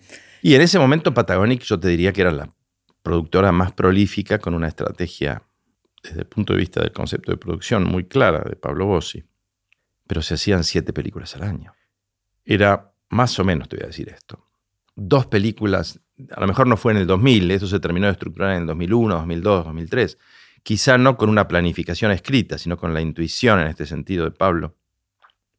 Y 0.42 0.56
en 0.56 0.62
ese 0.62 0.80
momento 0.80 1.14
Patagonic 1.14 1.62
yo 1.64 1.80
te 1.80 1.88
diría 1.90 2.12
que 2.14 2.22
era 2.22 2.32
la 2.32 2.50
productora 3.04 3.52
más 3.52 3.72
prolífica 3.74 4.40
con 4.40 4.54
una 4.56 4.68
estrategia 4.68 5.44
desde 6.04 6.22
el 6.22 6.28
punto 6.28 6.54
de 6.54 6.60
vista 6.60 6.82
del 6.82 6.92
concepto 6.92 7.32
de 7.32 7.38
producción 7.38 7.84
muy 7.84 8.06
clara 8.06 8.44
de 8.48 8.56
Pablo 8.56 8.86
Bossi. 8.86 9.24
Pero 10.08 10.22
se 10.22 10.36
hacían 10.36 10.64
siete 10.64 10.94
películas 10.94 11.36
al 11.36 11.44
año. 11.44 11.74
Era 12.46 12.94
más 13.10 13.38
o 13.40 13.44
menos, 13.44 13.68
te 13.68 13.78
voy 13.78 13.84
a 13.84 13.88
decir 13.88 14.10
esto. 14.10 14.46
Dos 14.96 15.28
películas, 15.28 16.00
a 16.32 16.40
lo 16.40 16.48
mejor 16.48 16.68
no 16.68 16.78
fue 16.78 16.94
en 16.94 17.00
el 17.00 17.08
2000, 17.08 17.52
esto 17.52 17.68
se 17.68 17.80
terminó 17.80 18.08
de 18.08 18.14
estructurar 18.14 18.56
en 18.56 18.62
el 18.62 18.68
2001, 18.68 19.16
2002, 19.16 19.66
2003. 19.66 20.18
Quizá 20.64 20.98
no 20.98 21.18
con 21.18 21.30
una 21.30 21.48
planificación 21.48 22.12
escrita, 22.12 22.58
sino 22.58 22.78
con 22.78 22.94
la 22.94 23.02
intuición 23.02 23.60
en 23.60 23.68
este 23.68 23.86
sentido 23.86 24.26
de 24.26 24.32
Pablo. 24.32 24.76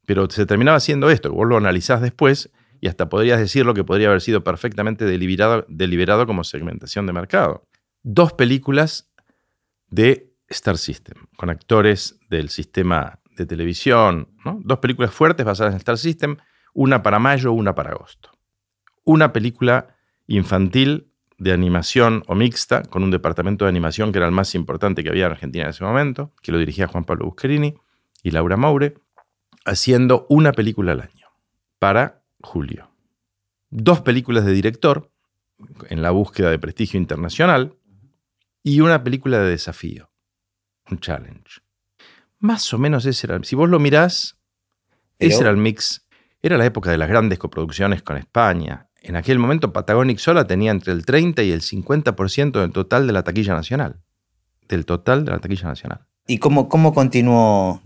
Pero 0.05 0.29
se 0.29 0.45
terminaba 0.45 0.77
haciendo 0.77 1.09
esto, 1.09 1.31
vos 1.31 1.47
lo 1.47 1.57
analizás 1.57 2.01
después 2.01 2.51
y 2.81 2.87
hasta 2.87 3.09
podrías 3.09 3.39
decirlo 3.39 3.73
que 3.73 3.83
podría 3.83 4.07
haber 4.07 4.21
sido 4.21 4.43
perfectamente 4.43 5.05
deliberado, 5.05 5.65
deliberado 5.69 6.25
como 6.25 6.43
segmentación 6.43 7.05
de 7.05 7.13
mercado. 7.13 7.67
Dos 8.03 8.33
películas 8.33 9.11
de 9.89 10.28
Star 10.49 10.77
System, 10.77 11.15
con 11.37 11.49
actores 11.49 12.19
del 12.29 12.49
sistema 12.49 13.19
de 13.35 13.45
televisión, 13.45 14.29
dos 14.63 14.79
películas 14.79 15.13
fuertes 15.13 15.45
basadas 15.45 15.73
en 15.73 15.77
Star 15.77 15.97
System, 15.97 16.37
una 16.73 17.01
para 17.03 17.19
mayo, 17.19 17.51
una 17.51 17.75
para 17.75 17.91
agosto. 17.91 18.31
Una 19.03 19.31
película 19.33 19.95
infantil 20.27 21.11
de 21.37 21.53
animación 21.53 22.23
o 22.27 22.35
mixta, 22.35 22.83
con 22.83 23.03
un 23.03 23.11
departamento 23.11 23.65
de 23.65 23.69
animación 23.69 24.11
que 24.11 24.17
era 24.19 24.27
el 24.27 24.33
más 24.33 24.53
importante 24.55 25.03
que 25.03 25.09
había 25.09 25.25
en 25.25 25.31
Argentina 25.31 25.63
en 25.63 25.69
ese 25.69 25.83
momento, 25.83 26.33
que 26.41 26.51
lo 26.51 26.57
dirigía 26.57 26.87
Juan 26.87 27.05
Pablo 27.05 27.25
Busquerini 27.25 27.75
y 28.23 28.31
Laura 28.31 28.57
Maure, 28.57 28.95
haciendo 29.65 30.25
una 30.29 30.51
película 30.51 30.91
al 30.91 31.01
año 31.01 31.27
para 31.79 32.23
julio. 32.41 32.91
Dos 33.69 34.01
películas 34.01 34.45
de 34.45 34.51
director 34.51 35.11
en 35.89 36.01
la 36.01 36.11
búsqueda 36.11 36.49
de 36.49 36.59
prestigio 36.59 36.99
internacional 36.99 37.75
y 38.63 38.81
una 38.81 39.03
película 39.03 39.39
de 39.39 39.51
desafío, 39.51 40.08
un 40.91 40.99
challenge. 40.99 41.61
Más 42.39 42.73
o 42.73 42.77
menos 42.77 43.05
ese 43.05 43.27
era, 43.27 43.39
si 43.43 43.55
vos 43.55 43.69
lo 43.69 43.79
mirás, 43.79 44.37
Pero- 45.17 45.31
ese 45.31 45.41
era 45.41 45.49
el 45.51 45.57
mix. 45.57 46.05
Era 46.41 46.57
la 46.57 46.65
época 46.65 46.89
de 46.89 46.97
las 46.97 47.09
grandes 47.09 47.37
coproducciones 47.37 48.01
con 48.01 48.15
España. 48.17 48.87
En 49.01 49.15
aquel 49.17 49.39
momento 49.39 49.73
Patagonic 49.73 50.19
sola 50.19 50.47
tenía 50.47 50.71
entre 50.71 50.93
el 50.93 51.05
30 51.05 51.43
y 51.43 51.51
el 51.51 51.61
50% 51.61 52.61
del 52.61 52.71
total 52.71 53.07
de 53.07 53.13
la 53.13 53.23
taquilla 53.23 53.53
nacional. 53.53 53.99
Del 54.67 54.85
total 54.85 55.25
de 55.25 55.31
la 55.31 55.39
taquilla 55.39 55.67
nacional. 55.67 56.05
¿Y 56.27 56.37
cómo, 56.37 56.69
cómo 56.69 56.93
continuó 56.93 57.81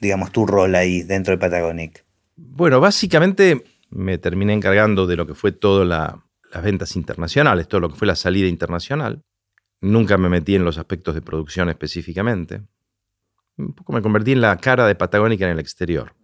digamos, 0.00 0.32
tu 0.32 0.46
rol 0.46 0.74
ahí 0.74 1.02
dentro 1.02 1.32
de 1.32 1.38
Patagonic? 1.38 2.04
Bueno, 2.36 2.80
básicamente 2.80 3.64
me 3.90 4.18
terminé 4.18 4.52
encargando 4.52 5.06
de 5.06 5.16
lo 5.16 5.26
que 5.26 5.34
fue 5.34 5.52
todas 5.52 5.86
las 5.86 6.62
ventas 6.62 6.96
internacionales, 6.96 7.68
todo 7.68 7.80
lo 7.82 7.88
que 7.90 7.96
fue 7.96 8.08
la 8.08 8.16
salida 8.16 8.48
internacional. 8.48 9.22
Nunca 9.82 10.16
me 10.16 10.28
metí 10.28 10.54
en 10.54 10.64
los 10.64 10.78
aspectos 10.78 11.14
de 11.14 11.22
producción 11.22 11.68
específicamente. 11.68 12.62
Un 13.56 13.74
poco 13.74 13.92
me 13.92 14.00
convertí 14.00 14.30
en 14.30 14.40
la 14.40 14.56
cara 14.56 14.86
de 14.86 14.94
Patagónica 14.94 15.44
en 15.44 15.50
el 15.50 15.58
exterior. 15.58 16.14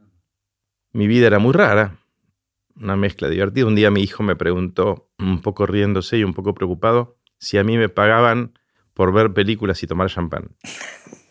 Mi 0.92 1.08
vida 1.08 1.26
era 1.26 1.40
muy 1.40 1.52
rara, 1.52 1.98
una 2.76 2.96
mezcla 2.96 3.28
divertida. 3.28 3.66
Un 3.66 3.74
día 3.74 3.90
mi 3.90 4.00
hijo 4.00 4.22
me 4.22 4.36
preguntó, 4.36 5.10
un 5.18 5.42
poco 5.42 5.66
riéndose 5.66 6.18
y 6.18 6.24
un 6.24 6.34
poco 6.34 6.54
preocupado, 6.54 7.18
si 7.38 7.58
a 7.58 7.64
mí 7.64 7.76
me 7.76 7.88
pagaban 7.88 8.56
por 8.94 9.12
ver 9.12 9.32
películas 9.32 9.82
y 9.82 9.88
tomar 9.88 10.08
champán. 10.08 10.56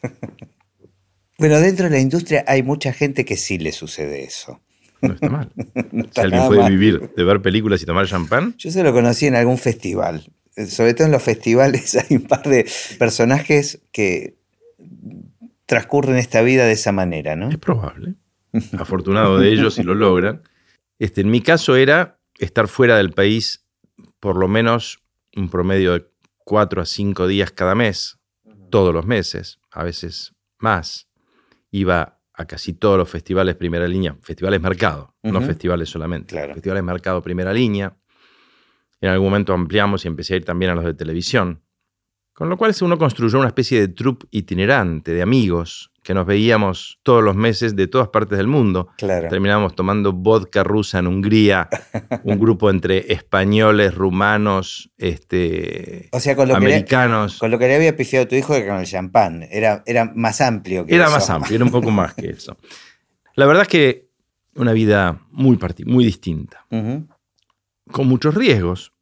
bueno, 1.39 1.61
dentro 1.61 1.85
de 1.85 1.91
la 1.91 1.99
industria 1.99 2.43
hay 2.45 2.61
mucha 2.61 2.91
gente 2.91 3.23
que 3.23 3.37
sí 3.37 3.57
le 3.57 3.71
sucede 3.71 4.25
eso. 4.25 4.61
No 5.01 5.13
está 5.13 5.29
mal. 5.29 5.51
si 6.11 6.19
alguien 6.19 6.45
puede 6.47 6.69
vivir 6.69 7.09
de 7.15 7.23
ver 7.23 7.41
películas 7.41 7.81
y 7.81 7.85
tomar 7.85 8.05
champán. 8.05 8.53
Yo 8.57 8.69
se 8.69 8.83
lo 8.83 8.91
conocí 8.91 9.27
en 9.27 9.35
algún 9.35 9.57
festival. 9.57 10.29
Sobre 10.65 10.93
todo 10.93 11.05
en 11.05 11.11
los 11.11 11.23
festivales 11.23 11.95
hay 12.09 12.17
un 12.17 12.23
par 12.23 12.43
de 12.43 12.69
personajes 12.97 13.81
que 13.91 14.37
transcurren 15.65 16.15
esta 16.17 16.41
vida 16.41 16.65
de 16.65 16.71
esa 16.73 16.91
manera, 16.91 17.35
¿no? 17.35 17.49
Es 17.49 17.57
probable. 17.57 18.15
Afortunado 18.77 19.37
de 19.37 19.49
ellos 19.49 19.75
si 19.75 19.83
lo 19.83 19.93
logran. 19.93 20.41
Este, 20.99 21.21
en 21.21 21.29
mi 21.29 21.41
caso 21.41 21.75
era 21.75 22.19
estar 22.39 22.67
fuera 22.67 22.97
del 22.97 23.11
país 23.11 23.65
por 24.19 24.37
lo 24.37 24.47
menos 24.47 24.99
un 25.35 25.49
promedio 25.49 25.93
de 25.93 26.07
cuatro 26.43 26.81
a 26.81 26.85
cinco 26.85 27.27
días 27.27 27.51
cada 27.51 27.75
mes, 27.75 28.19
todos 28.69 28.93
los 28.93 29.05
meses, 29.05 29.59
a 29.71 29.83
veces 29.83 30.33
más. 30.57 31.07
Iba 31.71 32.19
a 32.33 32.45
casi 32.45 32.73
todos 32.73 32.97
los 32.97 33.09
festivales 33.09 33.55
primera 33.55 33.87
línea, 33.87 34.15
festivales 34.21 34.61
mercado, 34.61 35.15
no 35.23 35.41
festivales 35.41 35.89
solamente, 35.89 36.35
festivales 36.53 36.83
mercado 36.83 37.21
primera 37.21 37.53
línea. 37.53 37.97
En 39.01 39.09
algún 39.09 39.27
momento 39.27 39.53
ampliamos 39.53 40.05
y 40.05 40.07
empecé 40.07 40.33
a 40.33 40.37
ir 40.37 40.45
también 40.45 40.71
a 40.71 40.75
los 40.75 40.85
de 40.85 40.93
televisión. 40.93 41.61
Con 42.33 42.49
lo 42.49 42.57
cual 42.57 42.75
uno 42.81 42.99
construyó 42.99 43.39
una 43.39 43.47
especie 43.47 43.79
de 43.79 43.87
troupe 43.87 44.27
itinerante 44.29 45.11
de 45.11 45.23
amigos 45.23 45.91
que 46.03 46.13
nos 46.13 46.25
veíamos 46.25 46.99
todos 47.03 47.23
los 47.23 47.35
meses 47.35 47.75
de 47.75 47.87
todas 47.87 48.09
partes 48.09 48.37
del 48.37 48.47
mundo. 48.47 48.89
Claro. 48.97 49.27
Terminábamos 49.27 49.75
tomando 49.75 50.13
vodka 50.13 50.63
rusa 50.63 50.99
en 50.99 51.07
Hungría, 51.07 51.67
un 52.23 52.39
grupo 52.39 52.69
entre 52.69 53.11
españoles, 53.11 53.93
rumanos, 53.93 54.91
este, 54.97 56.09
o 56.11 56.19
sea, 56.19 56.35
con 56.35 56.47
lo 56.47 56.55
americanos. 56.55 57.33
Que 57.33 57.39
con 57.39 57.51
lo 57.51 57.59
que 57.59 57.67
le 57.67 57.75
había 57.75 57.97
pifiado 57.97 58.27
tu 58.27 58.35
hijo 58.35 58.53
con 58.53 58.77
el 58.77 58.85
champán. 58.85 59.47
Era, 59.51 59.83
era 59.85 60.05
más 60.05 60.39
amplio 60.39 60.85
que 60.85 60.95
Era 60.95 61.09
más 61.09 61.29
amplio, 61.29 61.55
era 61.55 61.65
un 61.65 61.71
poco 61.71 61.91
más 61.91 62.13
que 62.13 62.29
eso. 62.29 62.55
La 63.33 63.45
verdad 63.47 63.63
es 63.63 63.67
que 63.67 64.07
una 64.55 64.73
vida 64.73 65.21
muy, 65.31 65.59
muy 65.85 66.05
distinta. 66.05 66.65
Con 67.91 68.07
muchos 68.07 68.35
riesgos. 68.35 68.93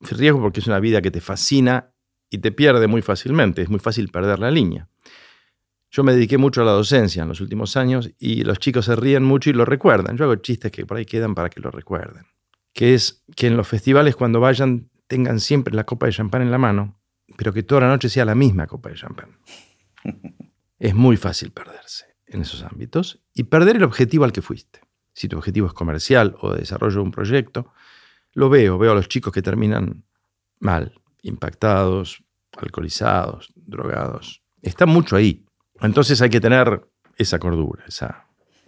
Riesgo 0.00 0.40
porque 0.40 0.60
es 0.60 0.66
una 0.66 0.80
vida 0.80 1.00
que 1.00 1.10
te 1.10 1.20
fascina 1.20 1.92
y 2.30 2.38
te 2.38 2.52
pierde 2.52 2.86
muy 2.86 3.02
fácilmente. 3.02 3.62
Es 3.62 3.68
muy 3.68 3.80
fácil 3.80 4.08
perder 4.08 4.38
la 4.38 4.50
línea. 4.50 4.88
Yo 5.90 6.02
me 6.02 6.12
dediqué 6.12 6.38
mucho 6.38 6.62
a 6.62 6.64
la 6.64 6.72
docencia 6.72 7.22
en 7.22 7.28
los 7.28 7.40
últimos 7.40 7.76
años 7.76 8.10
y 8.18 8.42
los 8.42 8.58
chicos 8.58 8.86
se 8.86 8.96
ríen 8.96 9.22
mucho 9.22 9.50
y 9.50 9.52
lo 9.52 9.64
recuerdan. 9.64 10.16
Yo 10.16 10.24
hago 10.24 10.34
chistes 10.36 10.72
que 10.72 10.84
por 10.84 10.96
ahí 10.96 11.06
quedan 11.06 11.34
para 11.36 11.48
que 11.48 11.60
lo 11.60 11.70
recuerden. 11.70 12.26
Que 12.72 12.94
es 12.94 13.22
que 13.36 13.46
en 13.46 13.56
los 13.56 13.68
festivales 13.68 14.16
cuando 14.16 14.40
vayan 14.40 14.90
tengan 15.06 15.38
siempre 15.38 15.72
la 15.72 15.84
copa 15.84 16.06
de 16.06 16.12
champán 16.12 16.42
en 16.42 16.50
la 16.50 16.58
mano, 16.58 16.98
pero 17.36 17.52
que 17.52 17.62
toda 17.62 17.82
la 17.82 17.88
noche 17.88 18.08
sea 18.08 18.24
la 18.24 18.34
misma 18.34 18.66
copa 18.66 18.88
de 18.88 18.96
champán. 18.96 19.38
es 20.80 20.94
muy 20.94 21.16
fácil 21.16 21.52
perderse 21.52 22.06
en 22.26 22.42
esos 22.42 22.64
ámbitos 22.64 23.20
y 23.32 23.44
perder 23.44 23.76
el 23.76 23.84
objetivo 23.84 24.24
al 24.24 24.32
que 24.32 24.42
fuiste. 24.42 24.80
Si 25.12 25.28
tu 25.28 25.36
objetivo 25.36 25.68
es 25.68 25.72
comercial 25.72 26.34
o 26.40 26.52
de 26.52 26.58
desarrollo 26.58 26.96
de 26.96 27.02
un 27.02 27.12
proyecto, 27.12 27.72
lo 28.34 28.48
veo, 28.50 28.78
veo 28.78 28.92
a 28.92 28.94
los 28.94 29.08
chicos 29.08 29.32
que 29.32 29.42
terminan 29.42 30.04
mal, 30.58 30.92
impactados, 31.22 32.22
alcoholizados, 32.56 33.52
drogados. 33.56 34.42
Está 34.62 34.86
mucho 34.86 35.16
ahí. 35.16 35.44
Entonces 35.80 36.20
hay 36.20 36.30
que 36.30 36.40
tener 36.40 36.86
esa 37.16 37.38
cordura, 37.38 37.84
esa... 37.86 38.26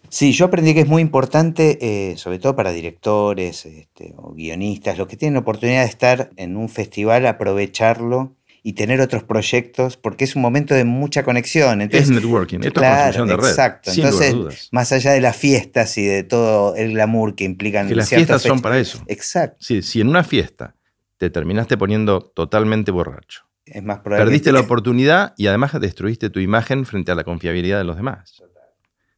Sí, 0.09 0.33
yo 0.33 0.44
aprendí 0.44 0.72
que 0.72 0.81
es 0.81 0.87
muy 0.87 1.02
importante, 1.02 1.79
eh, 1.81 2.16
sobre 2.16 2.38
todo 2.38 2.55
para 2.55 2.70
directores 2.70 3.66
este, 3.66 4.14
o 4.16 4.35
guionistas, 4.35 4.98
los 4.98 5.09
que 5.09 5.16
tienen 5.16 5.35
la 5.35 5.40
oportunidad 5.40 5.83
de 5.83 5.88
estar 5.88 6.31
en 6.37 6.57
un 6.57 6.68
festival, 6.68 7.26
aprovecharlo 7.26 8.36
y 8.66 8.72
tener 8.72 9.00
otros 9.00 9.22
proyectos, 9.22 9.96
porque 9.96 10.24
es 10.24 10.35
un 10.35 10.42
momento 10.42 10.74
de 10.74 10.85
mucha 10.85 11.22
conexión. 11.22 11.83
es 11.83 12.11
networking, 12.11 12.59
esto 12.64 12.83
es 12.83 12.88
construcción 12.88 13.29
de 13.29 13.37
red. 13.37 13.48
Exacto. 13.48 13.92
Entonces, 13.94 14.68
más 14.72 14.90
allá 14.90 15.12
de 15.12 15.20
las 15.20 15.37
fiestas 15.37 15.96
y 15.98 16.05
de 16.05 16.24
todo 16.24 16.74
el 16.74 16.90
glamour 16.90 17.37
que 17.37 17.44
implican. 17.44 17.87
Que 17.87 17.94
las 17.94 18.09
fiestas 18.09 18.42
son 18.42 18.61
para 18.61 18.81
eso. 18.81 19.00
Exacto. 19.07 19.59
Sí, 19.61 19.83
si 19.83 20.00
en 20.00 20.09
una 20.09 20.24
fiesta 20.24 20.74
te 21.16 21.31
terminaste 21.31 21.76
poniendo 21.76 22.20
totalmente 22.20 22.90
borracho, 22.90 23.44
es 23.66 23.85
más 23.85 24.00
probable. 24.00 24.24
Perdiste 24.24 24.50
la 24.50 24.59
oportunidad 24.59 25.35
y 25.37 25.46
además 25.46 25.81
destruiste 25.81 26.29
tu 26.29 26.40
imagen 26.40 26.87
frente 26.87 27.12
a 27.12 27.14
la 27.14 27.22
confiabilidad 27.22 27.79
de 27.79 27.85
los 27.85 27.94
demás. 27.94 28.42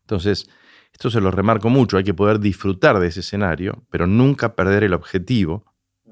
Entonces, 0.02 0.46
esto 0.92 1.10
se 1.10 1.22
lo 1.22 1.30
remarco 1.30 1.70
mucho, 1.70 1.96
hay 1.96 2.04
que 2.04 2.12
poder 2.12 2.38
disfrutar 2.38 3.00
de 3.00 3.06
ese 3.06 3.20
escenario, 3.20 3.82
pero 3.88 4.06
nunca 4.06 4.54
perder 4.54 4.84
el 4.84 4.92
objetivo 4.92 5.64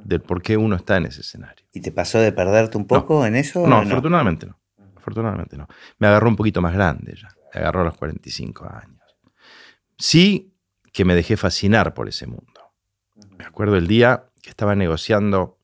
del 0.06 0.20
por 0.20 0.40
qué 0.40 0.56
uno 0.56 0.76
está 0.76 0.96
en 0.96 1.06
ese 1.06 1.22
escenario. 1.22 1.66
¿Y 1.72 1.80
te 1.80 1.90
pasó 1.90 2.18
de 2.18 2.32
perderte 2.32 2.78
un 2.78 2.86
poco 2.86 3.26
en 3.26 3.34
eso? 3.34 3.66
No, 3.66 3.78
afortunadamente 3.78 4.46
no. 4.46 4.58
Afortunadamente 4.96 5.56
no. 5.56 5.66
Me 5.98 6.06
agarró 6.06 6.28
un 6.28 6.36
poquito 6.36 6.62
más 6.62 6.74
grande 6.74 7.14
ya. 7.20 7.28
Me 7.52 7.60
agarró 7.60 7.80
a 7.82 7.84
los 7.84 7.96
45 7.96 8.66
años. 8.66 9.02
Sí 9.98 10.52
que 10.92 11.04
me 11.04 11.14
dejé 11.14 11.36
fascinar 11.36 11.92
por 11.92 12.08
ese 12.08 12.26
mundo. 12.26 12.72
Me 13.36 13.44
acuerdo 13.44 13.76
el 13.76 13.86
día 13.86 14.30
que 14.42 14.50
estaba 14.50 14.74
negociando 14.74 15.58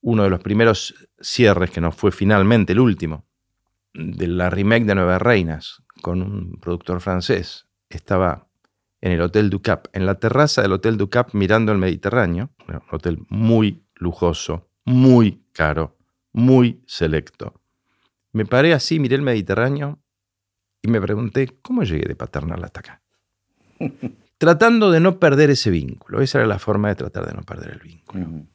uno 0.00 0.24
de 0.24 0.30
los 0.30 0.40
primeros 0.40 0.94
cierres, 1.20 1.70
que 1.70 1.80
no 1.80 1.92
fue 1.92 2.12
finalmente 2.12 2.72
el 2.72 2.80
último, 2.80 3.24
de 3.94 4.26
la 4.26 4.50
remake 4.50 4.84
de 4.84 4.94
Nueve 4.94 5.18
Reinas, 5.18 5.82
con 6.02 6.22
un 6.22 6.58
productor 6.60 7.00
francés. 7.00 7.66
Estaba 7.88 8.45
en 9.00 9.12
el 9.12 9.20
Hotel 9.20 9.50
du 9.50 9.60
Cap, 9.62 9.88
en 9.92 10.06
la 10.06 10.18
terraza 10.18 10.62
del 10.62 10.72
Hotel 10.72 10.96
du 10.96 11.08
Cap 11.10 11.30
mirando 11.32 11.72
el 11.72 11.78
Mediterráneo, 11.78 12.50
un 12.68 12.80
hotel 12.90 13.18
muy 13.28 13.84
lujoso, 13.94 14.68
muy 14.84 15.44
caro, 15.52 15.96
muy 16.32 16.82
selecto. 16.86 17.60
Me 18.32 18.44
paré 18.44 18.74
así, 18.74 18.98
miré 18.98 19.16
el 19.16 19.22
Mediterráneo 19.22 19.98
y 20.82 20.88
me 20.88 21.00
pregunté, 21.00 21.58
¿cómo 21.62 21.82
llegué 21.82 22.06
de 22.06 22.14
Paternal 22.14 22.62
hasta 22.62 22.80
acá? 22.80 23.02
Tratando 24.38 24.90
de 24.90 25.00
no 25.00 25.18
perder 25.18 25.50
ese 25.50 25.70
vínculo. 25.70 26.20
Esa 26.20 26.38
era 26.38 26.46
la 26.46 26.58
forma 26.58 26.88
de 26.88 26.96
tratar 26.96 27.26
de 27.26 27.32
no 27.32 27.42
perder 27.42 27.72
el 27.72 27.80
vínculo. 27.80 28.46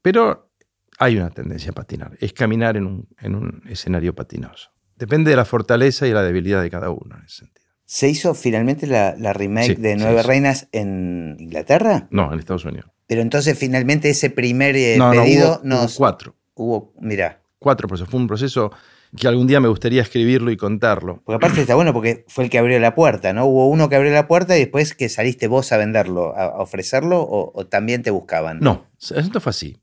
Pero 0.00 0.50
hay 0.98 1.16
una 1.16 1.30
tendencia 1.30 1.70
a 1.70 1.74
patinar, 1.74 2.16
es 2.20 2.32
caminar 2.32 2.76
en 2.76 2.86
un, 2.86 3.62
escenario 3.68 4.14
patinoso. 4.14 4.70
Depende 4.96 5.30
de 5.30 5.36
la 5.36 5.44
fortaleza 5.44 6.08
y 6.08 6.12
la 6.12 6.22
debilidad 6.22 6.60
de 6.60 6.70
cada 6.70 6.90
uno 6.90 7.16
en 7.16 7.24
ese 7.24 7.44
sentido. 7.44 7.67
¿Se 7.90 8.06
hizo 8.06 8.34
finalmente 8.34 8.86
la, 8.86 9.14
remake 9.32 9.76
de 9.76 9.96
Nueve 9.96 10.22
Reinas 10.22 10.68
en 10.72 11.36
Inglaterra? 11.38 12.06
No, 12.10 12.30
en 12.30 12.38
Estados 12.38 12.66
Unidos. 12.66 12.90
Pero 13.06 13.22
entonces 13.22 13.58
finalmente 13.58 14.10
ese 14.10 14.28
primer 14.28 14.76
eh, 14.76 14.98
pedido 15.10 15.62
no, 15.64 15.84
hubo, 15.84 15.88
cuatro. 15.96 16.36
Hubo, 16.52 16.92
mira. 17.00 17.40
Cuatro, 17.58 17.88
pero 17.88 18.04
fue 18.04 18.20
un 18.20 18.26
proceso 18.26 18.70
que 19.16 19.26
algún 19.26 19.46
día 19.46 19.58
me 19.60 19.68
gustaría 19.68 20.02
escribirlo 20.02 20.50
y 20.50 20.58
contarlo. 20.58 21.22
Porque 21.24 21.36
aparte 21.36 21.62
está 21.62 21.76
bueno 21.76 21.94
porque 21.94 22.26
fue 22.28 22.44
el 22.44 22.50
que 22.50 22.58
abrió 22.58 22.78
la 22.78 22.94
puerta, 22.94 23.32
¿no? 23.32 23.46
Hubo 23.46 23.70
uno 23.70 23.88
que 23.88 23.96
abrió 23.96 24.12
la 24.12 24.28
puerta 24.28 24.54
y 24.58 24.60
después 24.60 24.94
que 24.94 25.08
saliste 25.08 25.48
vos 25.48 25.72
a 25.72 25.78
venderlo, 25.78 26.36
a 26.36 26.60
ofrecerlo 26.60 27.22
o, 27.22 27.58
o 27.58 27.66
también 27.68 28.02
te 28.02 28.10
buscaban. 28.10 28.58
No, 28.60 28.86
esto 28.98 29.40
fue 29.40 29.48
así. 29.48 29.80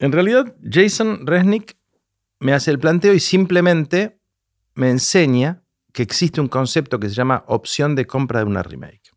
En 0.00 0.10
realidad, 0.10 0.56
Jason 0.68 1.24
Resnick 1.24 1.76
me 2.40 2.52
hace 2.52 2.72
el 2.72 2.80
planteo 2.80 3.14
y 3.14 3.20
simplemente 3.20 4.18
me 4.74 4.90
enseña 4.90 5.62
que 5.98 6.04
existe 6.04 6.40
un 6.40 6.46
concepto 6.46 7.00
que 7.00 7.08
se 7.08 7.16
llama 7.16 7.42
opción 7.48 7.96
de 7.96 8.06
compra 8.06 8.38
de 8.38 8.44
una 8.44 8.62
remake. 8.62 9.10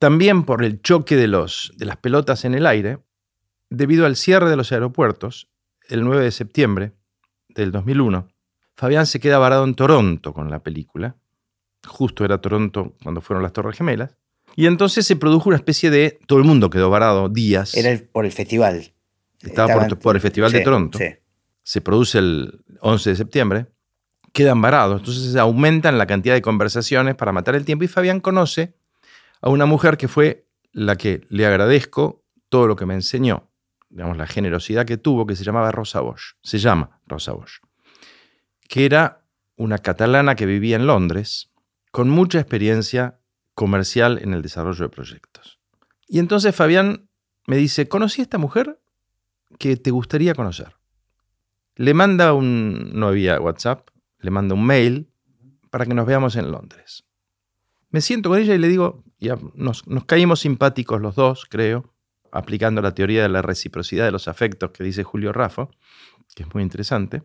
También 0.00 0.42
por 0.42 0.64
el 0.64 0.82
choque 0.82 1.14
de, 1.14 1.28
los, 1.28 1.72
de 1.76 1.86
las 1.86 1.98
pelotas 1.98 2.44
en 2.44 2.56
el 2.56 2.66
aire, 2.66 2.98
debido 3.70 4.04
al 4.04 4.16
cierre 4.16 4.50
de 4.50 4.56
los 4.56 4.72
aeropuertos, 4.72 5.48
el 5.88 6.02
9 6.02 6.24
de 6.24 6.32
septiembre 6.32 6.94
del 7.48 7.70
2001, 7.70 8.26
Fabián 8.74 9.06
se 9.06 9.20
queda 9.20 9.38
varado 9.38 9.62
en 9.62 9.76
Toronto 9.76 10.32
con 10.34 10.50
la 10.50 10.64
película. 10.64 11.14
Justo 11.86 12.24
era 12.24 12.40
Toronto 12.40 12.96
cuando 13.00 13.20
fueron 13.20 13.44
las 13.44 13.52
Torres 13.52 13.78
Gemelas. 13.78 14.18
Y 14.56 14.66
entonces 14.66 15.06
se 15.06 15.14
produjo 15.14 15.48
una 15.48 15.58
especie 15.58 15.92
de... 15.92 16.18
Todo 16.26 16.40
el 16.40 16.44
mundo 16.44 16.70
quedó 16.70 16.90
varado 16.90 17.28
días. 17.28 17.76
Era 17.76 17.96
por 18.10 18.24
el 18.24 18.32
festival. 18.32 18.94
Estaba 19.42 19.86
por, 19.86 20.16
el 20.16 20.20
Festival 20.20 20.50
de 20.50 20.58
Toronto. 20.58 20.98
Se 21.62 21.80
produce 21.80 22.18
el 22.18 22.64
11 22.80 23.10
de 23.10 23.14
septiembre. 23.14 23.66
Quedan 24.32 24.60
varados. 24.60 25.00
Entonces 25.00 25.36
aumentan 25.36 25.98
la 25.98 26.06
cantidad 26.06 26.34
de 26.34 26.42
conversaciones 26.42 27.14
para 27.14 27.32
matar 27.32 27.54
el 27.54 27.64
tiempo. 27.64 27.84
Y 27.84 27.88
Fabián 27.88 28.20
conoce 28.20 28.74
a 29.40 29.48
una 29.48 29.66
mujer 29.66 29.96
que 29.96 30.08
fue 30.08 30.46
la 30.72 30.96
que 30.96 31.26
le 31.28 31.46
agradezco 31.46 32.24
todo 32.48 32.66
lo 32.66 32.76
que 32.76 32.86
me 32.86 32.94
enseñó. 32.94 33.48
Digamos, 33.90 34.16
la 34.16 34.26
generosidad 34.26 34.84
que 34.84 34.98
tuvo, 34.98 35.26
que 35.26 35.36
se 35.36 35.44
llamaba 35.44 35.70
Rosa 35.70 36.00
Bosch. 36.00 36.34
Se 36.42 36.58
llama 36.58 37.00
Rosa 37.06 37.32
Bosch. 37.32 37.60
Que 38.68 38.84
era 38.84 39.24
una 39.56 39.78
catalana 39.78 40.34
que 40.36 40.46
vivía 40.46 40.76
en 40.76 40.86
Londres, 40.86 41.50
con 41.90 42.08
mucha 42.08 42.38
experiencia 42.38 43.18
comercial 43.54 44.20
en 44.22 44.34
el 44.34 44.42
desarrollo 44.42 44.84
de 44.84 44.88
proyectos. 44.88 45.58
Y 46.06 46.18
entonces 46.20 46.54
Fabián 46.54 47.08
me 47.46 47.56
dice, 47.56 47.88
conocí 47.88 48.20
a 48.20 48.24
esta 48.24 48.38
mujer 48.38 48.78
que 49.58 49.76
te 49.76 49.90
gustaría 49.90 50.34
conocer. 50.34 50.76
Le 51.74 51.94
manda 51.94 52.34
un, 52.34 52.90
no 52.92 53.08
había 53.08 53.40
WhatsApp, 53.40 53.88
le 54.20 54.30
manda 54.30 54.54
un 54.54 54.64
mail 54.64 55.08
para 55.70 55.86
que 55.86 55.94
nos 55.94 56.06
veamos 56.06 56.36
en 56.36 56.50
Londres. 56.50 57.04
Me 57.90 58.00
siento 58.00 58.30
con 58.30 58.38
ella 58.38 58.54
y 58.54 58.58
le 58.58 58.68
digo, 58.68 59.04
ya 59.18 59.38
nos, 59.54 59.86
nos 59.86 60.04
caímos 60.04 60.40
simpáticos 60.40 61.00
los 61.00 61.14
dos, 61.14 61.46
creo, 61.48 61.94
aplicando 62.30 62.82
la 62.82 62.94
teoría 62.94 63.22
de 63.22 63.28
la 63.28 63.42
reciprocidad 63.42 64.04
de 64.04 64.12
los 64.12 64.28
afectos 64.28 64.70
que 64.70 64.84
dice 64.84 65.04
Julio 65.04 65.32
Raffo, 65.32 65.70
que 66.34 66.42
es 66.42 66.54
muy 66.54 66.62
interesante, 66.62 67.22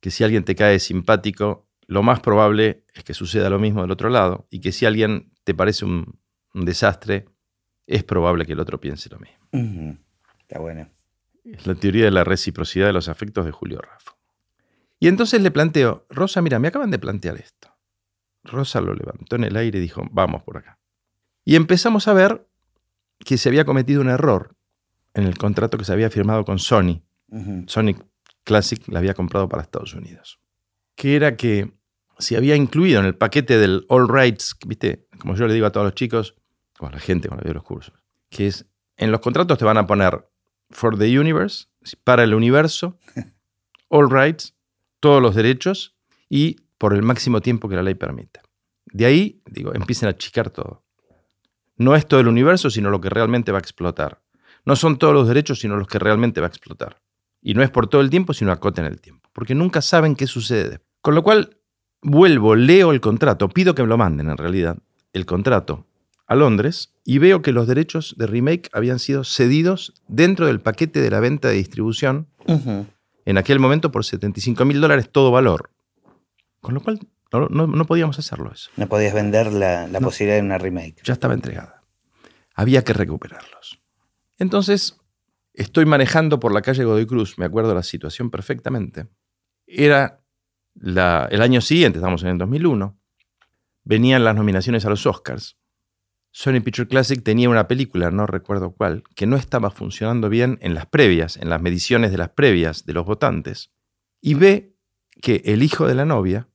que 0.00 0.10
si 0.10 0.24
alguien 0.24 0.44
te 0.44 0.54
cae 0.54 0.78
simpático, 0.78 1.66
lo 1.86 2.02
más 2.02 2.20
probable 2.20 2.84
es 2.94 3.04
que 3.04 3.14
suceda 3.14 3.50
lo 3.50 3.58
mismo 3.58 3.82
del 3.82 3.90
otro 3.90 4.08
lado, 4.10 4.46
y 4.50 4.60
que 4.60 4.72
si 4.72 4.86
alguien 4.86 5.32
te 5.44 5.54
parece 5.54 5.84
un, 5.84 6.18
desastre, 6.54 7.26
es 7.86 8.04
probable 8.04 8.44
que 8.44 8.52
el 8.52 8.60
otro 8.60 8.80
piense 8.80 9.08
lo 9.08 9.18
mismo. 9.18 9.96
Está 10.40 10.58
bueno. 10.58 10.90
Es 11.44 11.66
la 11.66 11.74
teoría 11.74 12.04
de 12.04 12.10
la 12.10 12.24
reciprocidad 12.24 12.86
de 12.86 12.92
los 12.92 13.08
afectos 13.08 13.46
de 13.46 13.52
Julio 13.52 13.80
Raffo. 13.80 14.17
Y 15.00 15.08
entonces 15.08 15.40
le 15.42 15.50
planteo, 15.50 16.06
Rosa, 16.10 16.42
mira, 16.42 16.58
me 16.58 16.68
acaban 16.68 16.90
de 16.90 16.98
plantear 16.98 17.36
esto. 17.36 17.76
Rosa 18.44 18.80
lo 18.80 18.94
levantó 18.94 19.36
en 19.36 19.44
el 19.44 19.56
aire 19.56 19.78
y 19.78 19.82
dijo, 19.82 20.02
vamos 20.10 20.42
por 20.42 20.56
acá. 20.56 20.78
Y 21.44 21.56
empezamos 21.56 22.08
a 22.08 22.12
ver 22.12 22.46
que 23.18 23.38
se 23.38 23.48
había 23.48 23.64
cometido 23.64 24.00
un 24.00 24.08
error 24.08 24.56
en 25.14 25.24
el 25.24 25.36
contrato 25.38 25.78
que 25.78 25.84
se 25.84 25.92
había 25.92 26.10
firmado 26.10 26.44
con 26.44 26.58
Sony. 26.58 27.02
Sony 27.66 27.94
Classic 28.44 28.86
la 28.88 28.98
había 28.98 29.14
comprado 29.14 29.48
para 29.48 29.62
Estados 29.62 29.94
Unidos. 29.94 30.40
Que 30.94 31.16
era 31.16 31.36
que 31.36 31.72
se 32.18 32.36
había 32.36 32.56
incluido 32.56 33.00
en 33.00 33.06
el 33.06 33.14
paquete 33.14 33.58
del 33.58 33.84
All 33.88 34.08
Rights, 34.08 34.56
¿viste? 34.66 35.06
Como 35.18 35.36
yo 35.36 35.46
le 35.46 35.54
digo 35.54 35.66
a 35.66 35.72
todos 35.72 35.84
los 35.84 35.94
chicos, 35.94 36.34
o 36.80 36.86
a 36.86 36.90
la 36.90 37.00
gente 37.00 37.28
cuando 37.28 37.44
veo 37.44 37.54
los 37.54 37.62
cursos, 37.62 37.94
que 38.30 38.46
es, 38.46 38.66
en 38.96 39.10
los 39.10 39.20
contratos 39.20 39.58
te 39.58 39.64
van 39.64 39.78
a 39.78 39.86
poner 39.86 40.28
for 40.70 40.98
the 40.98 41.18
universe, 41.18 41.66
para 42.04 42.24
el 42.24 42.34
universo, 42.34 42.98
all 43.88 44.10
rights, 44.10 44.54
todos 45.00 45.22
los 45.22 45.34
derechos 45.34 45.94
y 46.28 46.56
por 46.78 46.94
el 46.94 47.02
máximo 47.02 47.40
tiempo 47.40 47.68
que 47.68 47.76
la 47.76 47.82
ley 47.82 47.94
permite. 47.94 48.40
De 48.92 49.06
ahí, 49.06 49.42
digo, 49.46 49.74
empiecen 49.74 50.08
a 50.08 50.10
achicar 50.10 50.50
todo. 50.50 50.82
No 51.76 51.94
es 51.94 52.06
todo 52.06 52.20
el 52.20 52.28
universo, 52.28 52.70
sino 52.70 52.90
lo 52.90 53.00
que 53.00 53.10
realmente 53.10 53.52
va 53.52 53.58
a 53.58 53.60
explotar. 53.60 54.20
No 54.64 54.76
son 54.76 54.98
todos 54.98 55.14
los 55.14 55.28
derechos, 55.28 55.60
sino 55.60 55.76
los 55.76 55.86
que 55.86 55.98
realmente 55.98 56.40
va 56.40 56.46
a 56.46 56.50
explotar. 56.50 57.00
Y 57.40 57.54
no 57.54 57.62
es 57.62 57.70
por 57.70 57.86
todo 57.86 58.00
el 58.00 58.10
tiempo, 58.10 58.34
sino 58.34 58.52
acoten 58.52 58.84
el 58.84 59.00
tiempo. 59.00 59.28
Porque 59.32 59.54
nunca 59.54 59.80
saben 59.80 60.16
qué 60.16 60.26
sucede. 60.26 60.80
Con 61.00 61.14
lo 61.14 61.22
cual, 61.22 61.58
vuelvo, 62.02 62.56
leo 62.56 62.92
el 62.92 63.00
contrato, 63.00 63.48
pido 63.48 63.74
que 63.74 63.82
me 63.82 63.88
lo 63.88 63.96
manden 63.96 64.28
en 64.28 64.36
realidad, 64.36 64.78
el 65.12 65.24
contrato, 65.24 65.86
a 66.26 66.34
Londres, 66.34 66.94
y 67.04 67.18
veo 67.18 67.40
que 67.40 67.52
los 67.52 67.66
derechos 67.66 68.14
de 68.18 68.26
remake 68.26 68.68
habían 68.72 68.98
sido 68.98 69.24
cedidos 69.24 69.94
dentro 70.08 70.46
del 70.46 70.60
paquete 70.60 71.00
de 71.00 71.10
la 71.10 71.20
venta 71.20 71.48
de 71.48 71.54
distribución, 71.54 72.26
en 73.28 73.36
aquel 73.36 73.60
momento 73.60 73.92
por 73.92 74.06
75 74.06 74.64
mil 74.64 74.80
dólares 74.80 75.10
todo 75.12 75.30
valor. 75.30 75.70
Con 76.62 76.72
lo 76.72 76.80
cual 76.80 76.98
no, 77.30 77.84
podíamos 77.84 78.18
hacerlo 78.18 78.50
eso. 78.50 78.70
No 78.78 78.88
podías 78.88 79.12
vender 79.12 79.52
la, 79.52 79.86
posibilidad 80.00 80.38
de 80.38 80.46
una 80.46 80.56
remake. 80.56 81.02
Ya 81.04 81.12
estaba 81.12 81.34
entregada. 81.34 81.82
Había 82.54 82.84
que 82.84 82.94
recuperarlos. 82.94 83.82
Entonces, 84.38 84.96
estoy 85.52 85.84
manejando 85.84 86.40
por 86.40 86.54
la 86.54 86.62
calle 86.62 86.84
Godoy 86.84 87.04
Cruz, 87.04 87.36
me 87.36 87.44
acuerdo 87.44 87.74
la 87.74 87.82
situación 87.82 88.30
perfectamente. 88.30 89.08
Era 89.66 90.22
el 90.80 91.42
año 91.42 91.60
siguiente, 91.60 91.98
estamos 91.98 92.22
en 92.22 92.30
el 92.30 92.38
2001, 92.38 92.98
venían 93.84 94.24
las 94.24 94.36
nominaciones 94.36 94.86
a 94.86 94.88
los 94.88 95.04
Oscars. 95.04 95.57
Sony 96.30 96.60
Picture 96.60 96.88
Classic 96.88 97.22
tenía 97.22 97.48
una 97.48 97.68
película, 97.68 98.10
no 98.10 98.26
recuerdo 98.26 98.72
cuál, 98.72 99.02
que 99.14 99.26
no 99.26 99.36
estaba 99.36 99.70
funcionando 99.70 100.28
bien 100.28 100.58
en 100.60 100.74
las 100.74 100.86
previas, 100.86 101.36
en 101.36 101.48
las 101.48 101.60
mediciones 101.60 102.10
de 102.10 102.18
las 102.18 102.30
previas 102.30 102.84
de 102.84 102.92
los 102.92 103.06
votantes, 103.06 103.72
y 104.20 104.34
ve 104.34 104.76
que 105.20 105.42
el 105.46 105.62
hijo 105.62 105.86
de 105.86 105.94
la 105.94 106.04
novia 106.04 106.48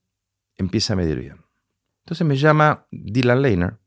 empieza 0.56 0.92
a 0.92 0.96
medir 0.96 1.18
bien. 1.18 1.44
Entonces 2.04 2.26
me 2.26 2.36
llama 2.36 2.86
Dylan 2.90 3.42
Lehner, 3.42 3.78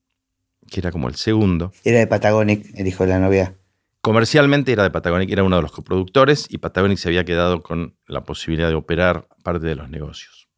que 0.70 0.80
era 0.80 0.92
como 0.92 1.08
el 1.08 1.16
segundo. 1.16 1.72
Era 1.84 2.00
de 2.00 2.08
Patagonic, 2.08 2.68
el 2.76 2.88
hijo 2.88 3.04
de 3.04 3.10
la 3.10 3.20
novia. 3.20 3.56
Comercialmente 4.02 4.72
era 4.72 4.84
de 4.84 4.92
Patagonic, 4.92 5.30
era 5.30 5.44
uno 5.44 5.58
de 5.58 5.62
los 5.62 5.72
coproductores 5.72 6.48
y 6.50 6.60
Patagonic 6.60 6.98
se 6.98 7.10
había 7.10 7.26
quedado 7.26 7.62
con 7.62 7.98
la 8.08 8.24
posibilidad 8.24 8.70
de 8.70 8.76
operar 8.76 9.28
parte 9.44 9.66
de 9.66 9.76
los 9.76 9.90
negocios. 9.90 10.50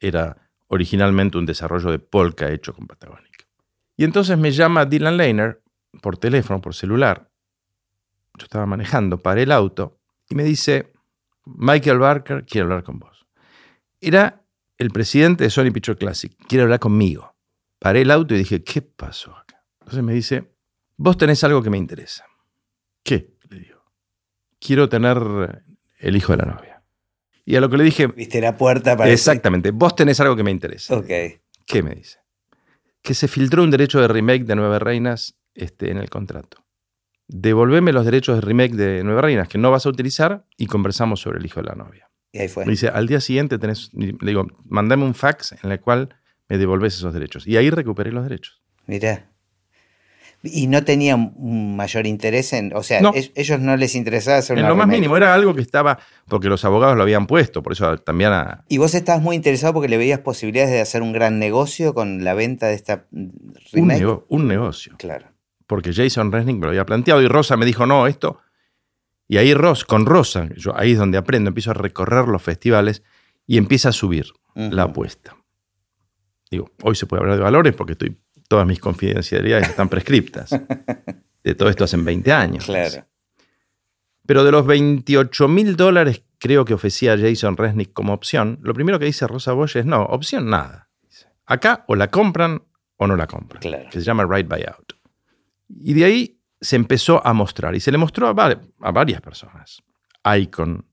Era 0.00 0.48
originalmente 0.68 1.38
un 1.38 1.46
desarrollo 1.46 1.90
de 1.90 1.98
Polka 1.98 2.50
hecho 2.50 2.74
con 2.74 2.86
Patagonic. 2.86 3.27
Y 3.98 4.04
entonces 4.04 4.38
me 4.38 4.52
llama 4.52 4.86
Dylan 4.86 5.16
Lehner 5.16 5.60
por 6.00 6.16
teléfono, 6.16 6.60
por 6.60 6.72
celular. 6.72 7.28
Yo 8.38 8.44
estaba 8.44 8.64
manejando, 8.64 9.18
paré 9.18 9.42
el 9.42 9.50
auto 9.50 9.98
y 10.30 10.36
me 10.36 10.44
dice, 10.44 10.92
Michael 11.44 11.98
Barker 11.98 12.46
quiere 12.46 12.62
hablar 12.62 12.84
con 12.84 13.00
vos. 13.00 13.26
Era 14.00 14.44
el 14.78 14.90
presidente 14.90 15.42
de 15.42 15.50
Sony 15.50 15.72
Picture 15.72 15.98
Classic 15.98 16.32
quiere 16.46 16.62
hablar 16.62 16.78
conmigo. 16.78 17.34
Paré 17.80 18.02
el 18.02 18.12
auto 18.12 18.36
y 18.36 18.38
dije, 18.38 18.62
¿qué 18.62 18.82
pasó 18.82 19.36
acá? 19.36 19.64
Entonces 19.80 20.04
me 20.04 20.14
dice, 20.14 20.48
vos 20.96 21.18
tenés 21.18 21.42
algo 21.42 21.60
que 21.60 21.70
me 21.70 21.78
interesa. 21.78 22.24
¿Qué? 23.02 23.34
Le 23.50 23.58
digo. 23.58 23.82
Quiero 24.60 24.88
tener 24.88 25.64
el 25.98 26.16
hijo 26.16 26.36
de 26.36 26.38
la 26.38 26.44
novia. 26.44 26.84
Y 27.44 27.56
a 27.56 27.60
lo 27.60 27.68
que 27.68 27.78
le 27.78 27.84
dije... 27.84 28.06
Viste 28.06 28.40
la 28.40 28.56
puerta 28.56 28.96
para... 28.96 29.10
Exactamente. 29.10 29.72
Vos 29.72 29.96
tenés 29.96 30.20
algo 30.20 30.36
que 30.36 30.44
me 30.44 30.52
interesa. 30.52 30.96
Ok. 30.96 31.08
¿Qué 31.66 31.82
me 31.82 31.96
dice? 31.96 32.18
Que 33.08 33.14
se 33.14 33.26
filtró 33.26 33.62
un 33.62 33.70
derecho 33.70 34.02
de 34.02 34.06
remake 34.06 34.44
de 34.44 34.54
Nueve 34.54 34.78
Reinas 34.78 35.34
este, 35.54 35.90
en 35.90 35.96
el 35.96 36.10
contrato. 36.10 36.66
Devolveme 37.26 37.90
los 37.94 38.04
derechos 38.04 38.34
de 38.34 38.42
remake 38.42 38.74
de 38.74 39.02
Nueve 39.02 39.22
Reinas 39.22 39.48
que 39.48 39.56
no 39.56 39.70
vas 39.70 39.86
a 39.86 39.88
utilizar 39.88 40.44
y 40.58 40.66
conversamos 40.66 41.18
sobre 41.18 41.38
el 41.38 41.46
hijo 41.46 41.62
de 41.62 41.68
la 41.68 41.74
novia. 41.74 42.10
Y 42.32 42.40
ahí 42.40 42.48
fue. 42.48 42.66
Me 42.66 42.72
dice, 42.72 42.88
al 42.88 43.06
día 43.06 43.22
siguiente 43.22 43.56
tenés, 43.58 43.90
le 43.94 44.12
digo, 44.20 44.46
mandame 44.66 45.06
un 45.06 45.14
fax 45.14 45.52
en 45.52 45.72
el 45.72 45.80
cual 45.80 46.10
me 46.50 46.58
devolves 46.58 46.96
esos 46.96 47.14
derechos. 47.14 47.46
Y 47.46 47.56
ahí 47.56 47.70
recuperé 47.70 48.12
los 48.12 48.24
derechos. 48.24 48.60
Mira. 48.86 49.32
Y 50.42 50.68
no 50.68 50.84
tenía 50.84 51.16
un 51.16 51.76
mayor 51.76 52.06
interés 52.06 52.52
en, 52.52 52.72
o 52.76 52.82
sea, 52.84 53.00
ellos 53.34 53.58
no 53.60 53.76
les 53.76 53.96
interesaba 53.96 54.38
hacer 54.38 54.56
en 54.56 54.68
lo 54.68 54.76
más 54.76 54.86
mínimo, 54.86 55.16
era 55.16 55.34
algo 55.34 55.52
que 55.54 55.60
estaba, 55.60 55.98
porque 56.28 56.48
los 56.48 56.64
abogados 56.64 56.96
lo 56.96 57.02
habían 57.02 57.26
puesto, 57.26 57.62
por 57.62 57.72
eso 57.72 57.98
también 57.98 58.30
a... 58.32 58.64
Y 58.68 58.78
vos 58.78 58.94
estabas 58.94 59.20
muy 59.20 59.34
interesado 59.34 59.72
porque 59.72 59.88
le 59.88 59.96
veías 59.96 60.20
posibilidades 60.20 60.70
de 60.70 60.80
hacer 60.80 61.02
un 61.02 61.12
gran 61.12 61.40
negocio 61.40 61.92
con 61.92 62.22
la 62.22 62.34
venta 62.34 62.68
de 62.68 62.74
esta 62.74 63.06
remake. 63.72 64.06
Un, 64.06 64.24
un 64.28 64.46
negocio. 64.46 64.94
Claro. 64.96 65.26
Porque 65.66 65.92
Jason 65.92 66.30
Resnick 66.30 66.56
me 66.56 66.66
lo 66.66 66.68
había 66.68 66.86
planteado 66.86 67.20
y 67.20 67.26
Rosa 67.26 67.56
me 67.56 67.66
dijo, 67.66 67.84
no, 67.84 68.06
esto 68.06 68.38
y 69.28 69.36
ahí 69.36 69.52
Ross, 69.52 69.84
con 69.84 70.06
Rosa, 70.06 70.48
yo, 70.56 70.74
ahí 70.74 70.92
es 70.92 70.98
donde 70.98 71.18
aprendo, 71.18 71.48
empiezo 71.48 71.70
a 71.70 71.74
recorrer 71.74 72.26
los 72.26 72.42
festivales 72.42 73.02
y 73.46 73.58
empieza 73.58 73.90
a 73.90 73.92
subir 73.92 74.32
la 74.54 74.84
apuesta. 74.84 75.36
Digo, 76.50 76.72
hoy 76.82 76.96
se 76.96 77.06
puede 77.06 77.20
hablar 77.20 77.36
de 77.36 77.42
valores 77.44 77.74
porque 77.74 77.92
estoy, 77.92 78.16
todas 78.48 78.66
mis 78.66 78.80
confidencialidades 78.80 79.68
están 79.68 79.88
prescriptas. 79.88 80.50
de 81.44 81.54
todo 81.54 81.68
esto 81.68 81.84
hacen 81.84 82.04
20 82.04 82.32
años. 82.32 82.64
Claro. 82.64 83.06
Pero 84.26 84.44
de 84.44 84.52
los 84.52 84.66
28 84.66 85.48
mil 85.48 85.76
dólares 85.76 86.22
creo 86.38 86.64
que 86.64 86.74
ofrecía 86.74 87.16
Jason 87.18 87.56
Resnick 87.56 87.92
como 87.92 88.12
opción, 88.12 88.58
lo 88.62 88.74
primero 88.74 88.98
que 88.98 89.06
dice 89.06 89.26
Rosa 89.26 89.52
Bosch 89.52 89.76
es, 89.76 89.86
no, 89.86 90.02
opción 90.04 90.48
nada. 90.50 90.88
Acá 91.46 91.84
o 91.88 91.94
la 91.94 92.08
compran 92.10 92.62
o 92.96 93.06
no 93.06 93.16
la 93.16 93.26
compran. 93.26 93.60
Claro. 93.60 93.88
Que 93.90 94.00
se 94.00 94.04
llama 94.04 94.26
right 94.26 94.46
buyout. 94.46 94.92
Y 95.68 95.94
de 95.94 96.04
ahí 96.04 96.40
se 96.60 96.76
empezó 96.76 97.26
a 97.26 97.32
mostrar 97.32 97.74
y 97.74 97.80
se 97.80 97.90
le 97.92 97.98
mostró 97.98 98.28
a, 98.28 98.32
varias 98.32 99.20
personas. 99.20 99.82
Icon. 100.36 100.86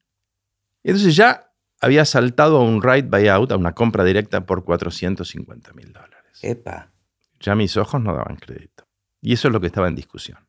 Entonces 0.84 1.16
ya 1.16 1.52
había 1.82 2.06
saltado 2.06 2.58
a 2.58 2.64
un 2.64 2.82
right 2.82 3.10
buyout, 3.10 3.52
a 3.52 3.58
una 3.58 3.74
compra 3.74 4.04
directa 4.04 4.46
por 4.46 4.64
450 4.64 5.74
mil 5.74 5.92
dólares. 5.92 6.40
Epa. 6.42 6.95
Ya 7.40 7.56
mis 7.56 7.78
ojos 7.78 8.02
no 8.02 8.14
daban 8.14 8.38
crédito. 8.38 8.88
Y 9.22 9.34
eso 9.34 9.48
es 9.48 9.54
lo 9.54 9.62
que 9.62 9.68
estaba 9.68 9.88
en 9.88 9.96
discusión. 9.96 10.40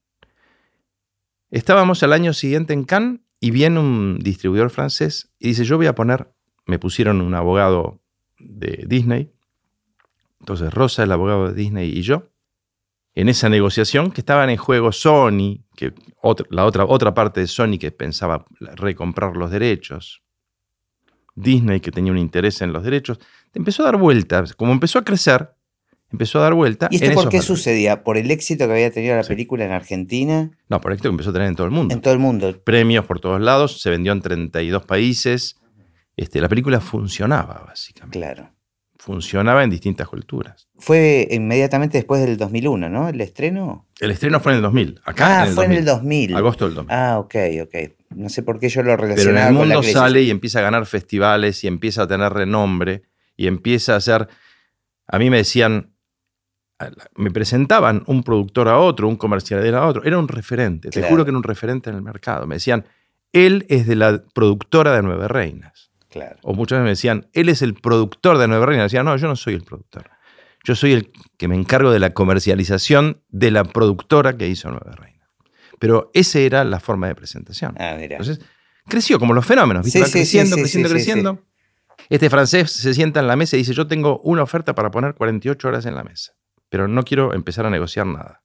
Estábamos 1.51 2.03
al 2.03 2.12
año 2.12 2.33
siguiente 2.33 2.72
en 2.72 2.85
Cannes 2.85 3.20
y 3.40 3.51
viene 3.51 3.79
un 3.79 4.18
distribuidor 4.18 4.70
francés 4.70 5.33
y 5.38 5.49
dice, 5.49 5.64
yo 5.64 5.77
voy 5.77 5.87
a 5.87 5.94
poner, 5.94 6.33
me 6.66 6.79
pusieron 6.79 7.20
un 7.20 7.35
abogado 7.35 8.01
de 8.38 8.85
Disney, 8.87 9.33
entonces 10.40 10.72
Rosa, 10.72 11.05
el 11.05 11.12
abogado 11.12 11.49
de 11.49 11.55
Disney 11.55 11.90
y 11.90 12.03
yo, 12.03 12.31
en 13.14 13.29
esa 13.29 13.49
negociación 13.49 14.11
que 14.11 14.20
estaban 14.20 14.51
en 14.51 14.59
juego 14.59 14.92
Sony, 14.92 15.64
que 15.75 15.94
la 16.51 16.64
otra, 16.66 16.85
otra 16.85 17.14
parte 17.14 17.40
de 17.40 17.46
Sony 17.46 17.79
que 17.81 17.90
pensaba 17.90 18.44
recomprar 18.61 19.37
los 19.37 19.51
derechos, 19.51 20.22
Disney 21.35 21.81
que 21.81 21.90
tenía 21.90 22.12
un 22.12 22.18
interés 22.18 22.61
en 22.62 22.72
los 22.72 22.83
derechos, 22.83 23.18
empezó 23.55 23.83
a 23.83 23.87
dar 23.87 23.96
vueltas, 23.96 24.55
como 24.55 24.72
empezó 24.72 24.99
a 24.99 25.05
crecer, 25.05 25.55
empezó 26.10 26.38
a 26.38 26.42
dar 26.42 26.54
vueltas. 26.54 26.88
¿Y 26.92 26.96
esto 26.96 27.12
por 27.12 27.28
qué 27.28 27.42
sucedía? 27.42 28.02
¿Por 28.04 28.16
el 28.16 28.30
éxito 28.30 28.66
que 28.66 28.72
había 28.72 28.90
tenido 28.90 29.16
la 29.16 29.24
película 29.24 29.64
en 29.64 29.72
Argentina? 29.72 30.50
No, 30.68 30.80
por 30.80 30.92
el 30.92 30.96
éxito 30.96 31.08
que 31.10 31.14
empezó 31.14 31.30
a 31.30 31.32
tener 31.34 31.48
en 31.48 31.56
todo 31.56 31.66
el 31.66 31.72
mundo. 31.72 31.94
En 31.94 32.00
todo 32.00 32.14
el 32.14 32.20
mundo. 32.20 32.54
Premios 32.62 33.04
por 33.06 33.20
todos 33.20 33.40
lados, 33.40 33.80
se 33.80 33.90
vendió 33.90 34.12
en 34.12 34.20
32 34.20 34.84
países. 34.84 35.56
Este, 36.16 36.40
la 36.40 36.48
película 36.48 36.80
funcionaba, 36.80 37.64
básicamente. 37.66 38.18
Claro 38.18 38.56
funcionaba 39.06 39.62
en 39.62 39.70
distintas 39.70 40.08
culturas. 40.08 40.68
Fue 40.78 41.28
inmediatamente 41.30 41.96
después 41.96 42.20
del 42.22 42.36
2001, 42.36 42.88
¿no? 42.88 43.08
¿El 43.08 43.20
estreno? 43.20 43.86
El 44.00 44.10
estreno 44.10 44.40
fue 44.40 44.50
en 44.50 44.56
el 44.56 44.62
2000. 44.62 45.00
Acá 45.04 45.26
ah, 45.26 45.42
en 45.42 45.48
el 45.48 45.54
fue 45.54 45.64
2000. 45.64 45.72
en 45.72 45.78
el 45.78 45.84
2000. 45.84 46.36
Agosto 46.36 46.64
del 46.66 46.74
2000. 46.74 46.92
Ah, 46.92 47.18
ok, 47.20 47.34
ok. 47.62 47.74
No 48.16 48.28
sé 48.28 48.42
por 48.42 48.58
qué 48.58 48.68
yo 48.68 48.82
lo 48.82 48.96
Pero 48.96 49.04
en 49.04 49.10
relacionaba 49.10 49.48
el 49.48 49.54
con 49.54 49.68
la 49.68 49.74
mundo 49.76 49.80
crisis. 49.80 49.96
sale 49.96 50.22
y 50.22 50.30
empieza 50.30 50.58
a 50.58 50.62
ganar 50.62 50.86
festivales 50.86 51.62
y 51.62 51.68
empieza 51.68 52.02
a 52.02 52.08
tener 52.08 52.32
renombre 52.32 53.02
y 53.36 53.46
empieza 53.46 53.94
a 53.94 54.00
ser... 54.00 54.26
A 55.06 55.20
mí 55.20 55.30
me 55.30 55.36
decían, 55.36 55.92
me 57.16 57.30
presentaban 57.30 58.02
un 58.06 58.22
productor 58.22 58.68
a 58.68 58.78
otro, 58.78 59.08
un 59.08 59.16
comercialero 59.16 59.78
a 59.78 59.86
otro. 59.86 60.04
Era 60.04 60.18
un 60.18 60.28
referente, 60.28 60.90
te 60.90 61.02
juro 61.02 61.24
que 61.24 61.30
era 61.30 61.38
un 61.38 61.44
referente 61.44 61.90
en 61.90 61.96
el 61.96 62.02
mercado. 62.02 62.46
Me 62.46 62.56
decían, 62.56 62.84
él 63.32 63.66
es 63.68 63.86
de 63.86 63.96
la 63.96 64.22
productora 64.34 64.94
de 64.94 65.02
Nueve 65.02 65.28
Reinas. 65.28 65.90
Claro. 66.10 66.36
O 66.42 66.54
muchas 66.54 66.78
veces 66.78 66.84
me 66.84 66.90
decían, 66.90 67.28
él 67.32 67.48
es 67.48 67.62
el 67.62 67.74
productor 67.74 68.38
de 68.38 68.48
Nueve 68.48 68.66
Reinas. 68.66 68.84
Decía, 68.86 69.02
no, 69.02 69.16
yo 69.16 69.28
no 69.28 69.36
soy 69.36 69.54
el 69.54 69.62
productor. 69.62 70.10
Yo 70.64 70.74
soy 70.74 70.92
el 70.92 71.12
que 71.36 71.48
me 71.48 71.54
encargo 71.54 71.90
de 71.90 71.98
la 71.98 72.10
comercialización 72.12 73.22
de 73.28 73.50
la 73.50 73.64
productora 73.64 74.36
que 74.36 74.48
hizo 74.48 74.68
Nueve 74.70 74.92
Reinas. 74.96 75.28
Pero 75.78 76.10
esa 76.14 76.38
era 76.38 76.64
la 76.64 76.80
forma 76.80 77.06
de 77.08 77.14
presentación. 77.14 77.74
Ah, 77.78 77.94
mira. 77.98 78.16
Entonces, 78.16 78.40
creció 78.88 79.18
como 79.18 79.34
los 79.34 79.44
fenómenos, 79.44 79.84
¿viste? 79.84 79.98
Sí, 79.98 80.02
Va 80.02 80.06
sí, 80.06 80.12
sí, 80.12 80.18
creciendo, 80.18 80.56
sí, 80.56 80.62
creciendo, 80.62 80.88
creciendo. 80.88 81.42
Este 82.08 82.30
francés 82.30 82.70
se 82.70 82.94
sienta 82.94 83.20
en 83.20 83.26
la 83.26 83.36
mesa 83.36 83.56
y 83.56 83.60
dice, 83.60 83.74
yo 83.74 83.86
tengo 83.86 84.20
una 84.20 84.42
oferta 84.42 84.74
para 84.74 84.90
poner 84.90 85.14
48 85.14 85.68
horas 85.68 85.86
en 85.86 85.94
la 85.94 86.04
mesa, 86.04 86.32
pero 86.68 86.88
no 86.88 87.02
quiero 87.05 87.33
empezar 87.35 87.66
a 87.66 87.70
negociar 87.70 88.07
nada. 88.07 88.42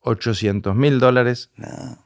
800 0.00 0.74
mil 0.74 0.98
dólares. 1.00 1.50
No. 1.56 2.04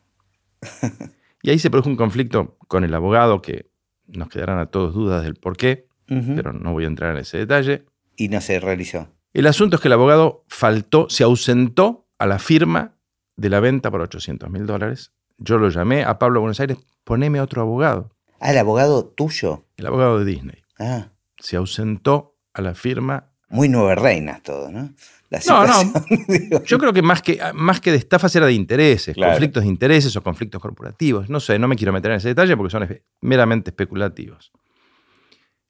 Y 1.43 1.49
ahí 1.49 1.59
se 1.59 1.71
produjo 1.71 1.89
un 1.89 1.97
conflicto 1.97 2.59
con 2.69 2.85
el 2.85 2.93
abogado 2.93 3.41
que 3.41 3.71
nos 4.07 4.29
quedarán 4.29 4.59
a 4.59 4.67
todos 4.67 4.93
dudas 4.93 5.23
del 5.23 5.37
por 5.37 5.57
qué, 5.57 5.87
pero 6.07 6.53
no 6.53 6.73
voy 6.75 6.85
a 6.85 6.87
entrar 6.87 7.13
en 7.13 7.23
ese 7.23 7.39
detalle. 7.39 7.87
Y 8.15 8.29
no 8.29 8.43
se 8.43 8.61
realizó. 8.61 9.09
El 9.33 9.47
asunto 9.47 9.77
es 9.77 9.81
que 9.83 9.89
el 9.89 9.95
abogado 9.95 10.45
faltó, 10.49 11.09
se 11.09 11.25
ausentó 11.25 12.07
a 12.19 12.27
la 12.27 12.39
firma 12.39 12.93
de 13.37 13.49
la 13.49 13.61
venta 13.61 13.91
por 13.91 14.03
800 14.03 14.51
mil 14.51 14.67
dólares. 14.67 15.13
Yo 15.39 15.57
lo 15.57 15.71
llamé 15.71 16.05
a 16.05 16.19
Pablo 16.19 16.41
Buenos 16.41 16.61
Aires, 16.61 16.77
poneme 17.05 17.41
otro 17.41 17.63
abogado. 17.63 18.11
Ah, 18.39 18.51
el 18.51 18.59
abogado 18.59 19.07
tuyo. 19.07 19.65
El 19.79 19.87
abogado 19.87 20.19
de 20.19 20.27
Disney. 20.27 20.63
Ah, 20.79 21.09
Se 21.39 21.57
ausentó 21.57 22.37
a 22.53 22.61
la 22.61 22.75
firma. 22.75 23.30
Muy 23.51 23.69
nueve 23.69 23.95
reinas 23.95 24.43
todo, 24.43 24.71
¿no? 24.71 24.91
La 25.29 25.41
No, 25.47 25.65
no. 25.67 25.93
digo. 26.29 26.63
Yo 26.65 26.79
creo 26.79 26.93
que 26.93 27.03
más 27.03 27.23
que, 27.23 27.39
más 27.55 27.81
que 27.81 27.93
de 27.93 27.99
estafas 27.99 28.35
era 28.35 28.47
de 28.47 28.53
intereses, 28.53 29.15
Claro. 29.15 29.33
conflictos 29.33 29.63
de 29.63 29.69
intereses 29.69 30.17
o 30.17 30.23
conflictos 30.23 30.61
corporativos. 30.61 31.29
No 31.31 31.39
sé, 31.39 31.59
no 31.59 31.69
me 31.69 31.77
quiero 31.77 31.93
meter 31.93 32.11
en 32.11 32.17
ese 32.17 32.29
detalle 32.29 32.57
porque 32.57 32.71
son 32.73 32.89
meramente 33.21 33.71
especulativos. 33.71 34.51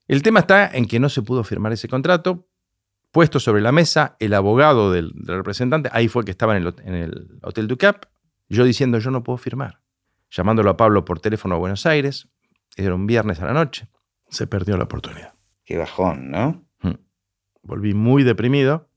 El 0.09 0.23
tema 0.23 0.41
está 0.41 0.69
en 0.75 0.87
que 0.87 0.99
no 0.99 1.09
se 1.09 1.23
pudo 1.23 1.45
firmar 1.45 1.73
ese 1.73 1.89
contrato. 1.89 2.47
Puesto 3.13 3.41
sobre 3.41 3.61
la 3.61 3.73
mesa, 3.73 4.17
el 4.21 4.35
abogado 4.35 4.93
del, 4.93 5.11
del 5.15 5.37
representante, 5.39 5.91
ahí 5.93 6.07
fue 6.09 6.25
que 6.25 6.31
estaba 6.31 6.57
en 6.57 6.65
el, 6.67 6.75
en 6.85 6.95
el 6.95 7.39
Hotel 7.43 7.67
Ducap, 7.67 8.05
yo 8.49 8.65
diciendo 8.65 8.99
yo 9.01 9.11
no 9.11 9.25
puedo 9.25 9.37
firmar. 9.37 9.81
Llamándolo 10.31 10.71
a 10.71 10.77
Pablo 10.77 11.05
por 11.05 11.19
teléfono 11.19 11.57
a 11.57 11.59
Buenos 11.59 11.87
Aires, 11.87 12.29
era 12.77 12.95
un 12.95 13.09
viernes 13.09 13.41
a 13.41 13.47
la 13.47 13.53
noche, 13.53 13.89
se 14.29 14.47
perdió 14.47 14.77
la 14.77 14.85
oportunidad. 14.85 15.35
Qué 15.65 15.77
bajón, 15.77 16.31
¿no? 16.31 16.65
Volví 17.63 17.95
muy 17.95 18.23
deprimido. 18.23 18.89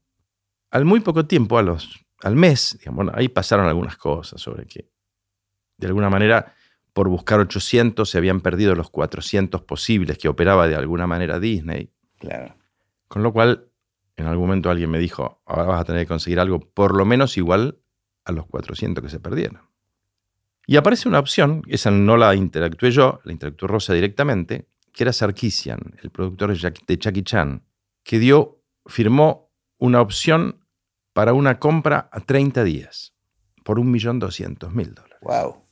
Al 0.71 0.85
muy 0.85 0.99
poco 0.99 1.25
tiempo, 1.25 1.57
a 1.57 1.63
los, 1.63 2.05
al 2.21 2.35
mes, 2.35 2.77
digamos, 2.79 2.97
bueno, 2.97 3.11
ahí 3.15 3.29
pasaron 3.29 3.67
algunas 3.67 3.97
cosas 3.97 4.41
sobre 4.41 4.65
que, 4.65 4.89
de 5.77 5.87
alguna 5.87 6.09
manera, 6.09 6.53
por 6.93 7.09
buscar 7.09 7.39
800 7.39 8.09
se 8.09 8.17
habían 8.17 8.41
perdido 8.41 8.75
los 8.75 8.89
400 8.89 9.61
posibles 9.61 10.17
que 10.17 10.29
operaba 10.29 10.67
de 10.67 10.75
alguna 10.75 11.07
manera 11.07 11.39
Disney. 11.39 11.91
Claro. 12.19 12.55
Con 13.07 13.23
lo 13.23 13.33
cual, 13.33 13.67
en 14.15 14.27
algún 14.27 14.47
momento 14.47 14.69
alguien 14.69 14.89
me 14.89 14.99
dijo, 14.99 15.41
ahora 15.45 15.63
vas 15.63 15.81
a 15.81 15.85
tener 15.85 16.03
que 16.03 16.07
conseguir 16.07 16.39
algo 16.39 16.59
por 16.59 16.95
lo 16.95 17.05
menos 17.05 17.37
igual 17.37 17.79
a 18.25 18.31
los 18.31 18.45
400 18.45 19.03
que 19.03 19.09
se 19.09 19.19
perdieron. 19.19 19.61
Y 20.65 20.77
aparece 20.77 21.09
una 21.09 21.19
opción, 21.19 21.63
esa 21.67 21.91
no 21.91 22.15
la 22.15 22.33
interactué 22.35 22.91
yo, 22.91 23.19
la 23.25 23.33
interactuó 23.33 23.67
Rosa 23.67 23.93
directamente, 23.93 24.67
que 24.93 25.03
era 25.03 25.11
Sarkisian, 25.11 25.79
el 26.01 26.09
productor 26.09 26.55
de 26.57 26.97
Jackie 26.97 27.23
Chan, 27.23 27.63
que 28.03 28.19
dio, 28.19 28.61
firmó 28.85 29.51
una 29.77 30.01
opción 30.01 30.65
para 31.13 31.33
una 31.33 31.59
compra 31.59 32.09
a 32.11 32.19
30 32.19 32.63
días, 32.63 33.13
por 33.63 33.79
1.200.000 33.79 34.93
dólares. 34.93 35.17
Wow. 35.21 35.63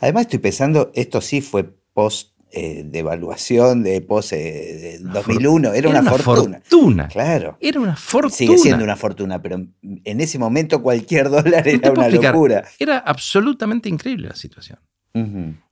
Además 0.00 0.22
estoy 0.22 0.38
pensando, 0.38 0.90
esto 0.94 1.20
sí 1.20 1.40
fue 1.40 1.64
post 1.92 2.38
eh, 2.50 2.82
devaluación 2.86 3.82
de 3.82 4.00
post 4.00 4.32
eh, 4.32 4.98
de 4.98 4.98
2001, 5.00 5.74
era, 5.74 5.90
una, 5.90 6.02
fortuna. 6.02 6.60
fortuna. 6.60 7.08
Claro. 7.08 7.58
Era 7.60 7.78
una 7.78 7.94
fortuna. 7.94 8.34
Sigue 8.34 8.56
siendo 8.56 8.84
una 8.84 8.96
fortuna, 8.96 9.42
pero 9.42 9.56
en 9.82 10.20
ese 10.20 10.38
momento 10.38 10.82
cualquier 10.82 11.28
dólar 11.30 11.68
era 11.68 11.92
una 11.92 12.04
explicar. 12.04 12.32
locura. 12.32 12.64
Era 12.78 12.98
absolutamente 12.98 13.90
increíble 13.90 14.28
la 14.28 14.34
situación. 14.34 14.78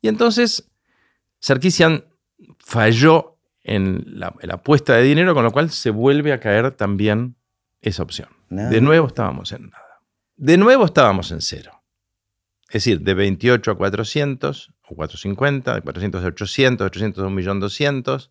Y 0.02 0.08
entonces 0.08 0.68
Sarkisian 1.38 2.04
falló 2.58 3.35
en 3.66 4.04
la, 4.06 4.34
en 4.40 4.48
la 4.48 4.54
apuesta 4.54 4.94
de 4.94 5.02
dinero, 5.02 5.34
con 5.34 5.44
lo 5.44 5.50
cual 5.50 5.70
se 5.70 5.90
vuelve 5.90 6.32
a 6.32 6.40
caer 6.40 6.70
también 6.70 7.36
esa 7.80 8.02
opción. 8.02 8.28
De 8.48 8.80
nuevo 8.80 9.08
estábamos 9.08 9.52
en 9.52 9.70
nada. 9.70 10.02
De 10.36 10.56
nuevo 10.56 10.84
estábamos 10.84 11.32
en 11.32 11.40
cero. 11.40 11.82
Es 12.68 12.84
decir, 12.84 13.00
de 13.00 13.14
28 13.14 13.72
a 13.72 13.76
400 13.76 14.72
o 14.88 14.94
450, 14.94 15.74
de 15.74 15.80
400 15.82 16.24
a 16.24 16.26
800, 16.28 16.86
800 16.86 17.24
a 17.24 17.28
1.200.000 17.28 18.30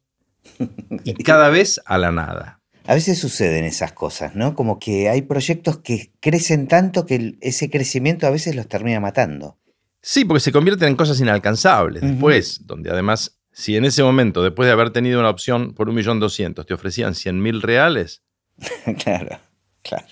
y 1.03 1.13
cada 1.23 1.49
vez 1.49 1.81
a 1.85 1.97
la 1.97 2.11
nada. 2.11 2.61
A 2.85 2.93
veces 2.93 3.19
suceden 3.19 3.65
esas 3.65 3.93
cosas, 3.93 4.35
¿no? 4.35 4.55
Como 4.55 4.79
que 4.79 5.09
hay 5.09 5.23
proyectos 5.23 5.79
que 5.79 6.13
crecen 6.19 6.67
tanto 6.67 7.05
que 7.05 7.37
ese 7.41 7.69
crecimiento 7.69 8.27
a 8.27 8.29
veces 8.29 8.55
los 8.55 8.67
termina 8.67 8.99
matando. 8.99 9.57
Sí, 10.01 10.23
porque 10.23 10.39
se 10.39 10.51
convierten 10.51 10.89
en 10.89 10.95
cosas 10.95 11.19
inalcanzables 11.19 12.03
después, 12.03 12.61
donde 12.67 12.91
además, 12.91 13.34
si 13.57 13.77
en 13.77 13.85
ese 13.85 14.03
momento, 14.03 14.43
después 14.43 14.67
de 14.67 14.73
haber 14.73 14.89
tenido 14.89 15.17
una 15.19 15.29
opción 15.29 15.73
por 15.73 15.89
1.200.000, 15.89 16.65
te 16.65 16.73
ofrecían 16.73 17.13
100.000 17.13 17.61
reales, 17.61 18.21
claro, 19.03 19.39
claro. 19.81 20.05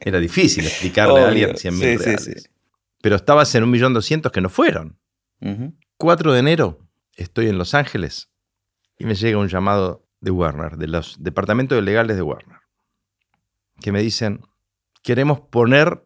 era 0.00 0.18
difícil 0.18 0.64
explicarle 0.66 1.20
a 1.20 1.28
alguien 1.28 1.50
100.000 1.50 1.72
Sí, 1.72 1.96
reales. 1.96 2.24
sí. 2.24 2.32
Pero 3.00 3.14
estabas 3.16 3.54
en 3.54 3.64
1.200.000 3.72 4.30
que 4.32 4.40
no 4.40 4.48
fueron. 4.48 4.98
Ujú. 5.40 5.72
4 5.98 6.32
de 6.32 6.38
enero 6.40 6.80
estoy 7.16 7.48
en 7.48 7.58
Los 7.58 7.74
Ángeles 7.74 8.30
y 8.98 9.04
me 9.04 9.14
llega 9.14 9.38
un 9.38 9.48
llamado 9.48 10.04
de 10.20 10.30
Warner, 10.32 10.76
de 10.76 10.88
los 10.88 11.22
departamentos 11.22 11.80
legales 11.82 12.16
de 12.16 12.22
Warner, 12.22 12.58
que 13.80 13.92
me 13.92 14.00
dicen, 14.02 14.40
queremos 15.02 15.40
poner 15.40 16.02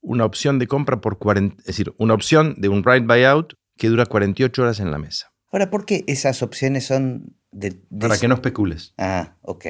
una 0.00 0.24
opción 0.24 0.58
de 0.58 0.66
compra 0.66 1.00
por 1.00 1.18
40, 1.18 1.56
es 1.60 1.66
decir, 1.66 1.92
una 1.98 2.14
opción 2.14 2.54
de 2.58 2.68
un 2.68 2.84
right 2.84 3.04
buyout 3.04 3.54
que 3.76 3.88
dura 3.88 4.06
48 4.06 4.62
horas 4.62 4.78
en 4.80 4.90
la 4.92 4.98
mesa, 4.98 5.32
Ahora, 5.56 5.70
¿por 5.70 5.86
qué 5.86 6.04
esas 6.06 6.42
opciones 6.42 6.84
son 6.86 7.34
de... 7.50 7.70
de- 7.88 7.98
para 8.08 8.18
que 8.18 8.28
no 8.28 8.34
especules, 8.34 8.92
Ah, 8.98 9.36
ok. 9.40 9.64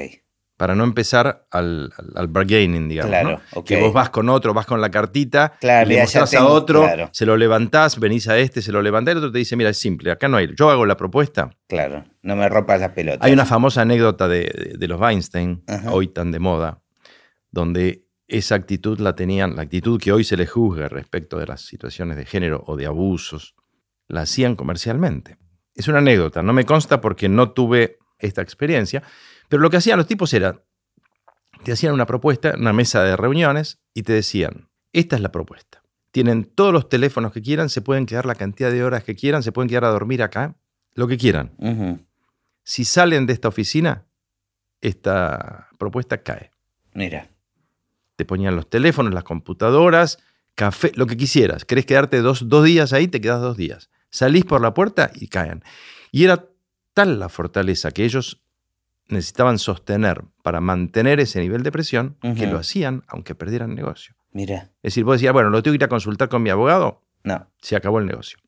para 0.57 0.75
no 0.75 0.83
empezar 0.83 1.47
al, 1.53 1.93
al- 1.97 2.13
al 2.17 2.27
bargaining, 2.27 2.89
digamos. 2.89 3.11
Claro, 3.11 3.41
¿no? 3.55 3.63
Que 3.63 3.77
vos 3.81 3.93
vas 3.93 4.11
con 4.11 4.29
otro, 4.29 4.53
vas 4.53 4.67
con 4.67 4.81
la 4.81 4.91
cartita, 4.91 5.53
Claro, 5.61 5.89
le 5.89 6.01
mostrás 6.01 6.35
a 6.35 6.45
otro, 6.45 6.81
claro. 6.83 7.09
se 7.13 7.25
lo 7.25 7.37
levantás, 7.37 8.01
venís 8.01 8.27
a 8.27 8.37
este, 8.37 8.63
se 8.63 8.73
lo 8.73 8.83
levantás, 8.83 9.13
el 9.13 9.19
otro 9.19 9.31
te 9.31 9.39
dice, 9.39 9.55
mira, 9.55 9.71
es 9.71 9.79
simple, 9.79 10.11
acá 10.11 10.27
no 10.27 10.39
hay, 10.39 10.49
yo 10.59 10.71
hago 10.71 10.87
la 10.87 10.97
propuesta, 10.97 11.51
Claro, 11.69 12.05
no 12.23 12.35
me 12.35 12.49
rompas 12.49 12.81
las 12.81 12.91
pelotas. 12.91 13.21
Hay 13.25 13.33
una 13.33 13.47
famosa 13.47 13.83
anécdota 13.83 14.27
de, 14.27 14.41
de- 14.41 14.75
de 14.77 14.89
los 14.89 15.01
Weinstein, 15.01 15.63
Ajá. 15.69 15.93
hoy 15.93 16.09
tan 16.09 16.33
de 16.33 16.41
moda, 16.41 16.83
donde 17.53 18.07
esa 18.27 18.57
actitud 18.57 18.99
la 18.99 19.15
tenían, 19.15 19.55
la 19.55 19.63
actitud 19.63 20.01
que 20.01 20.11
hoy 20.11 20.25
se 20.25 20.37
les 20.37 20.51
juzga 20.51 20.89
respecto 20.89 21.39
de 21.39 21.47
las 21.47 21.61
situaciones 21.61 22.17
de 22.17 22.27
género 22.27 22.65
o 22.67 22.75
de 22.77 22.87
abusos, 22.87 23.55
la 24.09 24.23
hacían 24.23 24.57
comercialmente. 24.57 25.37
Es 25.77 25.89
una 25.89 25.99
anécdota, 25.99 26.43
no 26.43 26.53
me 26.53 26.65
consta 26.65 27.01
porque 27.01 27.29
no 27.29 27.53
tuve 27.53 27.99
esta 28.19 28.43
experiencia, 28.43 29.03
pero 29.49 29.63
lo 29.63 29.71
que 29.71 29.77
hacían 29.77 29.99
los 29.99 30.07
tipos 30.07 30.33
era, 30.35 30.61
te 31.63 31.73
hacían 31.73 31.93
una 31.93 32.07
propuesta, 32.07 32.55
una 32.57 32.73
mesa 32.73 33.05
de 33.05 33.17
reuniones, 33.17 33.79
y 33.95 34.03
te 34.03 34.13
decían, 34.13 34.69
esta 34.93 35.17
es 35.17 35.23
la 35.23 35.31
propuesta. 35.31 35.83
Tienen 36.11 36.45
todos 36.45 36.73
los 36.73 36.89
teléfonos 36.89 37.33
que 37.33 37.43
quieran, 37.43 37.69
se 37.69 37.83
pueden 37.83 38.07
quedar 38.07 38.27
la 38.27 38.35
cantidad 38.35 38.71
de 38.73 38.83
horas 38.83 39.05
que 39.05 39.15
quieran, 39.15 39.43
se 39.43 39.53
pueden 39.53 39.69
quedar 39.69 39.85
a 39.85 39.91
dormir 39.91 40.23
acá, 40.23 40.57
lo 40.95 41.07
que 41.07 41.19
quieran 41.19 41.53
si 42.67 42.85
salen 42.85 43.27
de 43.27 43.33
esta 43.33 43.47
oficina, 43.47 44.07
esta 44.81 45.69
propuesta 45.79 46.19
cae. 46.19 46.51
Mira, 46.95 47.29
Te 48.17 48.25
ponían 48.25 48.57
los 48.57 48.69
teléfonos, 48.69 49.15
las 49.15 49.23
computadoras, 49.23 50.19
café, 50.57 50.91
lo 50.97 51.07
que 51.07 51.17
quisieras. 51.17 51.65
¿Querés 51.65 51.87
quedarte 51.87 52.21
dos, 52.23 52.49
dos 52.49 52.65
días 52.65 52.93
ahí? 52.93 53.07
Te 53.07 53.21
quedas 53.21 53.41
dos 53.41 53.57
días. 53.57 53.89
Salís 54.17 54.47
por 54.47 54.63
la 54.63 54.73
puerta 54.73 55.11
y 55.15 55.29
caen. 55.29 55.63
Y 56.11 56.25
era 56.25 56.47
tal 56.95 57.21
la 57.21 57.29
fortaleza 57.29 57.91
que 57.91 58.03
ellos 58.07 58.41
necesitaban 59.09 59.59
sostener 59.59 60.23
para 60.43 60.63
mantener 60.63 61.21
ese 61.21 61.39
nivel 61.41 61.63
de 61.63 61.71
presión 61.71 62.17
que 62.35 62.47
lo 62.47 62.57
hacían 62.57 63.05
aunque 63.09 63.35
perdieran 63.35 63.75
negocio. 63.75 64.15
mira. 64.33 64.71
Es 64.83 64.95
decir, 64.95 65.05
vos 65.05 65.17
decías, 65.17 65.35
bueno, 65.35 65.51
lo 65.51 65.63
tengo 65.63 65.75
que 65.75 65.83
ir 65.83 65.85
a 65.85 65.89
consultar 65.89 66.31
con 66.31 66.43
mi 66.43 66.49
abogado, 66.49 67.03
No, 67.25 67.47
se 67.61 67.77
acabó 67.77 67.99
el 67.99 68.07
negocio. 68.07 68.39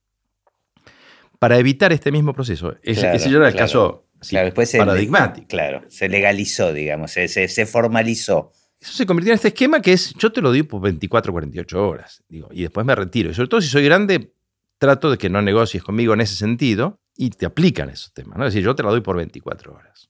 Para 1.38 1.58
evitar 1.58 1.92
este 1.92 2.10
mismo 2.12 2.32
proceso, 2.32 2.76
ese, 2.82 3.02
Claro, 3.02 3.16
ese 3.16 3.28
era 3.28 3.36
el 3.48 3.52
claro. 3.52 3.56
caso 3.58 4.06
claro, 4.26 4.46
después 4.46 4.70
se, 4.70 4.78
paradigmático. 4.78 5.48
Claro, 5.48 5.82
se 5.88 6.08
legalizó, 6.08 6.72
digamos, 6.72 7.10
se, 7.10 7.28
se, 7.28 7.46
se 7.46 7.66
formalizó. 7.66 8.52
Eso 8.80 8.94
se 8.94 9.04
convirtió 9.04 9.32
en 9.32 9.36
este 9.36 9.48
esquema 9.48 9.82
que 9.82 9.92
es, 9.92 10.14
yo 10.14 10.32
te 10.32 10.40
lo 10.40 10.48
doy 10.48 10.62
por 10.62 10.80
24, 10.80 11.30
48 11.30 11.86
horas, 11.86 12.22
digo, 12.26 12.48
y 12.52 12.62
después 12.62 12.86
me 12.86 12.94
retiro. 12.94 13.30
Y 13.30 13.34
sobre 13.34 13.48
todo 13.48 13.60
si 13.60 13.68
soy 13.68 13.84
grande, 13.84 14.32
trato 14.78 15.10
de 15.10 15.18
que 15.18 15.28
no 15.28 15.42
negocies 15.42 15.82
conmigo 15.82 16.14
en 16.14 16.20
ese 16.20 16.36
sentido 16.36 17.00
y 17.16 17.30
te 17.30 17.46
aplican 17.46 17.90
esos 17.90 18.12
temas. 18.12 18.38
¿no? 18.38 18.46
Es 18.46 18.54
decir, 18.54 18.64
yo 18.64 18.74
te 18.74 18.82
la 18.82 18.90
doy 18.90 19.00
por 19.00 19.16
24 19.16 19.74
horas. 19.74 20.08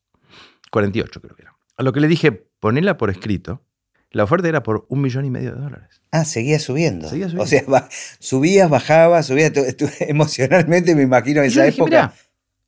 48 0.71 1.21
creo 1.21 1.35
que 1.37 1.43
era. 1.43 1.57
A 1.77 1.83
lo 1.83 1.93
que 1.93 2.01
le 2.01 2.09
dije, 2.09 2.33
ponela 2.61 2.97
por 2.97 3.11
escrito. 3.11 3.65
La 4.11 4.25
oferta 4.25 4.49
era 4.49 4.63
por 4.63 4.87
un 4.89 5.03
millón 5.03 5.25
y 5.27 5.31
medio 5.31 5.55
de 5.55 5.61
dólares. 5.61 6.03
Ah, 6.13 6.25
seguía 6.25 6.59
subiendo. 6.59 7.09
Seguía 7.09 7.27
subiendo. 7.29 7.45
O 7.45 7.47
sea, 7.47 7.89
subías, 8.19 8.71
bajabas, 8.71 9.27
subías. 9.27 9.53
tú- 9.53 9.61
tú- 9.77 9.89
emocionalmente 10.01 10.95
me 10.95 11.03
imagino 11.03 11.41
en 11.41 11.47
esa 11.49 11.65
dije, 11.65 11.77
época. 11.77 11.91
"Mirá, 11.91 12.15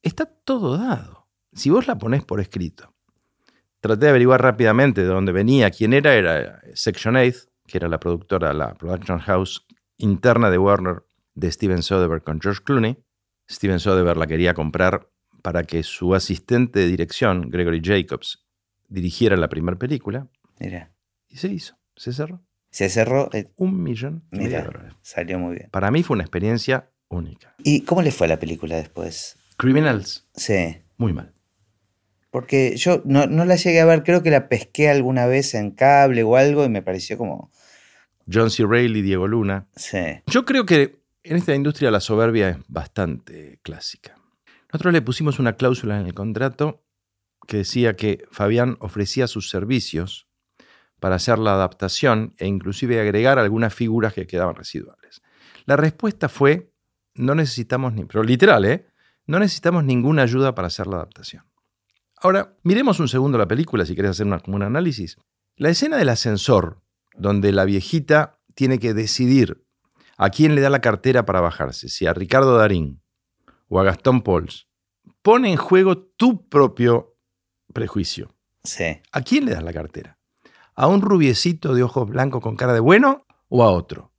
está 0.03 0.27
todo 0.27 0.77
dado. 0.77 1.29
Si 1.53 1.71
vos 1.71 1.87
la 1.87 1.97
ponés 1.99 2.23
por 2.25 2.41
escrito. 2.41 2.95
Traté 3.81 4.05
de 4.05 4.11
averiguar 4.11 4.43
rápidamente 4.43 5.01
de 5.01 5.07
dónde 5.09 5.33
venía, 5.33 5.71
quién 5.71 5.95
era, 5.95 6.15
era 6.15 6.61
Section 6.75 7.17
8, 7.17 7.39
que 7.67 7.79
era 7.79 7.89
la 7.89 7.99
productora, 7.99 8.53
la 8.53 8.75
production 8.75 9.19
house 9.21 9.67
interna 9.97 10.51
de 10.51 10.59
Warner 10.59 11.03
de 11.41 11.51
Steven 11.51 11.83
Soderbergh 11.83 12.23
con 12.23 12.41
George 12.41 12.61
Clooney. 12.65 12.99
Steven 13.51 13.81
Soderbergh 13.81 14.19
la 14.19 14.27
quería 14.27 14.55
comprar 14.55 15.09
para 15.43 15.65
que 15.65 15.83
su 15.83 16.15
asistente 16.15 16.81
de 16.81 16.87
dirección, 16.87 17.51
Gregory 17.51 17.81
Jacobs, 17.83 18.45
dirigiera 18.89 19.37
la 19.37 19.49
primera 19.49 19.79
película 19.79 20.29
Mira, 20.59 20.93
y 21.29 21.37
se 21.39 21.49
hizo, 21.49 21.77
se 21.97 22.13
cerró. 22.13 22.43
se 22.71 22.89
cerró. 22.91 23.31
eh, 23.33 23.51
Un 23.57 23.83
millón 23.83 24.25
medio 24.31 24.45
de 24.51 24.57
Mira, 24.59 24.65
dólares. 24.65 24.95
salió 25.03 25.39
muy 25.39 25.55
bien. 25.57 25.69
Para 25.71 25.91
mí 25.91 26.03
fue 26.03 26.15
una 26.15 26.25
experiencia 26.25 26.91
única. 27.09 27.55
¿Y 27.65 27.81
cómo 27.83 28.03
le 28.03 28.11
fue 28.13 28.27
a 28.27 28.31
la 28.31 28.39
película 28.39 28.77
después? 28.77 29.37
Criminals, 29.57 30.29
Sí. 30.35 30.77
muy 30.99 31.13
mal. 31.13 31.33
Porque 32.31 32.77
yo 32.77 33.03
no, 33.05 33.27
no 33.27 33.45
la 33.45 33.57
llegué 33.57 33.81
a 33.81 33.85
ver, 33.87 34.05
creo 34.05 34.23
que 34.23 34.31
la 34.31 34.49
pesqué 34.49 34.89
alguna 34.89 35.27
vez 35.27 35.55
en 35.55 35.73
cable 35.73 36.23
o 36.23 36.37
algo 36.37 36.65
y 36.65 36.69
me 36.69 36.83
pareció 36.83 37.19
como. 37.19 37.51
John 38.33 38.51
C. 38.51 38.65
Reilly, 38.65 39.03
Diego 39.03 39.27
Luna, 39.27 39.67
Sí. 39.75 39.99
Yo 40.27 40.45
creo 40.45 40.65
que 40.65 41.00
en 41.23 41.37
esta 41.37 41.55
industria 41.55 41.91
la 41.91 42.01
soberbia 42.01 42.51
es 42.51 42.59
bastante 42.69 43.61
clásica. 43.63 44.17
Nosotros 44.73 44.93
le 44.93 45.03
pusimos 45.03 45.39
una 45.39 45.55
cláusula 45.55 46.01
en 46.01 46.07
el 46.07 46.15
contrato 46.15 46.85
que 47.47 47.59
decía 47.59 47.97
que 47.97 48.25
Fabián 48.31 48.77
ofrecía 48.81 49.27
sus 49.27 49.51
servicios 49.51 50.29
para 51.01 51.17
hacer 51.17 51.39
la 51.39 51.55
adaptación 51.55 52.35
e 52.39 52.47
inclusive 52.47 53.01
agregar 53.01 53.39
algunas 53.39 53.75
figuras 53.75 54.15
que 54.15 54.27
quedaban 54.27 54.55
residuales. 54.55 55.23
La 55.65 55.77
respuesta 55.77 56.29
fue, 56.29 56.73
no 57.15 57.35
necesitamos 57.35 57.93
ni, 57.93 58.05
pero 58.05 58.23
literal, 58.23 58.65
¿eh? 58.65 58.87
No 59.27 59.39
necesitamos 59.39 59.85
ninguna 59.85 60.23
ayuda 60.23 60.55
para 60.55 60.69
hacer 60.69 60.87
la 60.87 60.97
adaptación. 60.97 61.45
Ahora, 62.17 62.57
miremos 62.63 63.01
un 63.01 63.09
segundo 63.09 63.39
la 63.39 63.49
película 63.49 63.87
si 63.87 63.95
querés 63.95 64.13
hacer 64.13 64.27
una, 64.27 64.41
como 64.41 64.57
un 64.57 64.63
análisis. 64.63 65.17
La 65.57 65.71
escena 65.71 65.97
del 65.97 66.11
ascensor, 66.11 66.83
donde 67.15 67.53
la 67.53 67.65
viejita 67.65 68.41
tiene 68.55 68.79
que 68.79 68.95
decidir 68.95 69.65
a 70.23 70.29
quién 70.29 70.55
le 70.55 70.61
da 70.61 70.69
la 70.69 70.81
cartera 70.83 71.25
para 71.25 71.41
bajarse, 71.41 71.89
si 71.89 72.07
a 72.07 72.13
Ricardo 72.13 72.59
Darín 72.59 73.01
o 73.69 73.81
a 73.81 73.85
Gastón 73.85 74.21
Pauls, 74.21 74.69
pone 75.23 75.51
en 75.51 75.57
juego 75.57 75.97
tu 75.99 76.47
propio 76.49 77.17
prejuicio. 77.73 78.35
Sí. 78.63 79.01
¿A 79.13 79.23
quién 79.23 79.47
le 79.47 79.53
das 79.53 79.63
la 79.63 79.73
cartera? 79.73 80.19
¿A 80.75 80.87
un 80.89 81.01
rubiecito 81.01 81.75
de 81.75 81.83
ojos 81.83 82.07
blancos 82.09 82.43
con 82.43 82.55
cara 82.57 82.75
de 82.75 82.81
bueno 82.81 83.25
o 83.49 83.63
a 83.63 83.71
otro? 83.71 84.13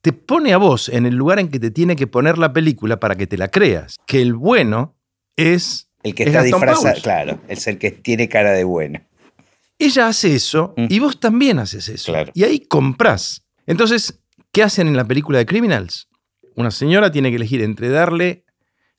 Te 0.00 0.14
pone 0.14 0.54
a 0.54 0.56
vos 0.56 0.88
en 0.88 1.04
el 1.04 1.14
lugar 1.14 1.38
en 1.40 1.50
que 1.50 1.60
te 1.60 1.70
tiene 1.70 1.94
que 1.94 2.06
poner 2.06 2.38
la 2.38 2.54
película 2.54 2.98
para 2.98 3.16
que 3.16 3.26
te 3.26 3.36
la 3.36 3.48
creas, 3.48 3.96
que 4.06 4.22
el 4.22 4.34
bueno 4.34 4.96
es... 5.36 5.90
El 6.02 6.14
que 6.14 6.22
es 6.22 6.28
está 6.28 6.42
Gastón 6.42 6.60
disfrazado. 6.60 6.84
Pauls. 6.86 7.02
Claro, 7.02 7.40
es 7.48 7.66
el 7.66 7.76
que 7.78 7.90
tiene 7.90 8.30
cara 8.30 8.52
de 8.52 8.64
bueno. 8.64 9.00
Ella 9.78 10.08
hace 10.08 10.34
eso 10.34 10.72
Mm. 10.78 10.86
y 10.88 10.98
vos 11.00 11.20
también 11.20 11.58
haces 11.58 11.88
eso. 11.90 12.12
Claro. 12.12 12.32
Y 12.34 12.44
ahí 12.44 12.60
comprás. 12.60 13.44
Entonces, 13.66 14.19
¿qué 14.52 14.62
hacen 14.62 14.88
en 14.88 14.96
la 14.96 15.04
película 15.04 15.38
de 15.38 15.46
Criminals? 15.46 16.08
Una 16.56 16.70
señora 16.70 17.10
tiene 17.10 17.30
que 17.30 17.36
elegir 17.36 17.62
entre 17.62 17.88
darle 17.88 18.44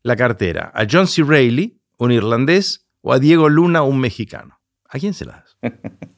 la 0.03 0.15
cartera 0.15 0.71
a 0.73 0.85
John 0.89 1.07
C. 1.07 1.23
Reilly, 1.23 1.79
un 1.97 2.11
irlandés, 2.11 2.87
o 3.01 3.13
a 3.13 3.19
Diego 3.19 3.49
Luna, 3.49 3.83
un 3.83 3.99
mexicano. 3.99 4.59
¿A 4.89 4.99
quién 4.99 5.13
se 5.13 5.25
la 5.25 5.43
das? 5.43 5.57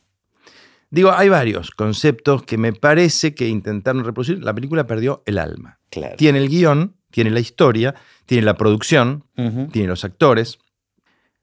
Digo, 0.89 1.11
hay 1.11 1.27
varios 1.27 1.71
conceptos 1.71 2.43
que 2.43 2.57
me 2.57 2.71
parece 2.71 3.33
que 3.33 3.47
intentaron 3.47 4.03
reproducir. 4.03 4.43
La 4.43 4.53
película 4.53 4.85
perdió 4.85 5.23
el 5.25 5.39
alma. 5.39 5.79
Claro. 5.89 6.15
Tiene 6.17 6.37
el 6.37 6.49
guion, 6.49 6.97
tiene 7.09 7.31
la 7.31 7.39
historia, 7.39 7.95
tiene 8.27 8.43
la 8.43 8.57
producción, 8.57 9.25
tiene 9.71 9.87
los 9.87 10.05
actores. 10.05 10.59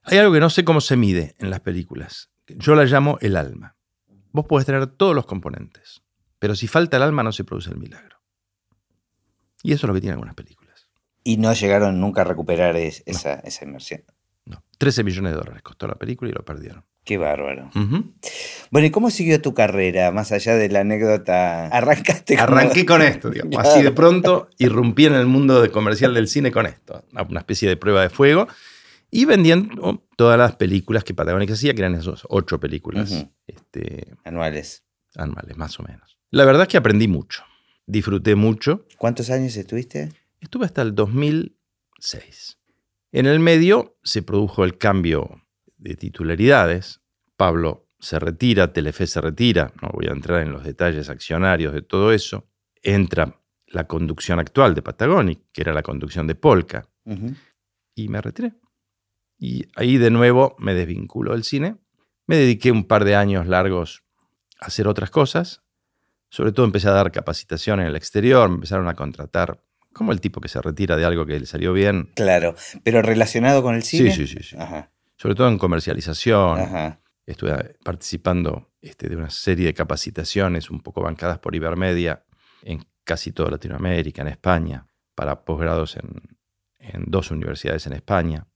Hay 0.05 0.19
algo 0.19 0.33
que 0.33 0.41
no 0.41 0.51
sé 0.51 0.65
cómo 0.65 0.81
se 0.81 0.97
mide 0.97 1.35
en 1.39 1.51
las 1.51 1.61
películas. 1.61 2.31
Yo 2.47 2.77
la 2.77 2.85
llamo 2.85 3.19
el 3.23 3.37
alma. 3.37 3.75
Vos 4.31 4.47
podés 4.47 4.67
tener 4.67 4.87
todos 4.87 5.17
los 5.17 5.27
componentes, 5.27 6.03
pero 6.41 6.57
si 6.57 6.67
falta 6.67 6.97
el 6.97 7.05
alma 7.05 7.23
no 7.23 7.31
se 7.31 7.45
produce 7.45 7.71
el 7.71 7.77
milagro. 7.79 8.17
Y 9.63 9.73
eso 9.73 9.87
es 9.87 9.89
lo 9.89 9.95
que 9.95 10.01
tienen 10.01 10.15
algunas 10.15 10.35
películas. 10.35 10.89
Y 11.23 11.37
no 11.37 11.53
llegaron 11.53 12.01
nunca 12.01 12.23
a 12.23 12.25
recuperar 12.25 12.75
es- 12.77 13.03
esa, 13.07 13.35
esa 13.35 13.65
inversión. 13.65 14.03
No. 14.47 14.65
13 14.79 15.05
millones 15.05 15.33
de 15.33 15.39
dólares 15.39 15.63
costó 15.63 15.87
la 15.87 15.95
película 15.97 16.31
y 16.31 16.35
lo 16.35 16.45
perdieron. 16.45 16.85
Qué 17.05 17.19
bárbaro. 17.19 17.71
Bueno, 18.71 18.87
¿y 18.87 18.91
cómo 18.91 19.11
siguió 19.11 19.41
tu 19.41 19.53
carrera? 19.55 20.11
Más 20.13 20.33
allá 20.33 20.55
de 20.55 20.69
la 20.71 20.81
anécdota. 20.81 21.67
Arrancaste 21.67 22.35
como- 22.37 22.45
Arranqué 22.45 22.87
con 22.87 23.03
esto, 23.03 23.31
digamos. 23.31 23.57
Así 23.59 23.83
de 23.83 23.91
pronto 23.93 24.49
irrumpí 24.59 25.07
en 25.07 25.15
el 25.15 25.27
mundo 25.27 25.61
de 25.63 25.71
comercial 25.71 26.15
del 26.15 26.27
cine 26.29 26.51
con 26.51 26.67
esto. 26.67 27.05
Una 27.29 27.41
especie 27.41 27.69
de 27.69 27.77
prueba 27.77 28.03
de 28.03 28.09
fuego. 28.11 28.49
Y 29.11 29.25
vendiendo 29.25 30.03
todas 30.17 30.39
las 30.39 30.57
películas 30.57 31.05
que 31.05 31.15
Patagonic 31.15 31.51
hacía, 31.51 31.75
que 31.75 31.81
eran 31.81 31.95
esos 31.97 32.27
ocho 32.31 32.61
películas 32.61 33.27
este, 33.47 34.15
anuales. 34.25 34.85
anuales, 35.17 35.57
más 35.57 35.79
o 35.81 35.83
menos. 35.83 36.19
La 36.31 36.45
verdad 36.45 36.63
es 36.63 36.69
que 36.69 36.77
aprendí 36.77 37.09
mucho. 37.09 37.43
Disfruté 37.87 38.37
mucho. 38.37 38.87
¿Cuántos 38.99 39.31
años 39.31 39.57
estuviste? 39.57 40.13
Estuve 40.41 40.65
hasta 40.65 40.83
el 40.83 40.95
2006. 40.95 42.59
En 43.11 43.27
el 43.27 43.41
medio 43.41 43.99
se 44.05 44.23
produjo 44.23 44.63
el 44.65 44.79
cambio 44.79 45.43
de 45.77 45.97
titularidades. 45.97 47.01
Pablo 47.37 47.89
se 47.99 48.21
retira, 48.21 48.73
Telefe 48.73 49.09
se 49.09 49.21
retira. 49.21 49.73
No 49.83 49.89
voy 49.93 50.07
a 50.07 50.13
entrar 50.13 50.43
en 50.43 50.53
los 50.53 50.63
detalles 50.63 51.09
accionarios 51.09 51.73
de 51.73 51.83
todo 51.83 52.13
eso. 52.13 52.49
Entra 52.81 53.41
la 53.67 53.89
conducción 53.89 54.39
actual 54.39 54.75
de 54.77 54.83
Patagonic, 54.83 55.41
que 55.53 55.63
era 55.63 55.73
la 55.73 55.83
conducción 55.83 56.29
de 56.29 56.37
Polka, 56.37 56.89
y 57.95 58.09
me 58.09 58.21
retiré. 58.21 58.55
Y 59.37 59.67
ahí 59.75 59.99
de 59.99 60.11
nuevo 60.11 60.55
me 60.59 60.75
desvinculo 60.75 61.33
del 61.33 61.43
cine. 61.43 61.77
Me 62.27 62.37
dediqué 62.37 62.71
un 62.71 62.85
par 62.85 63.05
de 63.05 63.17
años 63.17 63.49
largos 63.49 64.05
a 64.61 64.67
hacer 64.67 64.87
otras 64.87 65.11
cosas. 65.11 65.63
Sobre 66.31 66.53
todo 66.53 66.65
empecé 66.65 66.89
a 66.89 66.93
dar 66.93 67.13
capacitación 67.13 67.81
en 67.81 67.87
el 67.87 67.97
exterior, 67.97 68.49
me 68.49 68.55
empezaron 68.55 68.89
a 68.89 68.95
contratar 68.95 69.63
como 69.93 70.13
el 70.13 70.21
tipo 70.21 70.41
que 70.41 70.49
se 70.49 70.63
retira 70.63 70.97
de 70.97 71.05
algo 71.05 71.27
que 71.27 71.39
le 71.39 71.45
salió 71.47 71.73
bien. 71.73 72.11
Claro. 72.15 72.55
¿Pero 72.85 73.03
relacionado 73.03 73.63
con 73.63 73.75
el 73.75 73.83
Sí, 73.83 73.99
cine? 73.99 74.13
sí, 74.15 74.27
sí. 74.27 74.43
sí. 74.43 74.57
Ajá. 74.59 74.91
Sobre 75.17 75.35
todo 75.35 75.49
en 75.49 75.59
comercialización. 75.59 76.61
Ajá. 76.61 77.01
Estuve 77.27 77.77
participando 77.85 78.71
este, 78.81 79.09
de 79.09 79.17
una 79.17 79.31
serie 79.31 79.67
de 79.67 79.75
capacitaciones 79.75 80.71
un 80.71 80.81
poco 80.81 81.03
bancadas 81.03 81.39
por 81.41 81.55
Ibermedia 81.55 82.25
en 82.63 82.85
casi 83.05 83.33
toda 83.33 83.51
Latinoamérica, 83.51 84.23
en 84.23 84.29
España, 84.29 84.87
para 85.15 85.45
posgrados 85.45 85.97
en, 85.97 86.23
en 86.79 87.05
dos 87.09 87.31
universidades 87.31 87.87
en 87.87 87.93
España. 87.95 88.47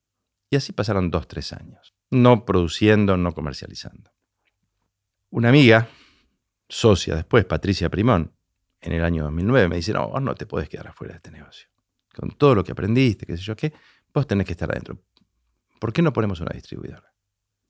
Y 0.51 0.57
así 0.57 0.73
pasaron 0.73 1.11
dos, 1.11 1.27
tres 1.29 1.53
años. 1.53 1.95
No 2.11 2.45
produciendo, 2.45 3.17
no 3.17 3.33
comercializando. 3.33 4.13
Una 5.31 5.49
amiga, 5.49 5.89
socia 6.69 7.15
después, 7.17 7.45
Patricia 7.45 7.89
Primón, 7.89 8.33
en 8.81 8.93
el 8.93 9.05
año 9.05 9.25
2009, 9.25 9.69
me 9.69 9.77
dice, 9.77 9.93
no, 9.93 10.09
vos 10.09 10.23
no 10.23 10.35
te 10.35 10.47
podés 10.47 10.69
quedar 10.69 10.89
afuera 10.89 11.15
de 11.15 11.17
este 11.17 11.31
negocio. 11.31 11.69
Con 12.15 12.31
todo 12.31 12.55
lo 12.55 12.65
que 12.65 12.73
aprendiste, 12.73 13.27
qué 13.27 13.37
sé 13.37 13.43
yo 13.43 13.57
qué, 13.57 13.73
vos 14.13 14.27
tenés 14.27 14.47
que 14.47 14.53
estar 14.53 14.71
adentro. 14.71 14.99
¿Por 15.81 15.93
qué 15.93 16.03
no 16.03 16.13
ponemos 16.13 16.41
una 16.41 16.53
distribuidora? 16.55 17.13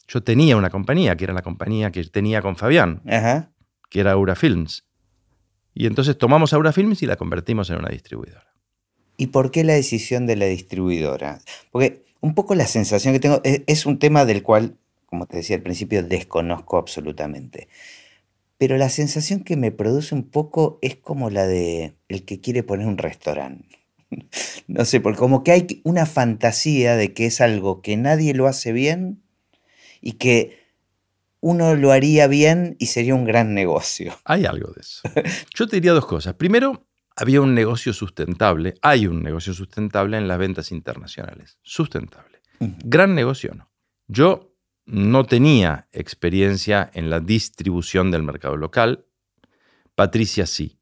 Yo 0.07 0.23
tenía 0.23 0.57
una 0.57 0.71
compañía, 0.71 1.17
que 1.17 1.25
era 1.25 1.33
la 1.33 1.43
compañía 1.43 1.91
que 1.91 2.05
tenía 2.05 2.43
con 2.43 2.57
Fabián, 2.57 3.03
Ajá. 3.09 3.53
que 3.89 4.01
era 4.01 4.13
Aura 4.13 4.35
Films. 4.35 4.85
Y 5.73 5.87
entonces 5.87 6.19
tomamos 6.19 6.53
Aura 6.53 6.73
Films 6.73 7.03
y 7.03 7.07
la 7.07 7.17
convertimos 7.17 7.71
en 7.71 7.79
una 7.79 7.89
distribuidora. 7.89 8.53
¿Y 9.17 9.29
por 9.29 9.51
qué 9.51 9.65
la 9.65 9.75
decisión 9.75 10.27
de 10.27 10.37
la 10.37 10.47
distribuidora? 10.47 11.41
Porque 11.71 12.05
un 12.21 12.35
poco 12.35 12.55
la 12.55 12.67
sensación 12.67 13.15
que 13.15 13.21
tengo 13.21 13.41
es, 13.45 13.63
es 13.67 13.87
un 13.87 13.99
tema 13.99 14.25
del 14.25 14.43
cual, 14.43 14.77
como 15.07 15.27
te 15.27 15.39
decía 15.39 15.57
al 15.57 15.63
principio, 15.63 16.03
desconozco 16.03 16.77
absolutamente. 16.77 17.69
Pero 18.59 18.77
la 18.79 18.89
sensación 18.89 19.41
que 19.41 19.57
me 19.57 19.73
produce 19.73 20.15
un 20.15 20.31
poco 20.31 20.79
es 20.83 20.97
como 20.97 21.31
la 21.31 21.47
de 21.47 21.97
el 22.09 22.25
que 22.25 22.41
quiere 22.41 22.63
poner 22.63 22.87
un 22.87 22.99
restaurante. 22.99 23.81
No 24.67 24.87
sé, 24.87 25.01
porque 25.01 25.19
como 25.19 25.45
que 25.45 25.53
hay 25.53 25.83
una 25.85 26.07
fantasía 26.07 26.97
de 26.97 27.13
que 27.13 27.27
es 27.27 27.43
algo 27.43 27.83
que 27.83 27.99
nadie 27.99 28.33
lo 28.33 28.47
hace 28.47 28.73
bien 28.73 29.23
y 30.01 30.13
que 30.13 30.65
uno 31.41 31.75
lo 31.75 31.93
haría 31.93 32.27
bien 32.27 32.75
y 32.79 32.87
sería 32.87 33.15
un 33.15 33.27
gran 33.27 33.53
negocio. 33.53 34.15
Hay 34.25 34.47
algo 34.47 34.73
de 34.73 34.81
eso. 34.81 35.03
Yo 35.55 35.67
te 35.67 35.77
diría 35.77 35.93
dos 35.93 36.07
cosas. 36.07 36.35
Primero, 36.35 36.87
había 37.17 37.43
un 37.43 37.55
negocio 37.55 37.93
sustentable, 37.93 38.75
hay 38.81 39.07
un 39.07 39.23
negocio 39.23 39.53
sustentable 39.53 40.17
en 40.17 40.27
las 40.27 40.39
ventas 40.39 40.73
internacionales. 40.73 41.59
Sustentable. 41.63 42.41
Gran 42.59 43.15
negocio 43.15 43.53
no. 43.55 43.71
Yo 44.09 44.54
no 44.87 45.25
tenía 45.25 45.89
experiencia 45.93 46.91
en 46.95 47.11
la 47.11 47.21
distribución 47.21 48.11
del 48.11 48.23
mercado 48.23 48.57
local. 48.57 49.07
Patricia 49.95 50.47
sí. 50.47 50.79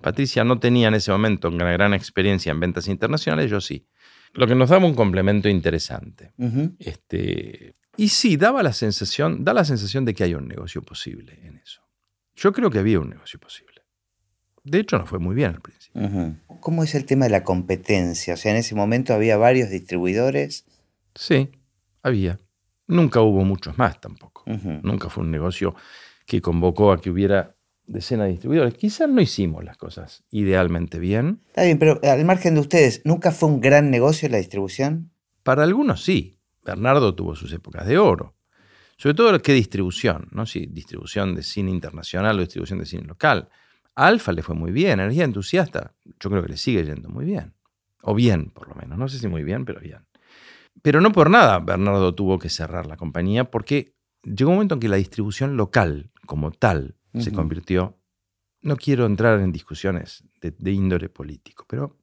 Patricia 0.00 0.44
no 0.44 0.58
tenía 0.58 0.88
en 0.88 0.94
ese 0.94 1.10
momento 1.10 1.48
una 1.48 1.72
gran 1.72 1.94
experiencia 1.94 2.52
en 2.52 2.60
ventas 2.60 2.88
internacionales, 2.88 3.50
yo 3.50 3.60
sí. 3.60 3.86
Lo 4.34 4.46
que 4.46 4.54
nos 4.54 4.68
daba 4.68 4.84
un 4.86 4.94
complemento 4.94 5.48
interesante. 5.48 6.32
este, 6.78 7.74
y 7.96 8.08
sí, 8.08 8.36
daba 8.36 8.62
la 8.62 8.72
sensación, 8.72 9.44
da 9.44 9.54
la 9.54 9.64
sensación 9.64 10.04
de 10.04 10.14
que 10.14 10.24
hay 10.24 10.34
un 10.34 10.48
negocio 10.48 10.82
posible 10.82 11.38
en 11.42 11.56
eso. 11.56 11.80
Yo 12.34 12.52
creo 12.52 12.70
que 12.70 12.80
había 12.80 12.98
un 12.98 13.10
negocio 13.10 13.38
posible. 13.38 13.82
De 14.64 14.80
hecho, 14.80 14.98
no 14.98 15.06
fue 15.06 15.18
muy 15.18 15.34
bien 15.34 15.54
al 15.54 15.60
principio. 15.60 16.36
¿Cómo 16.60 16.82
es 16.82 16.94
el 16.94 17.04
tema 17.04 17.26
de 17.26 17.30
la 17.30 17.44
competencia? 17.44 18.34
O 18.34 18.36
sea, 18.36 18.50
en 18.50 18.58
ese 18.58 18.74
momento 18.74 19.14
había 19.14 19.36
varios 19.36 19.70
distribuidores. 19.70 20.64
Sí, 21.14 21.50
había. 22.02 22.40
Nunca 22.86 23.20
hubo 23.20 23.44
muchos 23.44 23.78
más 23.78 24.00
tampoco. 24.00 24.44
Nunca 24.46 25.08
fue 25.08 25.24
un 25.24 25.30
negocio 25.30 25.74
que 26.26 26.40
convocó 26.40 26.92
a 26.92 27.00
que 27.00 27.10
hubiera 27.10 27.56
decenas 27.86 28.26
de 28.26 28.32
distribuidores. 28.32 28.74
Quizás 28.74 29.08
no 29.08 29.20
hicimos 29.20 29.64
las 29.64 29.76
cosas 29.76 30.24
idealmente 30.30 30.98
bien. 30.98 31.40
Está 31.48 31.64
bien, 31.64 31.78
pero 31.78 32.00
al 32.02 32.24
margen 32.24 32.54
de 32.54 32.60
ustedes, 32.60 33.02
¿nunca 33.04 33.30
fue 33.30 33.48
un 33.48 33.60
gran 33.60 33.90
negocio 33.90 34.28
la 34.28 34.38
distribución? 34.38 35.10
Para 35.42 35.62
algunos 35.62 36.02
sí. 36.02 36.38
Bernardo 36.64 37.14
tuvo 37.14 37.34
sus 37.34 37.52
épocas 37.52 37.86
de 37.86 37.98
oro. 37.98 38.34
Sobre 38.96 39.14
todo, 39.14 39.38
¿qué 39.42 39.52
distribución? 39.52 40.28
¿no? 40.30 40.46
Si 40.46 40.66
distribución 40.66 41.34
de 41.34 41.42
cine 41.42 41.70
internacional 41.70 42.38
o 42.38 42.40
distribución 42.40 42.78
de 42.78 42.86
cine 42.86 43.04
local. 43.04 43.48
A 43.94 44.06
Alfa 44.06 44.32
le 44.32 44.42
fue 44.42 44.54
muy 44.54 44.72
bien, 44.72 44.98
Energía 45.00 45.24
Entusiasta, 45.24 45.92
yo 46.18 46.30
creo 46.30 46.42
que 46.42 46.48
le 46.48 46.56
sigue 46.56 46.84
yendo 46.84 47.08
muy 47.08 47.24
bien. 47.24 47.54
O 48.02 48.14
bien, 48.14 48.50
por 48.50 48.68
lo 48.68 48.74
menos. 48.74 48.98
No 48.98 49.08
sé 49.08 49.18
si 49.18 49.28
muy 49.28 49.44
bien, 49.44 49.64
pero 49.64 49.80
bien. 49.80 50.03
Pero 50.84 51.00
no 51.00 51.12
por 51.12 51.30
nada 51.30 51.60
Bernardo 51.60 52.14
tuvo 52.14 52.38
que 52.38 52.50
cerrar 52.50 52.84
la 52.84 52.98
compañía, 52.98 53.50
porque 53.50 53.94
llegó 54.22 54.50
un 54.50 54.56
momento 54.56 54.74
en 54.74 54.80
que 54.80 54.88
la 54.88 54.96
distribución 54.96 55.56
local, 55.56 56.10
como 56.26 56.50
tal, 56.50 56.96
se 57.18 57.32
convirtió. 57.32 57.98
No 58.60 58.76
quiero 58.76 59.06
entrar 59.06 59.40
en 59.40 59.50
discusiones 59.50 60.24
de 60.42 60.70
índole 60.70 61.08
político, 61.08 61.64
pero 61.66 61.96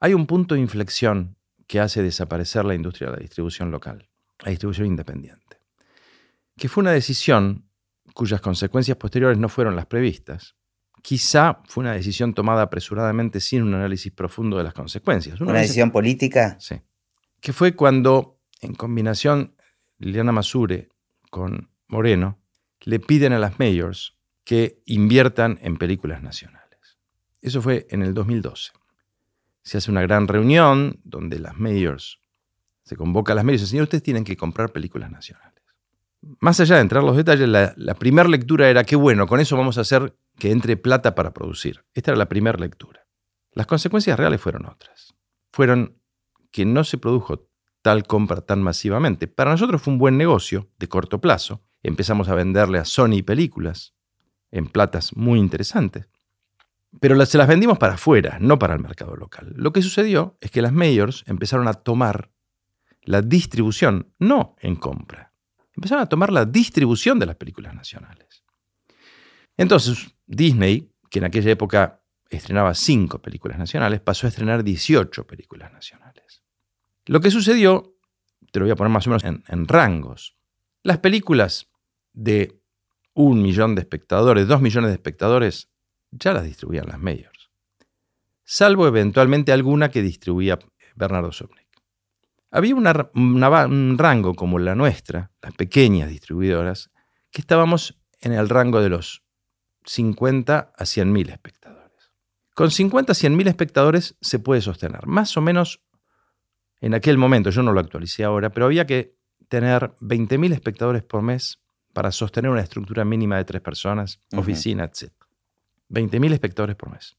hay 0.00 0.12
un 0.12 0.26
punto 0.26 0.54
de 0.54 0.60
inflexión 0.60 1.38
que 1.66 1.80
hace 1.80 2.02
desaparecer 2.02 2.66
la 2.66 2.74
industria 2.74 3.08
de 3.08 3.16
la 3.16 3.22
distribución 3.22 3.70
local, 3.70 4.10
la 4.40 4.50
distribución 4.50 4.88
independiente, 4.88 5.62
que 6.58 6.68
fue 6.68 6.82
una 6.82 6.92
decisión 6.92 7.70
cuyas 8.12 8.42
consecuencias 8.42 8.98
posteriores 8.98 9.38
no 9.38 9.48
fueron 9.48 9.76
las 9.76 9.86
previstas. 9.86 10.56
Quizá 11.00 11.62
fue 11.64 11.84
una 11.84 11.94
decisión 11.94 12.34
tomada 12.34 12.60
apresuradamente 12.60 13.40
sin 13.40 13.62
un 13.62 13.72
análisis 13.72 14.12
profundo 14.12 14.58
de 14.58 14.64
las 14.64 14.74
consecuencias. 14.74 15.40
¿Una, 15.40 15.60
decisión 15.60 15.90
política? 15.90 16.58
Sí. 16.60 16.82
Que 17.40 17.52
fue 17.52 17.74
cuando, 17.74 18.38
en 18.60 18.74
combinación, 18.74 19.54
Liliana 19.98 20.32
Masure 20.32 20.88
con 21.30 21.70
Moreno 21.88 22.38
le 22.80 23.00
piden 23.00 23.32
a 23.32 23.38
las 23.38 23.58
mayors 23.58 24.16
que 24.44 24.82
inviertan 24.86 25.58
en 25.62 25.76
películas 25.76 26.22
nacionales. 26.22 26.98
Eso 27.40 27.60
fue 27.62 27.86
en 27.90 28.02
el 28.02 28.14
2012 28.14 28.72
se 29.62 29.78
hace 29.78 29.90
una 29.90 30.02
gran 30.02 30.28
reunión 30.28 31.00
donde 31.04 31.38
las 31.38 31.56
mayors, 31.56 32.18
se 32.82 32.96
convoca 32.96 33.32
a 33.32 33.36
las 33.36 33.44
mayors 33.44 33.62
y 33.62 33.66
dicen, 33.66 33.82
ustedes 33.82 34.02
tienen 34.02 34.24
que 34.24 34.36
comprar 34.36 34.72
películas 34.72 35.10
nacionales. 35.10 35.62
Más 36.40 36.60
allá 36.60 36.76
de 36.76 36.82
entrar 36.82 37.02
en 37.02 37.06
los 37.06 37.16
detalles, 37.16 37.48
la, 37.48 37.94
primera 37.94 38.28
lectura 38.28 38.68
era 38.68 38.84
que 38.84 38.96
bueno, 38.96 39.26
con 39.26 39.40
eso 39.40 39.56
vamos 39.56 39.78
a 39.78 39.82
hacer 39.82 40.16
que 40.38 40.50
entre 40.50 40.76
plata 40.76 41.14
para 41.14 41.32
producir. 41.32 41.84
Esta 41.94 42.10
era 42.10 42.18
la 42.18 42.28
primera 42.28 42.58
lectura. 42.58 43.06
Las 43.52 43.66
consecuencias 43.66 44.18
reales 44.18 44.40
fueron 44.40 44.66
otras. 44.66 45.14
Fueron 45.52 45.99
que 46.50 46.64
no 46.64 46.84
se 46.84 46.98
produjo 46.98 47.48
tal 47.82 48.06
compra 48.06 48.40
tan 48.40 48.62
masivamente. 48.62 49.26
Para 49.26 49.52
nosotros 49.52 49.82
fue 49.82 49.92
un 49.92 49.98
buen 49.98 50.16
negocio 50.16 50.68
de 50.78 50.88
corto 50.88 51.20
plazo. 51.20 51.62
Empezamos 51.82 52.28
a 52.28 52.34
venderle 52.34 52.78
a 52.78 52.84
Sony 52.84 53.22
películas 53.24 53.94
en 54.50 54.66
platas 54.66 55.16
muy 55.16 55.38
interesantes. 55.38 56.08
Pero 56.98 57.24
se 57.24 57.38
las 57.38 57.46
vendimos 57.46 57.78
para 57.78 57.94
afuera, 57.94 58.38
no 58.40 58.58
para 58.58 58.74
el 58.74 58.80
mercado 58.80 59.14
local. 59.14 59.52
Lo 59.56 59.72
que 59.72 59.82
sucedió 59.82 60.36
es 60.40 60.50
que 60.50 60.60
las 60.60 60.72
mayors 60.72 61.24
empezaron 61.26 61.68
a 61.68 61.74
tomar 61.74 62.30
la 63.02 63.22
distribución, 63.22 64.12
no 64.18 64.56
en 64.60 64.76
compra. 64.76 65.32
Empezaron 65.74 66.02
a 66.02 66.08
tomar 66.08 66.32
la 66.32 66.44
distribución 66.44 67.18
de 67.18 67.26
las 67.26 67.36
películas 67.36 67.74
nacionales. 67.74 68.44
Entonces, 69.56 70.14
Disney, 70.26 70.90
que 71.10 71.20
en 71.20 71.26
aquella 71.26 71.52
época 71.52 72.02
estrenaba 72.28 72.74
cinco 72.74 73.20
películas 73.20 73.58
nacionales, 73.58 74.00
pasó 74.00 74.26
a 74.26 74.30
estrenar 74.30 74.64
18 74.64 75.26
películas 75.26 75.72
nacionales. 75.72 76.09
Lo 77.06 77.20
que 77.20 77.30
sucedió, 77.30 77.96
te 78.52 78.58
lo 78.58 78.66
voy 78.66 78.72
a 78.72 78.76
poner 78.76 78.92
más 78.92 79.06
o 79.06 79.10
menos 79.10 79.24
en, 79.24 79.68
rangos. 79.68 80.36
Las 80.82 80.98
películas 80.98 81.68
de 82.12 82.60
un 83.14 83.42
millón 83.42 83.74
de 83.74 83.82
espectadores, 83.82 84.46
dos 84.46 84.60
millones 84.60 84.90
de 84.90 84.94
espectadores, 84.94 85.68
ya 86.10 86.32
las 86.32 86.44
distribuían 86.44 86.86
las 86.86 86.98
mayors, 86.98 87.50
salvo 88.44 88.86
eventualmente 88.86 89.52
alguna 89.52 89.90
que 89.90 90.02
distribuía 90.02 90.58
Bernardo 90.96 91.32
Sobnik. 91.32 91.68
Había 92.50 92.74
un 92.74 93.96
rango 93.96 94.34
como 94.34 94.58
la 94.58 94.74
nuestra, 94.74 95.30
las 95.40 95.54
pequeñas 95.54 96.08
distribuidoras, 96.08 96.90
que 97.30 97.40
estábamos 97.42 98.00
en 98.20 98.32
el 98.32 98.48
rango 98.48 98.80
de 98.80 98.88
los 98.88 99.22
50 99.84 100.72
a 100.76 100.86
100 100.86 101.12
mil 101.12 101.30
espectadores. 101.30 102.12
Con 102.54 102.70
50 102.70 103.12
a 103.12 103.14
100 103.14 103.36
mil 103.36 103.46
espectadores 103.46 104.16
se 104.20 104.40
puede 104.40 104.60
sostener, 104.60 105.06
más 105.06 105.36
o 105.36 105.40
menos 105.40 105.80
en 106.80 106.94
aquel 106.94 107.18
momento, 107.18 107.50
yo 107.50 107.62
no 107.62 107.72
lo 107.72 107.80
actualicé 107.80 108.24
ahora, 108.24 108.50
pero 108.50 108.66
había 108.66 108.86
que 108.86 109.16
tener 109.48 109.92
20 110.00 110.38
mil 110.38 110.52
espectadores 110.52 111.02
por 111.02 111.22
mes 111.22 111.60
para 111.92 112.12
sostener 112.12 112.50
una 112.50 112.60
estructura 112.60 113.04
mínima 113.04 113.36
de 113.36 113.44
tres 113.44 113.60
personas, 113.60 114.20
oficina, 114.32 114.84
etc. 114.84 115.12
20.000 115.90 116.32
espectadores 116.32 116.76
por 116.76 116.90
mes. 116.90 117.16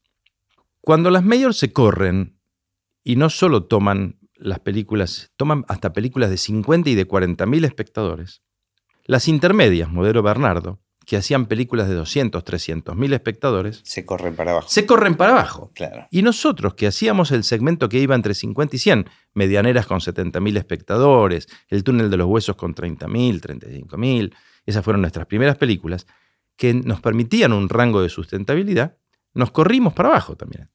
Cuando 0.80 1.10
las 1.10 1.22
mayors 1.22 1.56
se 1.58 1.72
corren 1.72 2.38
y 3.04 3.16
no 3.16 3.30
solo 3.30 3.64
toman 3.64 4.18
las 4.34 4.60
películas, 4.60 5.30
toman 5.36 5.64
hasta 5.68 5.92
películas 5.92 6.30
de 6.30 6.38
50 6.38 6.90
y 6.90 6.94
de 6.94 7.06
40.000 7.06 7.64
espectadores, 7.64 8.42
las 9.04 9.28
intermedias, 9.28 9.90
modelo 9.90 10.22
Bernardo, 10.22 10.80
que 11.12 11.18
hacían 11.18 11.44
películas 11.44 11.90
de 11.90 11.94
200, 11.94 12.42
300 12.42 12.96
mil 12.96 13.12
espectadores, 13.12 13.82
se 13.84 14.06
corren 14.06 14.34
para 14.34 14.52
abajo. 14.52 14.68
Se 14.70 14.86
corren 14.86 15.14
para 15.14 15.32
abajo. 15.32 15.70
Claro. 15.74 16.06
Y 16.10 16.22
nosotros, 16.22 16.72
que 16.72 16.86
hacíamos 16.86 17.32
el 17.32 17.44
segmento 17.44 17.90
que 17.90 17.98
iba 17.98 18.14
entre 18.14 18.32
50 18.32 18.76
y 18.76 18.78
100, 18.78 19.10
medianeras 19.34 19.84
con 19.84 20.00
70 20.00 20.40
mil 20.40 20.56
espectadores, 20.56 21.48
el 21.68 21.84
túnel 21.84 22.08
de 22.08 22.16
los 22.16 22.26
huesos 22.28 22.56
con 22.56 22.72
30 22.72 23.08
mil, 23.08 23.42
35 23.42 23.98
mil, 23.98 24.34
esas 24.64 24.82
fueron 24.82 25.02
nuestras 25.02 25.26
primeras 25.26 25.58
películas, 25.58 26.06
que 26.56 26.72
nos 26.72 27.02
permitían 27.02 27.52
un 27.52 27.68
rango 27.68 28.00
de 28.00 28.08
sustentabilidad, 28.08 28.96
nos 29.34 29.50
corrimos 29.50 29.92
para 29.92 30.08
abajo 30.08 30.34
también. 30.34 30.70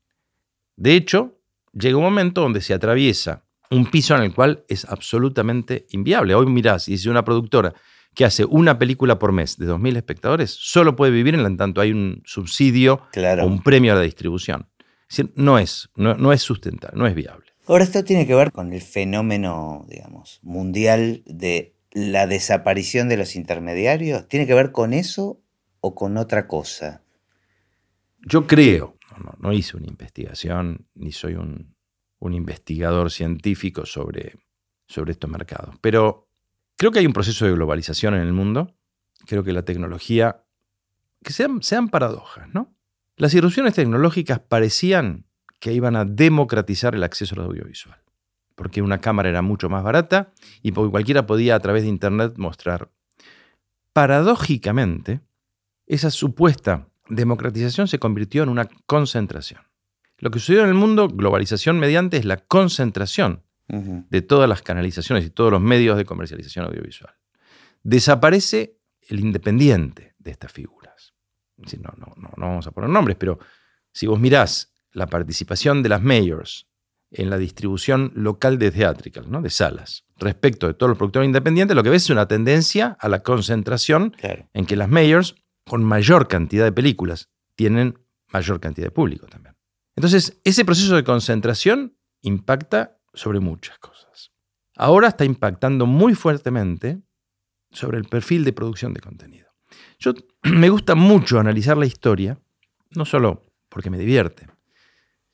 De 0.76 0.94
hecho, 0.94 1.40
llega 1.74 1.98
un 1.98 2.04
momento 2.04 2.42
donde 2.42 2.62
se 2.62 2.76
atraviesa 2.76 3.44
un 3.72 3.90
piso 3.90 4.16
en 4.16 4.22
el 4.22 4.36
cual 4.36 4.66
es 4.68 4.86
absolutamente 4.86 5.88
inviable. 5.90 6.36
Hoy 6.36 6.46
mirás 6.46 6.90
y 6.90 7.00
si 7.00 7.10
una 7.10 7.26
productora 7.26 7.74
que 8.18 8.26
hace 8.26 8.46
una 8.46 8.80
película 8.80 9.20
por 9.20 9.32
mes 9.32 9.58
de 9.58 9.68
2.000 9.68 9.96
espectadores, 9.96 10.50
solo 10.50 10.96
puede 10.96 11.12
vivir 11.12 11.36
en 11.36 11.56
tanto 11.56 11.82
hay 11.82 11.92
un 11.92 12.24
subsidio 12.26 13.04
o 13.16 13.46
un 13.46 13.62
premio 13.62 13.94
a 13.94 13.96
la 13.96 14.02
distribución. 14.02 14.68
Es 15.08 15.18
decir, 15.18 15.34
no 15.36 15.60
es, 15.60 15.90
no, 15.96 16.16
no 16.16 16.34
es 16.34 16.42
sustentable, 16.42 16.98
no 16.98 17.06
es 17.06 17.14
viable. 17.14 17.46
Ahora, 17.68 17.84
esto 17.84 18.04
tiene 18.04 18.26
que 18.26 18.34
ver 18.34 18.52
con 18.52 18.74
el 18.74 18.82
fenómeno, 18.82 19.86
digamos, 19.88 20.40
mundial 20.42 21.22
de 21.28 21.76
la 21.92 22.26
desaparición 22.26 23.08
de 23.08 23.18
los 23.18 23.36
intermediarios. 23.36 24.28
¿Tiene 24.28 24.48
que 24.48 24.56
ver 24.56 24.72
con 24.72 24.94
eso 24.94 25.40
o 25.80 25.94
con 25.94 26.18
otra 26.18 26.48
cosa? 26.48 27.04
Yo 28.26 28.48
creo, 28.48 28.98
no, 29.38 29.54
hice 29.54 29.78
una 29.78 29.90
investigación, 29.90 30.88
ni 30.96 31.12
soy 31.12 31.36
un, 31.36 31.76
investigador 32.20 33.12
científico 33.12 33.86
sobre, 33.86 34.34
sobre 34.88 35.12
estos 35.12 35.30
mercados, 35.30 35.76
pero 35.82 36.27
creo 36.78 36.92
que 36.92 37.00
hay 37.00 37.06
un 37.06 37.14
proceso 37.14 37.46
de 37.46 37.52
globalización 37.52 38.14
en 38.14 38.22
el 38.22 38.32
mundo. 38.32 38.74
Creo 39.26 39.44
que 39.44 39.52
la 39.52 39.64
tecnología, 39.64 40.44
que 41.24 41.34
sean, 41.34 41.90
paradojas, 41.90 42.48
¿no? 42.54 42.74
Las 43.18 43.34
irrupciones 43.34 43.74
tecnológicas 43.74 44.40
parecían 44.40 45.26
que 45.60 45.74
iban 45.74 45.96
a 45.96 46.06
democratizar 46.06 46.94
el 46.94 47.04
acceso 47.04 47.36
al 47.36 47.48
audiovisual, 47.48 48.00
porque 48.56 48.84
una 48.84 49.02
cámara 49.02 49.30
era 49.30 49.42
mucho 49.42 49.70
más 49.70 49.84
barata 49.84 50.32
y 50.62 50.72
porque 50.72 50.92
cualquiera 50.92 51.26
podía 51.26 51.56
a 51.56 51.60
través 51.60 51.82
de 51.82 51.90
Internet 51.90 52.36
mostrar. 52.38 52.92
Paradójicamente, 53.92 55.22
esa 55.88 56.12
supuesta 56.12 56.88
democratización 57.10 57.88
se 57.88 57.98
convirtió 57.98 58.44
en 58.44 58.50
una 58.50 58.70
concentración. 58.86 59.62
Lo 60.20 60.30
que 60.30 60.40
sucedió 60.40 60.62
en 60.62 60.70
el 60.70 60.76
mundo, 60.76 61.08
globalización 61.08 61.80
mediante, 61.80 62.18
es 62.18 62.26
la 62.26 62.38
concentración 62.38 63.47
de 63.68 64.22
todas 64.22 64.48
las 64.48 64.62
canalizaciones 64.62 65.26
y 65.26 65.30
todos 65.30 65.52
los 65.52 65.62
medios 65.62 65.98
de 65.98 66.06
comercialización 66.06 66.66
audiovisual. 66.66 67.14
Desaparece 67.84 68.78
el 69.10 69.20
independiente 69.20 70.16
de 70.18 70.32
estas 70.32 70.52
figuras. 70.52 71.14
No, 71.58 71.94
no, 71.98 72.14
no, 72.16 72.32
no 72.38 72.48
vamos 72.48 72.68
a 72.68 72.72
poner 72.72 72.90
nombres, 72.90 73.18
pero 73.18 73.40
si 73.92 74.08
vos 74.08 74.20
mirás 74.20 74.74
la 74.92 75.08
participación 75.08 75.84
de 75.84 75.90
las 75.90 76.02
mayors 76.02 76.68
en 77.12 77.30
la 77.30 77.38
distribución 77.38 78.12
local 78.16 78.60
de 78.60 78.72
theatrical, 78.72 79.30
¿no? 79.30 79.42
de 79.42 79.50
salas. 79.50 80.06
Respecto 80.18 80.68
de 80.68 80.74
todos 80.74 80.90
los 80.90 80.98
productores 80.98 81.28
independientes, 81.28 81.76
lo 81.76 81.84
que 81.84 81.90
ves 81.90 82.04
es 82.04 82.10
una 82.10 82.28
tendencia 82.28 82.98
a 83.00 83.10
la 83.10 83.24
concentración 83.24 84.16
en 84.54 84.66
que 84.66 84.76
las 84.76 84.90
mayors, 84.90 85.36
con 85.66 85.84
mayor 85.84 86.28
cantidad 86.28 86.66
de 86.66 86.72
películas, 86.72 87.30
tienen 87.56 87.98
mayor 88.32 88.60
cantidad 88.60 88.88
de 88.88 88.92
público 88.92 89.28
también. 89.28 89.56
Entonces, 89.96 90.40
ese 90.44 90.66
proceso 90.66 90.96
de 90.96 91.04
concentración 91.04 91.98
impacta 92.22 92.97
sobre 93.14 93.40
muchas 93.40 93.78
cosas. 93.80 94.32
Ahora 94.76 95.08
está 95.08 95.26
impactando 95.26 95.86
muy 95.86 96.14
fuertemente 96.14 97.02
sobre 97.72 97.98
el 97.98 98.06
perfil 98.06 98.44
de 98.44 98.54
producción 98.54 98.94
de 98.94 99.02
contenido. 99.02 99.48
Yo 100.00 100.14
me 100.44 100.70
gusta 100.70 100.96
mucho 100.96 101.40
analizar 101.40 101.78
la 101.78 101.86
historia, 101.86 102.40
no 102.92 103.06
solo 103.06 103.46
porque 103.70 103.90
me 103.90 103.98
divierte, 103.98 104.48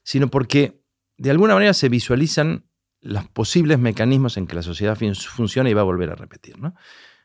sino 0.03 0.29
porque 0.29 0.81
de 1.17 1.31
alguna 1.31 1.53
manera 1.53 1.73
se 1.73 1.89
visualizan 1.89 2.65
los 3.01 3.27
posibles 3.27 3.79
mecanismos 3.79 4.37
en 4.37 4.47
que 4.47 4.55
la 4.55 4.61
sociedad 4.61 4.97
funciona 4.97 5.69
y 5.69 5.73
va 5.73 5.81
a 5.81 5.85
volver 5.85 6.09
a 6.09 6.15
repetir. 6.15 6.57
¿no? 6.57 6.73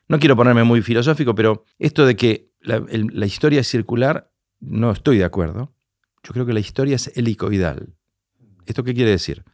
no 0.09 0.19
quiero 0.19 0.35
ponerme 0.35 0.63
muy 0.63 0.81
filosófico, 0.81 1.33
pero 1.35 1.63
esto 1.77 2.05
de 2.05 2.15
que 2.15 2.51
la, 2.59 2.83
la, 2.89 3.25
historia 3.25 3.61
es 3.61 3.67
circular, 3.67 4.29
no 4.59 4.91
estoy 4.91 5.19
de 5.19 5.23
acuerdo. 5.23 5.73
Yo 6.23 6.33
creo 6.33 6.45
que 6.45 6.53
la 6.53 6.59
historia 6.59 6.95
es 6.95 7.15
helicoidal. 7.15 7.95
¿Esto 8.65 8.83
qué 8.83 8.93
quiere 8.93 9.11
decir? 9.11 9.45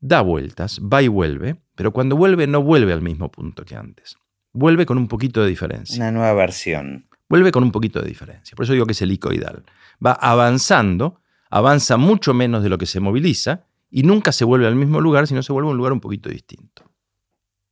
Da 0.00 0.22
vueltas, 0.22 0.80
va 0.80 1.02
y 1.02 1.08
vuelve, 1.08 1.56
pero 1.74 1.92
cuando 1.92 2.16
vuelve 2.16 2.46
no 2.46 2.62
vuelve 2.62 2.92
al 2.92 3.02
mismo 3.02 3.30
punto 3.30 3.64
que 3.64 3.76
antes. 3.76 4.16
Vuelve 4.52 4.86
con 4.86 4.98
un 4.98 5.08
poquito 5.08 5.42
de 5.42 5.48
diferencia. 5.48 5.96
Una 5.96 6.10
nueva 6.10 6.32
versión. 6.32 7.06
Vuelve 7.28 7.52
con 7.52 7.62
un 7.62 7.70
poquito 7.70 8.00
de 8.00 8.08
diferencia. 8.08 8.56
Por 8.56 8.64
eso 8.64 8.72
digo 8.72 8.86
que 8.86 8.92
es 8.92 9.02
helicoidal. 9.02 9.62
Va 10.04 10.12
avanzando, 10.12 11.20
avanza 11.50 11.96
mucho 11.96 12.34
menos 12.34 12.62
de 12.62 12.70
lo 12.70 12.78
que 12.78 12.86
se 12.86 12.98
moviliza 12.98 13.66
y 13.90 14.02
nunca 14.02 14.32
se 14.32 14.44
vuelve 14.44 14.66
al 14.66 14.74
mismo 14.74 15.00
lugar, 15.00 15.26
sino 15.26 15.42
se 15.42 15.52
vuelve 15.52 15.68
a 15.68 15.72
un 15.72 15.76
lugar 15.76 15.92
un 15.92 16.00
poquito 16.00 16.28
distinto. 16.28 16.90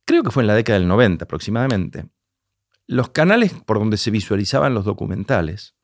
Creo 0.05 0.23
que 0.23 0.31
fue 0.31 0.43
en 0.43 0.47
la 0.47 0.55
década 0.55 0.79
del 0.79 0.87
90 0.87 1.25
aproximadamente. 1.25 2.05
Los 2.87 3.09
canales 3.09 3.53
por 3.65 3.79
donde 3.79 3.97
se 3.97 4.11
visualizaban 4.11 4.73
los 4.73 4.85
documentales, 4.85 5.75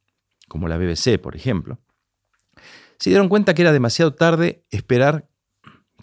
como 0.48 0.68
la 0.68 0.78
BBC, 0.78 1.20
por 1.20 1.36
ejemplo, 1.36 1.80
se 2.98 3.10
dieron 3.10 3.30
cuenta 3.30 3.54
que 3.54 3.62
era 3.62 3.74
demasiado 3.74 4.14
tarde 4.14 4.64
esperar 4.72 5.28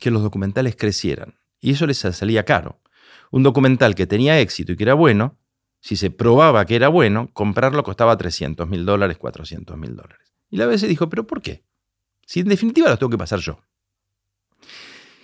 que 0.03 0.11
los 0.11 0.23
documentales 0.23 0.75
crecieran. 0.75 1.37
Y 1.61 1.71
eso 1.71 1.87
les 1.87 1.99
salía 1.99 2.45
caro. 2.45 2.81
Un 3.31 3.45
documental 3.45 3.95
que 3.95 4.07
tenía 4.07 4.41
éxito 4.41 4.73
y 4.73 4.77
que 4.77 4.83
era 4.83 4.95
bueno, 4.95 5.39
si 5.81 5.95
se 5.95 6.11
probaba 6.11 6.65
que 6.67 6.75
era 6.75 6.89
bueno, 6.89 7.31
comprarlo 7.33 7.85
costaba 7.85 8.17
300 8.17 8.69
mil 8.69 8.85
dólares, 8.85 9.17
400 9.17 9.77
mil 9.79 9.95
dólares. 9.95 10.35
Y 10.51 10.57
la 10.57 10.67
BBC 10.67 10.89
dijo, 10.89 11.09
¿pero 11.09 11.27
por 11.27 11.41
qué? 11.41 11.63
Si 12.27 12.41
en 12.41 12.49
definitiva 12.49 12.91
lo 12.91 12.99
tengo 12.99 13.11
que 13.11 13.19
pasar 13.19 13.39
yo. 13.39 13.61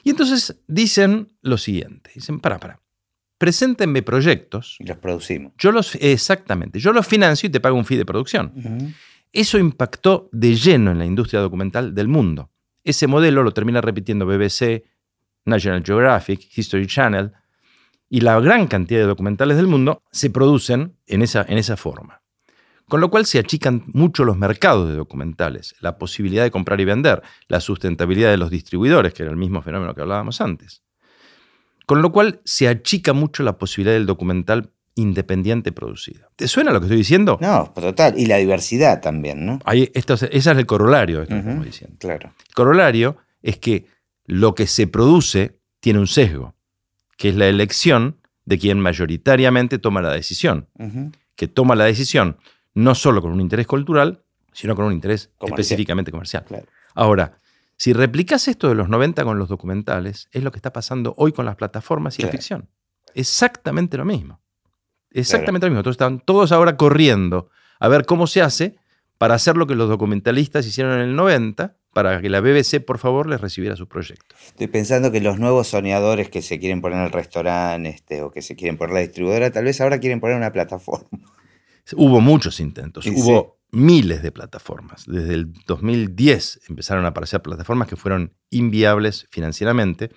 Y 0.05 0.11
entonces 0.11 0.61
dicen 0.69 1.37
lo 1.43 1.59
siguiente, 1.59 2.13
dicen, 2.15 2.39
para, 2.39 2.59
para, 2.59 2.81
preséntenme 3.37 4.03
proyectos. 4.03 4.77
Y 4.79 4.85
los 4.85 4.99
producimos. 4.99 5.53
Yo 5.59 5.73
los, 5.73 5.97
exactamente, 5.97 6.79
yo 6.79 6.93
los 6.93 7.07
financio 7.07 7.49
y 7.49 7.51
te 7.51 7.61
pago 7.61 7.77
un 7.77 7.85
fee 7.85 7.97
de 7.97 8.07
producción. 8.07 8.95
Eso 9.33 9.59
impactó 9.59 10.29
de 10.33 10.55
lleno 10.55 10.93
en 10.93 10.99
la 10.99 11.05
industria 11.05 11.41
documental 11.41 11.95
del 11.95 12.09
mundo. 12.09 12.51
Ese 12.89 13.07
modelo 13.07 13.43
lo 13.43 13.53
termina 13.53 13.83
repitiendo 13.83 14.25
BBC, 14.25 14.83
National 15.45 15.83
Geographic, 15.85 16.49
History 16.57 16.87
Channel, 16.87 17.33
y 18.09 18.23
la 18.23 18.41
gran 18.41 18.67
cantidad 18.67 19.01
de 19.01 19.07
documentales 19.07 19.59
del 19.59 19.67
mundo 19.67 20.03
se 20.11 20.31
producen 20.31 20.97
en 21.07 21.21
esa, 21.21 21.45
en 21.47 21.59
esa 21.59 21.77
forma. 21.77 22.23
Con 22.89 23.03
lo 23.03 23.11
cual 23.11 23.27
se 23.27 23.39
achican 23.39 23.83
mucho 23.89 24.25
los 24.25 24.39
mercados 24.39 24.89
de 24.89 24.97
documentales, 24.97 25.75
la 25.81 25.99
posibilidad 25.99 26.45
de 26.45 26.51
comprar 26.51 26.81
y 26.81 26.87
vender, 26.87 27.23
la 27.47 27.61
sustentabilidad 27.61 28.31
de 28.31 28.39
los 28.39 28.49
distribuidores, 28.49 29.13
que 29.13 29.23
era 29.23 29.33
el 29.33 29.37
mismo 29.37 29.61
fenómeno 29.61 29.95
que 29.95 30.01
hablábamos 30.01 30.41
antes. 30.41 30.83
Con 31.85 32.01
lo 32.01 32.11
cual 32.11 32.41
se 32.47 32.69
achica 32.69 33.13
mucho 33.13 33.43
la 33.43 33.59
posibilidad 33.59 33.97
del 33.97 34.07
documental 34.07 34.73
independiente 34.99 35.73
producido. 35.73 36.29
¿Te 36.37 36.49
suena 36.49 36.73
lo 36.73 36.81
que 36.81 36.87
estoy 36.87 36.99
diciendo? 36.99 37.39
No, 37.41 37.73
total. 37.75 38.19
Y 38.19 38.27
la 38.27 38.37
diversidad 38.37 39.01
también, 39.01 39.47
¿no? 39.47 39.61
Ahí, 39.65 39.91
esto, 39.95 40.15
ese 40.15 40.29
es 40.33 40.47
el 40.47 40.67
corolario 40.67 41.19
de 41.19 41.23
esto 41.25 41.35
que 41.35 41.41
estamos 41.41 41.65
diciendo. 41.65 41.97
Claro. 41.99 42.33
El 42.47 42.55
corolario 42.55 43.17
es 43.43 43.59
que 43.59 43.87
lo 44.25 44.55
que 44.55 44.67
se 44.67 44.87
produce 44.87 45.61
tiene 45.81 46.01
un 46.01 46.09
sesgo, 46.09 46.55
que 47.17 47.29
es 47.29 47.37
la 47.37 47.47
elección 47.47 48.17
de 48.45 48.59
quien 48.59 48.81
mayoritariamente 48.81 49.79
toma 49.79 50.03
la 50.03 50.13
decisión, 50.13 50.69
que 51.37 51.49
toma 51.49 51.77
la 51.77 51.85
decisión 51.85 52.39
no 52.75 52.95
solo 52.95 53.23
con 53.23 53.33
un 53.33 53.41
interés 53.41 53.67
cultural, 53.67 54.23
sino 54.53 54.75
con 54.75 54.87
un 54.87 54.93
interés 54.93 55.31
específicamente 55.41 56.11
comercial. 56.11 56.45
Ahora, 56.95 57.39
si 57.77 57.93
replicas 57.93 58.49
esto 58.49 58.69
de 58.69 58.75
los 58.75 58.89
90 58.89 59.23
con 59.23 59.39
los 59.39 59.49
documentales, 59.49 60.29
es 60.33 60.43
lo 60.43 60.51
que 60.51 60.59
está 60.59 60.73
pasando 60.73 61.15
hoy 61.17 61.33
con 61.33 61.45
las 61.45 61.55
plataformas 61.55 62.19
y 62.19 62.23
la 62.23 62.29
ficción. 62.29 62.69
Exactamente 63.15 63.97
lo 63.97 64.05
mismo. 64.05 64.41
Exactamente 65.11 65.67
lo 65.67 65.71
mismo. 65.71 65.81
Entonces 65.81 65.97
están 65.97 66.21
todos 66.21 66.53
ahora 66.53 66.77
corriendo 66.77 67.51
a 67.81 67.89
ver 67.89 68.05
cómo 68.05 68.27
se 68.27 68.43
hace 68.43 68.77
para 69.19 69.35
hacer 69.35 69.57
lo 69.57 69.67
que 69.67 69.75
los 69.75 69.89
documentalistas 69.89 70.67
hicieron 70.67 70.95
en 70.95 71.01
el 71.01 71.17
90, 71.17 71.77
para 71.93 72.21
que 72.21 72.29
la 72.29 72.41
BBC, 72.41 72.81
por 72.85 72.99
favor, 72.99 73.29
les 73.29 73.41
recibiera 73.41 73.75
sus 73.75 73.89
proyectos. 73.89 74.39
Estoy 74.47 74.69
pensando 74.69 75.11
que 75.11 75.21
los 75.21 75.41
nuevos 75.41 75.69
soñadores 75.69 76.29
que 76.29 76.43
se 76.43 76.61
quieren 76.61 76.81
poner 76.81 77.05
el 77.05 77.11
restaurante 77.11 77.89
este, 77.89 78.23
o 78.23 78.31
que 78.31 78.43
se 78.43 78.55
quieren 78.55 78.77
poner 78.77 78.95
la 78.95 79.01
distribuidora, 79.01 79.51
tal 79.51 79.65
vez 79.65 79.81
ahora 79.81 79.99
quieren 79.99 80.21
poner 80.21 80.37
una 80.37 80.53
plataforma. 80.53 81.09
Hubo 81.97 82.21
muchos 82.21 82.61
intentos, 82.61 83.07
hubo 83.07 83.59
miles 83.73 84.23
de 84.23 84.31
plataformas. 84.31 85.05
Desde 85.07 85.35
el 85.35 85.53
2010 85.67 86.61
empezaron 86.69 87.05
a 87.05 87.09
aparecer 87.09 87.43
plataformas 87.43 87.89
que 87.89 87.97
fueron 87.97 88.35
inviables 88.51 89.27
financieramente 89.31 90.11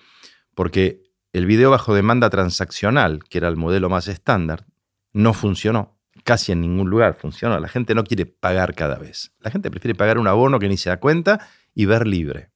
porque 0.54 1.00
el 1.32 1.46
video 1.46 1.70
bajo 1.70 1.94
demanda 1.94 2.28
transaccional, 2.30 3.24
que 3.24 3.38
era 3.38 3.48
el 3.48 3.56
modelo 3.56 3.88
más 3.88 4.06
estándar, 4.06 4.66
no 5.12 5.34
funcionó. 5.34 5.98
Casi 6.24 6.52
en 6.52 6.60
ningún 6.60 6.90
lugar 6.90 7.14
funcionó. 7.14 7.58
La 7.58 7.68
gente 7.68 7.94
no 7.94 8.04
quiere 8.04 8.26
pagar 8.26 8.74
cada 8.74 8.96
vez. 8.96 9.32
La 9.40 9.50
gente 9.50 9.70
prefiere 9.70 9.94
pagar 9.94 10.18
un 10.18 10.28
abono 10.28 10.58
que 10.58 10.68
ni 10.68 10.76
se 10.76 10.90
da 10.90 10.98
cuenta 10.98 11.48
y 11.74 11.86
ver 11.86 12.06
libre. 12.06 12.50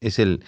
Es 0.00 0.18
el, 0.18 0.44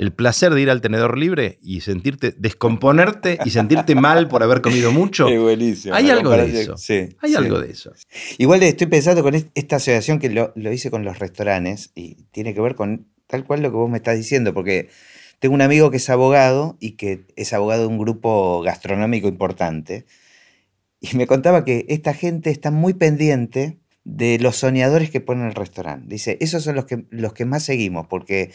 el 0.00 0.14
placer 0.14 0.54
de 0.54 0.62
ir 0.62 0.70
al 0.70 0.80
tenedor 0.80 1.18
libre 1.18 1.58
y 1.60 1.82
sentirte, 1.82 2.34
descomponerte 2.38 3.38
y 3.44 3.50
sentirte 3.50 3.94
mal 3.94 4.28
por 4.28 4.42
haber 4.42 4.62
comido 4.62 4.90
mucho. 4.92 5.26
Qué 5.26 5.38
buenísimo. 5.38 5.94
Hay 5.94 6.08
algo 6.08 6.30
de 6.30 6.62
eso. 6.62 6.78
Sí, 6.78 7.10
Hay 7.20 7.34
algo 7.34 7.60
de 7.60 7.70
eso. 7.70 7.92
Igual 8.38 8.62
estoy 8.62 8.86
pensando 8.86 9.22
con 9.22 9.34
esta 9.34 9.76
asociación 9.76 10.18
que 10.18 10.30
lo, 10.30 10.54
hice 10.72 10.90
con 10.90 11.04
los 11.04 11.18
restaurantes 11.18 11.92
y 11.94 12.24
tiene 12.30 12.54
que 12.54 12.62
ver 12.62 12.76
con 12.76 13.08
tal 13.26 13.44
cual 13.44 13.60
lo 13.60 13.70
que 13.70 13.76
vos 13.76 13.90
me 13.90 13.98
estás 13.98 14.16
diciendo, 14.16 14.54
porque 14.54 14.88
tengo 15.38 15.54
un 15.54 15.60
amigo 15.60 15.90
que 15.90 15.98
es 15.98 16.08
abogado 16.08 16.78
y 16.80 16.92
que 16.92 17.26
es 17.36 17.52
abogado 17.52 17.82
de 17.82 17.88
un 17.88 17.98
grupo 17.98 18.62
gastronómico 18.62 19.28
importante. 19.28 20.06
Y 21.00 21.16
me 21.16 21.26
contaba 21.26 21.64
que 21.64 21.86
esta 21.88 22.14
gente 22.14 22.50
está 22.50 22.70
muy 22.70 22.94
pendiente 22.94 23.78
de 24.04 24.38
los 24.38 24.56
soñadores 24.56 25.10
que 25.10 25.20
ponen 25.20 25.46
el 25.46 25.54
restaurante. 25.54 26.06
Dice, 26.08 26.36
esos 26.40 26.62
son 26.64 26.76
los 26.76 26.84
que, 26.84 27.04
los 27.10 27.32
que 27.32 27.44
más 27.44 27.62
seguimos, 27.62 28.06
porque 28.06 28.52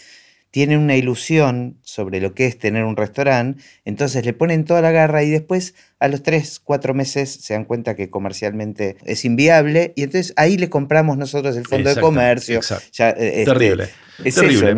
tienen 0.55 0.79
una 0.79 0.95
ilusión 0.95 1.79
sobre 1.81 2.21
lo 2.21 2.33
que 2.33 2.45
es 2.45 2.57
tener 2.57 2.85
un 2.85 2.95
restaurante, 2.95 3.61
entonces 3.83 4.23
le 4.23 4.31
ponen 4.31 4.63
toda 4.63 4.79
la 4.79 4.91
garra 4.91 5.21
y 5.21 5.29
después 5.29 5.75
a 5.99 6.07
los 6.07 6.23
3, 6.23 6.61
4 6.63 6.93
meses 6.93 7.29
se 7.29 7.53
dan 7.53 7.65
cuenta 7.65 7.97
que 7.97 8.09
comercialmente 8.09 8.95
es 9.03 9.25
inviable 9.25 9.91
y 9.97 10.03
entonces 10.03 10.33
ahí 10.37 10.55
le 10.55 10.69
compramos 10.69 11.17
nosotros 11.17 11.57
el 11.57 11.67
fondo 11.67 11.93
de 11.93 11.99
comercio. 11.99 12.61
Ya, 12.93 13.09
eh, 13.09 13.41
este, 13.41 13.51
Terrible. 13.51 13.89
Es, 14.23 14.35
Terrible, 14.35 14.73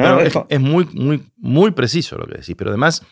es, 0.50 0.60
muy, 0.60 0.86
muy, 0.94 1.24
muy 1.38 1.70
preciso 1.70 2.18
lo 2.18 2.26
que 2.26 2.40
decís, 2.40 2.56
pero 2.58 2.72
además, 2.72 3.04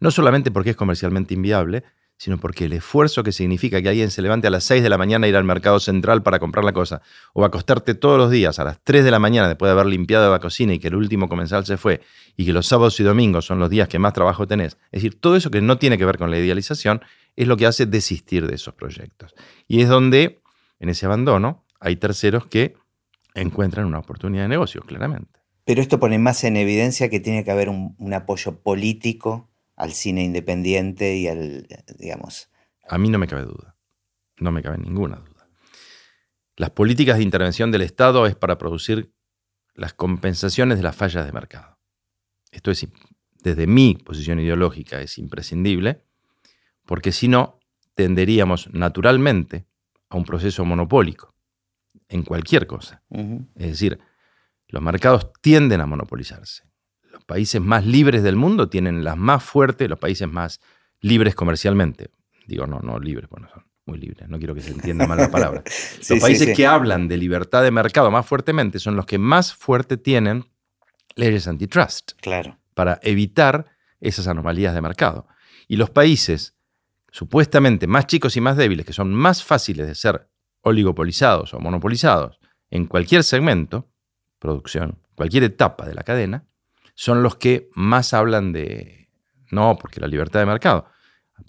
no 0.00 0.10
solamente 0.10 0.50
porque 0.50 0.70
es 0.70 0.76
comercialmente 0.76 1.34
inviable, 1.34 1.84
sino 2.16 2.38
porque 2.38 2.66
el 2.66 2.72
esfuerzo 2.72 3.22
que 3.22 3.32
significa 3.32 3.82
que 3.82 3.88
alguien 3.88 4.10
se 4.10 4.22
levante 4.22 4.46
a 4.46 4.50
las 4.50 4.64
6 4.64 4.82
de 4.82 4.88
la 4.88 4.98
mañana 4.98 5.26
a 5.26 5.28
ir 5.28 5.36
al 5.36 5.44
mercado 5.44 5.80
central 5.80 6.22
para 6.22 6.38
comprar 6.38 6.64
la 6.64 6.72
cosa, 6.72 7.02
o 7.32 7.44
acostarte 7.44 7.94
todos 7.94 8.18
los 8.18 8.30
días 8.30 8.58
a 8.58 8.64
las 8.64 8.80
3 8.82 9.04
de 9.04 9.10
la 9.10 9.18
mañana 9.18 9.48
después 9.48 9.68
de 9.68 9.72
haber 9.72 9.86
limpiado 9.86 10.30
la 10.30 10.38
cocina 10.38 10.72
y 10.74 10.78
que 10.78 10.88
el 10.88 10.94
último 10.94 11.28
comensal 11.28 11.66
se 11.66 11.76
fue, 11.76 12.00
y 12.36 12.46
que 12.46 12.52
los 12.52 12.66
sábados 12.66 12.98
y 13.00 13.02
domingos 13.02 13.46
son 13.46 13.58
los 13.58 13.70
días 13.70 13.88
que 13.88 13.98
más 13.98 14.12
trabajo 14.12 14.46
tenés, 14.46 14.78
es 14.92 15.02
decir, 15.02 15.20
todo 15.20 15.36
eso 15.36 15.50
que 15.50 15.60
no 15.60 15.78
tiene 15.78 15.98
que 15.98 16.04
ver 16.04 16.18
con 16.18 16.30
la 16.30 16.38
idealización, 16.38 17.02
es 17.36 17.48
lo 17.48 17.56
que 17.56 17.66
hace 17.66 17.86
desistir 17.86 18.46
de 18.46 18.54
esos 18.54 18.74
proyectos. 18.74 19.34
Y 19.66 19.80
es 19.80 19.88
donde, 19.88 20.40
en 20.78 20.88
ese 20.88 21.06
abandono, 21.06 21.64
hay 21.80 21.96
terceros 21.96 22.46
que 22.46 22.76
encuentran 23.34 23.86
una 23.86 23.98
oportunidad 23.98 24.44
de 24.44 24.48
negocio, 24.48 24.82
claramente. 24.82 25.40
Pero 25.64 25.80
esto 25.80 25.98
pone 25.98 26.18
más 26.18 26.44
en 26.44 26.56
evidencia 26.56 27.08
que 27.08 27.18
tiene 27.18 27.42
que 27.42 27.50
haber 27.50 27.70
un 27.70 28.14
apoyo 28.14 28.60
político 28.60 29.50
al 29.76 29.92
cine 29.92 30.22
independiente 30.22 31.16
y 31.16 31.28
al, 31.28 31.66
digamos... 31.98 32.50
A 32.88 32.98
mí 32.98 33.08
no 33.08 33.18
me 33.18 33.26
cabe 33.26 33.42
duda, 33.42 33.76
no 34.38 34.52
me 34.52 34.62
cabe 34.62 34.78
ninguna 34.78 35.16
duda. 35.16 35.48
Las 36.56 36.70
políticas 36.70 37.16
de 37.16 37.24
intervención 37.24 37.70
del 37.70 37.82
Estado 37.82 38.26
es 38.26 38.36
para 38.36 38.58
producir 38.58 39.12
las 39.74 39.94
compensaciones 39.94 40.78
de 40.78 40.84
las 40.84 40.94
fallas 40.94 41.26
de 41.26 41.32
mercado. 41.32 41.78
Esto 42.52 42.70
es, 42.70 42.86
desde 43.42 43.66
mi 43.66 43.94
posición 43.94 44.38
ideológica, 44.38 45.00
es 45.00 45.18
imprescindible, 45.18 46.04
porque 46.86 47.10
si 47.10 47.26
no, 47.26 47.58
tenderíamos 47.94 48.72
naturalmente 48.72 49.66
a 50.08 50.16
un 50.16 50.24
proceso 50.24 50.64
monopólico 50.64 51.34
en 52.08 52.22
cualquier 52.22 52.66
cosa. 52.66 53.02
Es 53.56 53.68
decir, 53.68 53.98
los 54.68 54.82
mercados 54.82 55.32
tienden 55.40 55.80
a 55.80 55.86
monopolizarse 55.86 56.64
los 57.14 57.24
países 57.24 57.60
más 57.60 57.86
libres 57.86 58.24
del 58.24 58.34
mundo 58.34 58.68
tienen 58.68 59.04
las 59.04 59.16
más 59.16 59.42
fuertes, 59.42 59.88
los 59.88 60.00
países 60.00 60.28
más 60.28 60.60
libres 61.00 61.36
comercialmente. 61.36 62.10
Digo, 62.48 62.66
no, 62.66 62.80
no 62.80 62.98
libres, 62.98 63.30
bueno, 63.30 63.48
son 63.54 63.64
muy 63.86 63.98
libres, 63.98 64.28
no 64.28 64.38
quiero 64.38 64.52
que 64.52 64.60
se 64.60 64.72
entienda 64.72 65.06
mal 65.06 65.18
la 65.18 65.30
palabra. 65.30 65.62
los 66.10 66.20
países 66.20 66.56
que 66.56 66.66
hablan 66.66 67.06
de 67.06 67.16
libertad 67.16 67.62
de 67.62 67.70
mercado 67.70 68.10
más 68.10 68.26
fuertemente 68.26 68.80
son 68.80 68.96
los 68.96 69.06
que 69.06 69.18
más 69.18 69.54
fuerte 69.54 69.96
tienen 69.96 70.46
leyes 71.14 71.46
antitrust. 71.46 72.12
Claro. 72.20 72.58
Para 72.74 72.98
evitar 73.02 73.66
esas 74.00 74.26
anomalías 74.26 74.74
de 74.74 74.80
mercado. 74.80 75.28
Y 75.68 75.76
los 75.76 75.90
países 75.90 76.56
supuestamente 77.12 77.86
más 77.86 78.08
chicos 78.08 78.36
y 78.36 78.40
más 78.40 78.56
débiles, 78.56 78.84
que 78.84 78.92
son 78.92 79.14
más 79.14 79.44
fáciles 79.44 79.86
de 79.86 79.94
ser 79.94 80.28
oligopolizados 80.62 81.54
o 81.54 81.60
monopolizados 81.60 82.40
en 82.70 82.86
cualquier 82.86 83.22
segmento, 83.22 83.88
producción, 84.40 84.98
cualquier 85.14 85.44
etapa 85.44 85.86
de 85.86 85.94
la 85.94 86.02
cadena, 86.02 86.44
son 86.94 87.22
los 87.22 87.36
que 87.36 87.68
más 87.74 88.14
hablan 88.14 88.52
de, 88.52 89.08
no, 89.50 89.76
porque 89.80 90.00
la 90.00 90.06
libertad 90.06 90.40
de 90.40 90.46
mercado. 90.46 90.86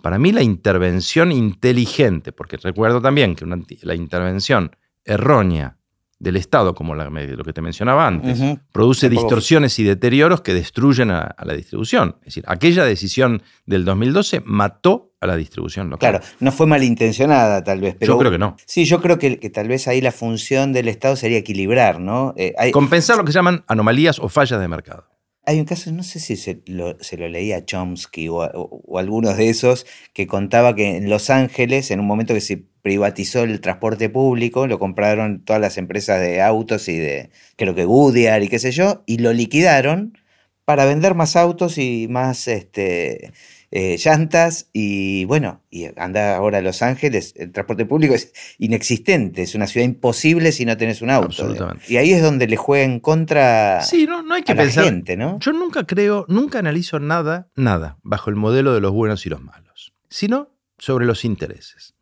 Para 0.02 0.18
mí 0.18 0.32
la 0.32 0.42
intervención 0.42 1.32
inteligente, 1.32 2.32
porque 2.32 2.58
recuerdo 2.58 3.02
también 3.02 3.36
que 3.36 3.46
la 3.84 3.96
intervención 3.96 4.76
errónea 5.04 5.78
del 6.18 6.38
Estado, 6.38 6.74
como 6.74 6.96
lo 6.96 7.44
que 7.44 7.54
te 7.54 7.62
mencionaba 7.62 8.08
antes, 8.08 8.40
produce 8.72 9.10
distorsiones 9.10 9.78
y 9.80 9.84
deterioros 9.84 10.42
que 10.42 10.54
destruyen 10.54 11.12
a, 11.12 11.36
la 11.44 11.54
distribución. 11.54 12.16
Es 12.22 12.28
decir, 12.28 12.44
aquella 12.48 12.86
decisión 12.86 13.44
del 13.66 13.86
2012 13.86 14.42
mató 14.46 15.14
a 15.20 15.28
la 15.28 15.36
distribución 15.36 15.90
local. 15.90 16.12
Claro, 16.12 16.26
no 16.40 16.52
fue 16.52 16.68
malintencionada 16.68 17.64
tal 17.64 17.82
vez, 17.82 17.96
pero... 18.00 18.14
Yo 18.14 18.20
creo 18.20 18.32
que 18.32 18.38
no. 18.38 18.56
Sí, 18.66 18.86
yo 18.86 19.02
creo 19.02 19.20
que, 19.20 19.38
tal 19.50 19.68
vez 19.68 19.88
ahí 19.88 20.02
la 20.02 20.12
función 20.12 20.74
del 20.74 20.88
Estado 20.88 21.16
sería 21.16 21.38
equilibrar, 21.38 22.00
¿no? 22.00 22.34
Eh, 22.38 22.54
Compensar 22.72 23.18
lo 23.18 23.26
que 23.26 23.32
llaman 23.32 23.64
anomalías 23.68 24.20
o 24.20 24.30
fallas 24.30 24.60
de 24.60 24.68
mercado. 24.68 25.15
Hay 25.46 25.60
un 25.60 25.66
caso, 25.66 25.92
no 25.92 26.04
sé 26.04 26.20
si 26.20 26.36
se 26.38 26.62
lo, 26.66 26.98
leía 27.30 27.66
Chomsky 27.66 28.30
o, 28.30 28.98
algunos 28.98 29.38
de 29.38 29.50
esos, 29.50 29.86
que 30.14 30.28
contaba 30.28 30.76
que 30.76 30.98
en 30.98 31.10
Los 31.10 31.30
Ángeles, 31.30 31.92
en 31.92 32.00
un 32.00 32.08
momento 32.08 32.34
que 32.34 32.42
se 32.42 32.66
privatizó 32.82 33.44
el 33.44 33.62
transporte 33.62 34.10
público, 34.10 34.68
lo 34.68 34.80
compraron 34.80 35.44
todas 35.44 35.62
las 35.62 35.78
empresas 35.78 36.20
de 36.22 36.42
autos 36.42 36.88
y 36.88 36.98
de, 36.98 37.30
creo 37.58 37.76
que 37.76 37.86
Goodyear 37.86 38.44
y 38.44 38.50
qué 38.50 38.60
sé 38.60 38.72
yo, 38.72 39.04
y 39.06 39.20
lo 39.20 39.34
liquidaron 39.34 40.18
para 40.66 40.86
vender 40.86 41.16
más 41.16 41.36
autos 41.36 41.78
y 41.78 42.08
más 42.10 42.48
este, 42.48 43.32
eh, 43.78 43.98
llantas 43.98 44.70
y 44.72 45.26
bueno, 45.26 45.62
y 45.70 45.88
anda 45.98 46.38
ahora 46.38 46.60
a 46.60 46.62
Los 46.62 46.82
Ángeles, 46.82 47.34
el 47.36 47.52
transporte 47.52 47.86
público 47.86 48.14
es 48.14 48.32
inexistente, 48.58 49.42
es 49.42 49.54
una 49.54 49.68
ciudad 49.68 49.86
imposible 49.86 50.54
si 50.54 50.64
no 50.64 50.78
tenés 50.78 51.02
un 51.02 51.10
auto. 51.10 51.26
Absolutamente. 51.26 51.84
Y 51.90 51.98
ahí 51.98 52.14
es 52.14 52.22
donde 52.22 52.48
le 52.48 52.56
juega 52.56 52.86
en 52.86 53.02
contra 53.02 53.82
sí, 53.82 54.06
no, 54.06 54.24
no 54.24 54.36
hay 54.36 54.44
que 54.44 54.54
a 54.54 54.56
pensar, 54.56 54.86
la 54.86 54.92
gente, 54.92 55.18
¿no? 55.18 55.40
Yo 55.42 55.52
nunca 55.52 55.86
creo, 55.86 56.26
nunca 56.30 56.60
analizo 56.60 57.02
nada, 57.02 57.50
nada, 57.58 57.98
bajo 58.02 58.30
el 58.30 58.38
modelo 58.38 58.74
de 58.74 58.80
los 58.80 58.94
buenos 58.94 59.26
y 59.26 59.30
los 59.30 59.42
malos, 59.42 59.94
sino 60.08 60.56
sobre 60.78 61.06
los 61.06 61.26
intereses. 61.26 61.96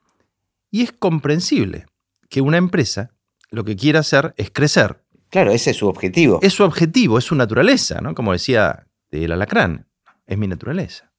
Y 0.70 0.84
es 0.84 0.92
comprensible 0.92 1.88
que 2.30 2.42
una 2.42 2.58
empresa 2.58 3.16
lo 3.50 3.64
que 3.64 3.76
quiera 3.76 4.02
hacer 4.02 4.36
es 4.38 4.52
crecer. 4.52 5.02
Claro, 5.32 5.50
ese 5.50 5.72
es 5.72 5.78
su 5.78 5.88
objetivo. 5.88 6.38
Es 6.44 6.54
su 6.54 6.64
objetivo, 6.64 7.18
es 7.18 7.24
su 7.24 7.34
naturaleza, 7.34 8.00
¿no? 8.00 8.14
Como 8.14 8.32
decía 8.32 8.86
el 9.10 9.32
alacrán, 9.32 9.88
es 10.28 10.38
mi 10.38 10.48
naturaleza. 10.48 11.13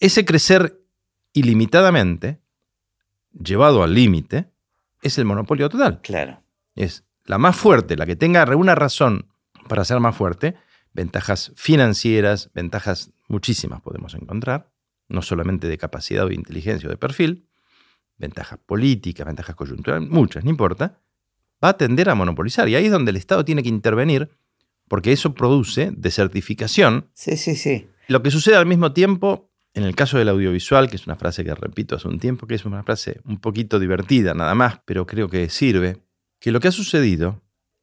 Ese 0.00 0.24
crecer 0.24 0.80
ilimitadamente, 1.34 2.40
llevado 3.32 3.82
al 3.82 3.94
límite, 3.94 4.50
es 5.02 5.18
el 5.18 5.26
monopolio 5.26 5.68
total. 5.68 6.00
Claro. 6.00 6.42
Es 6.74 7.04
la 7.26 7.38
más 7.38 7.56
fuerte, 7.56 7.96
la 7.96 8.06
que 8.06 8.16
tenga 8.16 8.42
alguna 8.42 8.74
razón 8.74 9.26
para 9.68 9.84
ser 9.84 10.00
más 10.00 10.16
fuerte, 10.16 10.56
ventajas 10.92 11.52
financieras, 11.54 12.50
ventajas 12.54 13.12
muchísimas 13.28 13.82
podemos 13.82 14.14
encontrar, 14.14 14.72
no 15.08 15.22
solamente 15.22 15.68
de 15.68 15.78
capacidad 15.78 16.24
o 16.24 16.28
de 16.28 16.34
inteligencia 16.34 16.88
o 16.88 16.90
de 16.90 16.96
perfil, 16.96 17.46
ventajas 18.16 18.58
políticas, 18.64 19.26
ventajas 19.26 19.54
coyunturales, 19.54 20.08
muchas, 20.08 20.44
no 20.44 20.50
importa, 20.50 20.98
va 21.62 21.70
a 21.70 21.76
tender 21.76 22.08
a 22.08 22.14
monopolizar. 22.14 22.68
Y 22.68 22.74
ahí 22.74 22.86
es 22.86 22.92
donde 22.92 23.10
el 23.10 23.16
Estado 23.16 23.44
tiene 23.44 23.62
que 23.62 23.68
intervenir, 23.68 24.30
porque 24.88 25.12
eso 25.12 25.34
produce 25.34 25.92
desertificación. 25.94 27.10
Sí, 27.14 27.36
sí, 27.36 27.54
sí. 27.54 27.88
Lo 28.08 28.22
que 28.22 28.30
sucede 28.30 28.56
al 28.56 28.66
mismo 28.66 28.92
tiempo 28.92 29.49
en 29.74 29.84
el 29.84 29.94
caso 29.94 30.18
del 30.18 30.28
audiovisual, 30.28 30.90
que 30.90 30.96
es 30.96 31.06
una 31.06 31.16
frase 31.16 31.44
que 31.44 31.54
repito 31.54 31.96
hace 31.96 32.08
un 32.08 32.18
tiempo, 32.18 32.46
que 32.46 32.54
es 32.54 32.64
una 32.64 32.82
frase 32.82 33.20
un 33.24 33.38
poquito 33.38 33.78
divertida 33.78 34.34
nada 34.34 34.54
más, 34.54 34.80
pero 34.84 35.06
creo 35.06 35.28
que 35.28 35.48
sirve, 35.48 36.02
que 36.40 36.50
lo 36.50 36.60
que 36.60 36.68
ha 36.68 36.72
sucedido, 36.72 37.42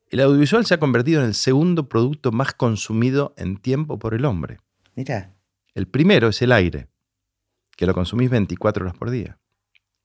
el 0.09 0.19
audiovisual 0.21 0.65
se 0.65 0.73
ha 0.73 0.79
convertido 0.79 1.21
en 1.21 1.27
el 1.27 1.33
segundo 1.33 1.89
producto 1.89 2.31
más 2.31 2.53
consumido 2.53 3.33
en 3.37 3.57
tiempo 3.57 3.99
por 3.99 4.13
el 4.13 4.25
hombre. 4.25 4.59
Mira. 4.95 5.33
El 5.73 5.87
primero 5.87 6.29
es 6.29 6.41
el 6.41 6.51
aire, 6.51 6.87
que 7.75 7.85
lo 7.85 7.93
consumís 7.93 8.29
24 8.29 8.85
horas 8.85 8.97
por 8.97 9.09
día. 9.09 9.37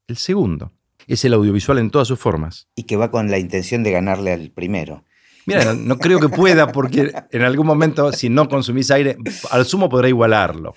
El 0.06 0.16
segundo 0.16 0.72
es 1.06 1.24
el 1.24 1.32
audiovisual 1.32 1.78
en 1.78 1.90
todas 1.90 2.08
sus 2.08 2.18
formas. 2.18 2.68
Y 2.74 2.84
que 2.84 2.96
va 2.96 3.10
con 3.10 3.30
la 3.30 3.38
intención 3.38 3.82
de 3.82 3.92
ganarle 3.92 4.32
al 4.32 4.50
primero. 4.50 5.04
Mira, 5.46 5.74
no, 5.74 5.98
creo 5.98 6.20
que 6.20 6.28
pueda, 6.28 6.72
porque 6.72 7.12
en 7.30 7.42
algún 7.42 7.66
momento, 7.66 8.12
si 8.12 8.28
no 8.28 8.48
consumís 8.48 8.90
aire, 8.90 9.16
al 9.50 9.64
sumo 9.64 9.88
podrá 9.88 10.08
igualarlo. 10.08 10.74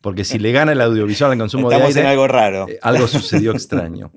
Porque 0.00 0.24
si 0.24 0.38
le 0.38 0.52
gana 0.52 0.72
el 0.72 0.80
audiovisual 0.80 1.32
al 1.32 1.38
consumo 1.38 1.68
de 1.70 1.76
aire. 1.76 2.00
en 2.00 2.06
algo 2.06 2.26
raro. 2.26 2.68
Eh, 2.68 2.78
algo 2.82 3.06
sucedió 3.06 3.52
extraño. 3.52 4.12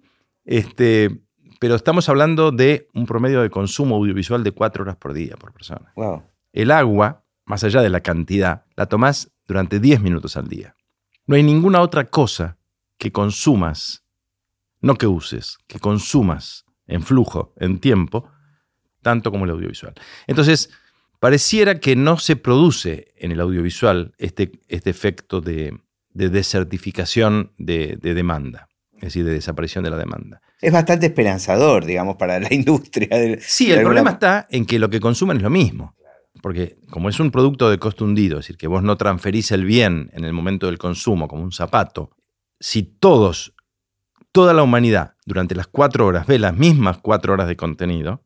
Este, 0.46 1.22
pero 1.60 1.76
estamos 1.76 2.10
hablando 2.10 2.52
de 2.52 2.90
un 2.94 3.06
promedio 3.06 3.42
de 3.42 3.50
consumo 3.50 3.96
audiovisual 3.96 4.44
de 4.44 4.52
cuatro 4.52 4.84
horas 4.84 4.96
por 4.96 5.14
día 5.14 5.36
por 5.38 5.54
persona. 5.54 5.94
Wow. 5.96 6.24
El 6.52 6.72
agua, 6.72 7.24
más 7.46 7.64
allá 7.64 7.82
de 7.82 7.90
la 7.90 8.02
cantidad, 8.02 8.66
la 8.76 8.88
tomás 8.88 9.32
durante 9.48 9.80
10 9.80 10.02
minutos 10.02 10.38
al 10.38 10.48
día. 10.48 10.76
No 11.26 11.36
hay 11.36 11.44
ninguna 11.44 11.82
otra 11.82 12.06
cosa 12.06 12.58
que 12.98 13.12
consumas, 13.12 14.04
no 14.82 14.96
que 14.96 15.08
uses, 15.08 15.58
que 15.68 15.80
consumas 15.80 16.66
en 16.88 17.02
flujo, 17.02 17.54
en 17.58 17.80
tiempo, 17.80 18.30
tanto 19.04 19.30
como 19.30 19.46
el 19.46 19.52
audiovisual. 19.52 19.94
Entonces, 20.26 20.72
pareciera 21.20 21.80
que 21.80 21.96
no 21.96 22.18
se 22.18 22.36
produce 22.36 23.14
en 23.18 23.32
el 23.32 23.40
audiovisual 23.40 24.14
este, 24.18 24.52
este 24.68 24.90
efecto 24.90 25.40
de, 25.40 25.78
desertificación 26.14 27.54
de, 27.58 27.96
demanda, 28.02 28.68
es 28.96 29.02
decir, 29.04 29.24
de 29.24 29.32
desaparición 29.32 29.84
de 29.84 29.92
la 29.92 29.98
demanda. 29.98 30.42
Es 30.60 30.74
bastante 30.74 31.06
esperanzador, 31.06 31.86
digamos, 31.86 32.18
para 32.18 32.40
la 32.40 32.48
industria. 32.54 33.10
sí, 33.40 33.72
el 33.72 33.84
problema 33.84 34.12
está 34.12 34.48
en 34.50 34.66
que 34.66 34.80
lo 34.80 34.90
que 34.90 35.00
consumen 35.00 35.38
es 35.38 35.44
lo 35.44 35.50
mismo. 35.50 35.96
Porque 36.42 36.78
como 36.90 37.08
es 37.08 37.20
un 37.22 37.32
producto 37.32 37.70
de 37.70 37.78
costo 37.78 38.04
hundido, 38.04 38.40
es 38.40 38.46
decir, 38.46 38.58
que 38.58 38.68
vos 38.68 38.84
no 38.84 38.98
transferís 38.98 39.52
el 39.52 39.64
bien 39.64 40.10
en 40.14 40.26
el 40.26 40.34
momento 40.34 40.66
del 40.66 40.78
consumo 40.78 41.30
como 41.30 41.42
un 41.42 41.54
zapato, 41.54 42.12
si 42.60 42.84
todos, 42.84 43.54
toda 44.34 44.54
la 44.54 44.64
humanidad, 44.64 45.14
durante 45.26 45.56
las 45.56 45.68
cuatro 45.68 46.06
horas 46.06 46.28
ve 46.28 46.40
las 46.40 46.54
mismas 46.54 46.98
cuatro 46.98 47.32
horas 47.32 47.48
de 47.48 47.56
contenido, 47.56 48.26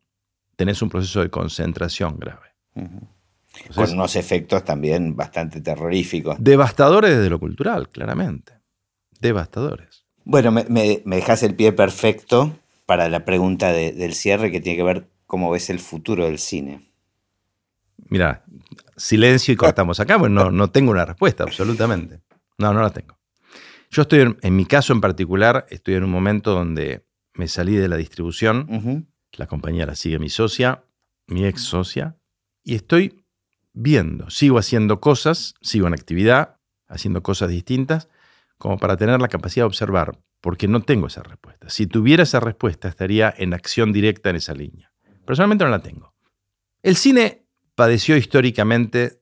tenés 0.58 0.82
un 0.82 0.90
proceso 0.90 1.20
de 1.22 1.30
concentración 1.30 2.18
grave. 2.18 2.48
Con 3.74 3.90
unos 3.92 4.16
efectos 4.16 4.64
también 4.64 5.14
bastante 5.14 5.60
terroríficos. 5.60 6.36
Devastadores 6.40 7.16
desde 7.16 7.30
lo 7.30 7.38
cultural, 7.38 7.88
claramente. 7.88 8.54
Devastadores. 9.20 10.04
Bueno, 10.24 10.50
me, 10.50 10.66
me, 10.68 11.16
dejas 11.16 11.44
el 11.44 11.54
pie 11.54 11.72
perfecto 11.72 12.58
para 12.86 13.08
la 13.08 13.24
pregunta 13.24 13.72
del 13.72 14.14
cierre 14.14 14.50
que 14.50 14.60
tiene 14.60 14.76
que 14.76 14.82
ver 14.82 15.08
cómo 15.26 15.52
ves 15.52 15.70
el 15.70 15.78
futuro 15.78 16.26
del 16.26 16.40
cine. 16.40 16.90
Mira, 18.08 18.44
silencio 18.96 19.54
y 19.54 19.56
cortamos 19.56 20.00
acá, 20.00 20.18
pues 20.18 20.32
no, 20.32 20.50
no 20.50 20.70
tengo 20.70 20.90
una 20.90 21.04
respuesta, 21.04 21.44
absolutamente. 21.44 22.20
No, 22.58 22.74
no 22.74 22.82
la 22.82 22.90
tengo. 22.90 23.16
Yo 23.90 24.02
estoy, 24.02 24.20
en, 24.20 24.38
en 24.42 24.56
mi 24.56 24.66
caso 24.66 24.92
en 24.92 25.00
particular, 25.00 25.66
estoy 25.70 25.94
en 25.94 26.04
un 26.04 26.10
momento 26.10 26.52
donde 26.52 27.06
me 27.34 27.46
salí 27.46 27.76
de 27.76 27.86
la 27.86 27.96
distribución 27.96 29.06
la 29.38 29.46
compañía 29.46 29.86
la 29.86 29.94
sigue 29.94 30.18
mi 30.18 30.28
socia, 30.28 30.84
mi 31.26 31.44
ex 31.46 31.62
socia, 31.62 32.16
y 32.64 32.74
estoy 32.74 33.24
viendo, 33.72 34.28
sigo 34.30 34.58
haciendo 34.58 35.00
cosas, 35.00 35.54
sigo 35.60 35.86
en 35.86 35.94
actividad, 35.94 36.56
haciendo 36.88 37.22
cosas 37.22 37.48
distintas, 37.48 38.08
como 38.56 38.78
para 38.78 38.96
tener 38.96 39.20
la 39.20 39.28
capacidad 39.28 39.62
de 39.62 39.68
observar, 39.68 40.18
porque 40.40 40.68
no 40.68 40.82
tengo 40.82 41.06
esa 41.06 41.22
respuesta. 41.22 41.70
Si 41.70 41.86
tuviera 41.86 42.24
esa 42.24 42.40
respuesta, 42.40 42.88
estaría 42.88 43.32
en 43.36 43.54
acción 43.54 43.92
directa 43.92 44.30
en 44.30 44.36
esa 44.36 44.54
línea. 44.54 44.92
Personalmente 45.24 45.64
no 45.64 45.70
la 45.70 45.80
tengo. 45.80 46.14
El 46.82 46.96
cine 46.96 47.46
padeció 47.74 48.16
históricamente 48.16 49.20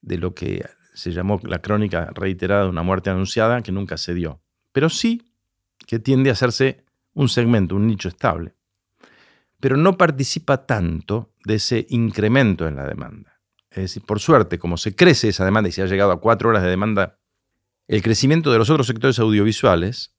de 0.00 0.18
lo 0.18 0.34
que 0.34 0.64
se 0.94 1.12
llamó 1.12 1.40
la 1.44 1.60
crónica 1.60 2.10
reiterada 2.14 2.64
de 2.64 2.70
una 2.70 2.82
muerte 2.82 3.10
anunciada 3.10 3.62
que 3.62 3.72
nunca 3.72 3.96
se 3.96 4.14
dio, 4.14 4.42
pero 4.72 4.88
sí 4.88 5.22
que 5.86 5.98
tiende 5.98 6.30
a 6.30 6.32
hacerse 6.32 6.84
un 7.14 7.28
segmento, 7.28 7.76
un 7.76 7.86
nicho 7.86 8.08
estable 8.08 8.54
pero 9.62 9.76
no 9.76 9.96
participa 9.96 10.66
tanto 10.66 11.34
de 11.44 11.54
ese 11.54 11.86
incremento 11.90 12.66
en 12.66 12.74
la 12.74 12.84
demanda. 12.84 13.38
Es 13.70 13.82
decir, 13.82 14.02
por 14.02 14.18
suerte, 14.18 14.58
como 14.58 14.76
se 14.76 14.96
crece 14.96 15.28
esa 15.28 15.44
demanda 15.44 15.68
y 15.68 15.72
se 15.72 15.82
ha 15.82 15.86
llegado 15.86 16.10
a 16.10 16.20
cuatro 16.20 16.48
horas 16.48 16.64
de 16.64 16.68
demanda, 16.68 17.20
el 17.86 18.02
crecimiento 18.02 18.50
de 18.50 18.58
los 18.58 18.70
otros 18.70 18.88
sectores 18.88 19.20
audiovisuales 19.20 20.16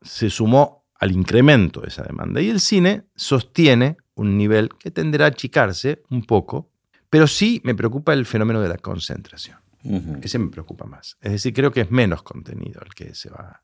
se 0.00 0.30
sumó 0.30 0.86
al 0.94 1.12
incremento 1.12 1.82
de 1.82 1.88
esa 1.88 2.04
demanda. 2.04 2.40
Y 2.40 2.48
el 2.48 2.58
cine 2.58 3.04
sostiene 3.14 3.98
un 4.14 4.38
nivel 4.38 4.70
que 4.78 4.90
tenderá 4.90 5.26
a 5.26 5.28
achicarse 5.28 6.02
un 6.08 6.24
poco, 6.24 6.70
Pero 7.10 7.26
sí 7.26 7.60
me 7.64 7.74
preocupa 7.74 8.14
el 8.14 8.24
fenómeno 8.24 8.62
de 8.62 8.68
la 8.68 8.78
concentración. 8.78 9.58
Ujú. 9.84 10.20
Ese 10.22 10.38
me 10.38 10.48
preocupa 10.48 10.86
más. 10.86 11.18
Es 11.20 11.32
decir, 11.32 11.52
creo 11.52 11.70
que 11.70 11.82
es 11.82 11.90
menos 11.90 12.22
contenido 12.22 12.80
el 12.82 12.94
que 12.94 13.14
se 13.14 13.28
va 13.28 13.62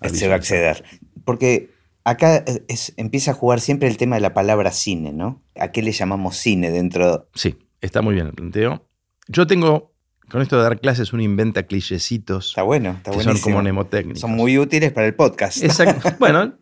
a 0.00 0.08
Se 0.08 0.26
va 0.26 0.34
a 0.34 0.36
acceder. 0.38 0.82
Porque 1.24 1.70
acá 2.04 2.44
es- 2.68 2.92
empieza 2.96 3.32
a 3.32 3.34
jugar 3.34 3.60
siempre 3.60 3.88
el 3.88 3.96
tema 3.96 4.16
de 4.16 4.20
la 4.22 4.34
palabra 4.34 4.70
cine, 4.72 5.12
¿no? 5.12 5.42
¿A 5.58 5.72
qué 5.72 5.82
le 5.82 5.92
llamamos 5.92 6.36
cine 6.36 6.70
dentro? 6.70 7.28
Sí, 7.34 7.56
está 7.80 8.02
muy 8.02 8.14
bien 8.14 8.26
el 8.28 8.32
planteo. 8.34 8.86
Yo 9.28 9.46
tengo, 9.46 9.92
con 10.28 10.42
esto 10.42 10.56
de 10.56 10.62
dar 10.62 10.80
clases, 10.80 11.12
un 11.12 11.20
inventa 11.20 11.64
clichecitos 11.64 12.48
Está 12.48 12.62
bueno, 12.62 12.90
está 12.90 13.10
buenísimo. 13.10 13.34
son 13.36 13.42
como 13.52 13.60
mnemotécnicos. 13.62 14.20
Son 14.20 14.30
muy 14.32 14.58
útiles 14.58 14.92
para 14.92 15.06
el 15.06 15.14
podcast. 15.14 15.62
Exacto. 15.62 16.08
Bueno, 16.18 16.54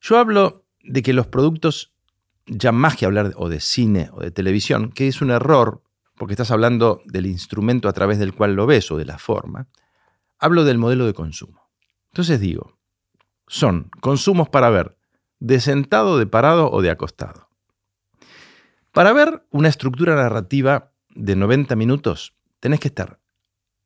yo 0.00 0.18
hablo 0.18 0.64
de 0.82 1.02
que 1.02 1.12
los 1.12 1.26
productos, 1.26 1.92
ya 2.46 2.72
más 2.72 2.96
que 2.96 3.06
hablar 3.06 3.28
de- 3.30 3.34
o 3.36 3.48
de 3.48 3.60
cine 3.60 4.08
o 4.12 4.20
de 4.20 4.30
televisión, 4.30 4.90
que 4.92 5.08
es 5.08 5.20
un 5.20 5.30
error, 5.30 5.82
porque 6.16 6.34
estás 6.34 6.50
hablando 6.50 7.00
del 7.06 7.26
instrumento 7.26 7.88
a 7.88 7.92
través 7.92 8.18
del 8.18 8.34
cual 8.34 8.54
lo 8.54 8.66
ves 8.66 8.90
o 8.90 8.96
de 8.98 9.04
la 9.06 9.18
forma, 9.18 9.68
hablo 10.38 10.64
del 10.64 10.78
modelo 10.78 11.06
de 11.06 11.14
consumo. 11.14 11.70
Entonces 12.12 12.40
digo, 12.40 12.78
son 13.50 13.90
consumos 14.00 14.48
para 14.48 14.70
ver 14.70 14.96
de 15.40 15.58
sentado, 15.58 16.18
de 16.18 16.26
parado 16.26 16.70
o 16.70 16.82
de 16.82 16.90
acostado. 16.90 17.48
Para 18.92 19.12
ver 19.12 19.44
una 19.50 19.68
estructura 19.68 20.14
narrativa 20.14 20.92
de 21.16 21.34
90 21.34 21.74
minutos, 21.74 22.36
tenés 22.60 22.78
que 22.78 22.86
estar 22.86 23.18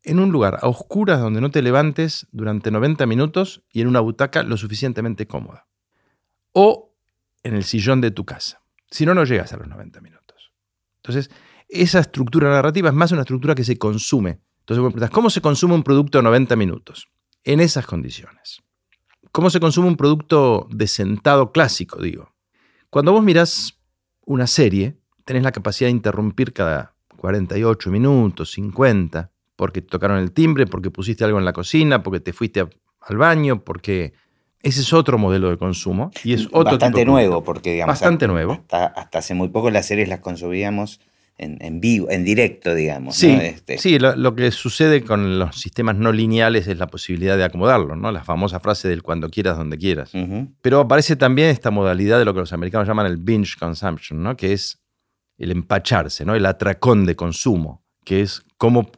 en 0.03 0.19
un 0.19 0.31
lugar 0.33 0.59
a 0.61 0.69
oscuras 0.69 1.19
donde 1.19 1.41
no 1.41 1.51
te 1.51 1.63
levantes 1.63 2.27
durante 2.31 2.71
90 2.71 3.07
minutos 3.07 3.63
y 3.73 3.81
en 3.81 3.89
una 3.89 4.01
butaca 4.01 4.43
lo 4.43 4.59
suficientemente 4.59 5.27
cómoda. 5.27 5.67
O 6.53 6.95
en 7.43 7.55
el 7.55 7.65
sillón 7.65 8.03
de 8.03 8.11
tu 8.11 8.27
casa. 8.27 8.61
Si 8.91 9.07
no, 9.07 9.15
no 9.15 9.25
llegas 9.25 9.55
a 9.55 9.57
los 9.57 9.67
90 9.67 10.03
minutos. 10.03 10.53
Entonces, 10.97 11.31
esa 11.71 12.01
estructura 12.01 12.51
narrativa 12.51 12.91
es 12.91 12.95
más 12.95 13.13
una 13.13 13.23
estructura 13.23 13.55
que 13.55 13.65
se 13.65 13.79
consume. 13.79 14.41
Entonces, 14.61 14.83
vos 14.83 14.95
me 14.95 15.09
¿cómo 15.09 15.31
se 15.31 15.41
consume 15.41 15.75
un 15.75 15.83
producto 15.83 16.19
de 16.19 16.25
90 16.25 16.55
minutos? 16.55 17.09
En 17.45 17.61
esas 17.61 17.87
condiciones. 17.87 18.63
¿Cómo 19.35 19.51
se 19.51 19.59
consume 19.59 19.89
un 19.89 19.97
producto 19.97 20.69
de 20.71 20.87
sentado 20.87 21.51
clásico, 21.51 22.01
digo? 22.01 22.31
Cuando 22.89 23.11
vos 23.11 23.21
mirás 23.25 23.81
una 24.25 24.47
serie, 24.47 24.95
tenés 25.25 25.43
la 25.43 25.51
capacidad 25.51 25.89
de 25.89 25.91
interrumpir 25.91 26.53
cada 26.53 26.95
48 27.17 27.91
minutos, 27.91 28.53
50, 28.53 29.33
porque 29.57 29.83
te 29.83 29.89
tocaron 29.89 30.19
el 30.19 30.31
timbre, 30.31 30.69
porque 30.69 30.93
pusiste 30.93 31.25
algo 31.25 31.41
en 31.41 31.45
la 31.45 31.53
cocina, 31.53 32.01
porque 32.05 32.21
te 32.21 32.33
fuiste 32.33 32.61
a- 32.61 32.69
al 33.01 33.17
baño, 33.17 33.65
porque 33.65 34.13
ese 34.63 34.83
es 34.83 34.93
otro 34.93 35.19
modelo 35.19 35.51
de 35.51 35.59
consumo 35.59 36.13
y 36.23 36.35
es 36.35 36.47
otro 36.53 36.63
Bastante 36.79 37.01
tipo 37.01 37.11
nuevo, 37.11 37.43
porque 37.43 37.73
digamos. 37.73 37.95
Bastante 37.95 38.29
nuevo. 38.29 38.53
Hasta, 38.53 38.87
hasta 38.87 39.19
hace 39.19 39.35
muy 39.35 39.49
poco 39.49 39.69
las 39.69 39.87
series 39.87 40.09
las 40.09 40.21
consumíamos 40.21 41.01
en, 41.37 41.59
en 41.61 41.81
vivo, 41.81 42.11
en 42.11 42.25
directo, 42.25 42.75
digamos. 42.75 43.17
Sí, 43.17 43.35
¿no? 43.35 43.43
Este, 43.43 43.79
sí 43.79 43.99
lo, 43.99 44.15
lo 44.15 44.35
que 44.35 44.51
sucede 44.51 45.03
con 45.03 45.39
los 45.39 45.57
sistemas 45.57 45.97
no 45.97 46.13
lineales 46.13 46.69
es 46.69 46.79
la 46.79 46.87
posibilidad 46.87 47.37
de 47.37 47.45
acomodarlo, 47.45 47.97
¿no? 47.97 48.13
La 48.13 48.23
famosa 48.23 48.61
frase 48.61 48.89
del 48.89 49.03
cuando 49.03 49.29
quieras, 49.31 49.57
donde 49.57 49.77
quieras. 49.79 50.13
Pero 50.63 50.81
aparece 50.81 51.17
también 51.17 51.49
esta 51.49 51.71
modalidad 51.71 52.19
de 52.19 52.25
lo 52.25 52.35
que 52.35 52.41
los 52.41 52.53
americanos 52.53 52.87
llaman 52.87 53.07
el 53.07 53.17
binge 53.17 53.57
consumption, 53.59 54.23
¿no? 54.23 54.37
que 54.37 54.53
es 54.53 54.81
el 55.39 55.51
empacharse, 55.51 56.25
¿no? 56.25 56.35
el 56.35 56.47
atracón 56.47 57.07
de 57.07 57.17
consumo, 57.17 57.85
que 58.05 58.21
es 58.21 58.45
como, 58.57 58.91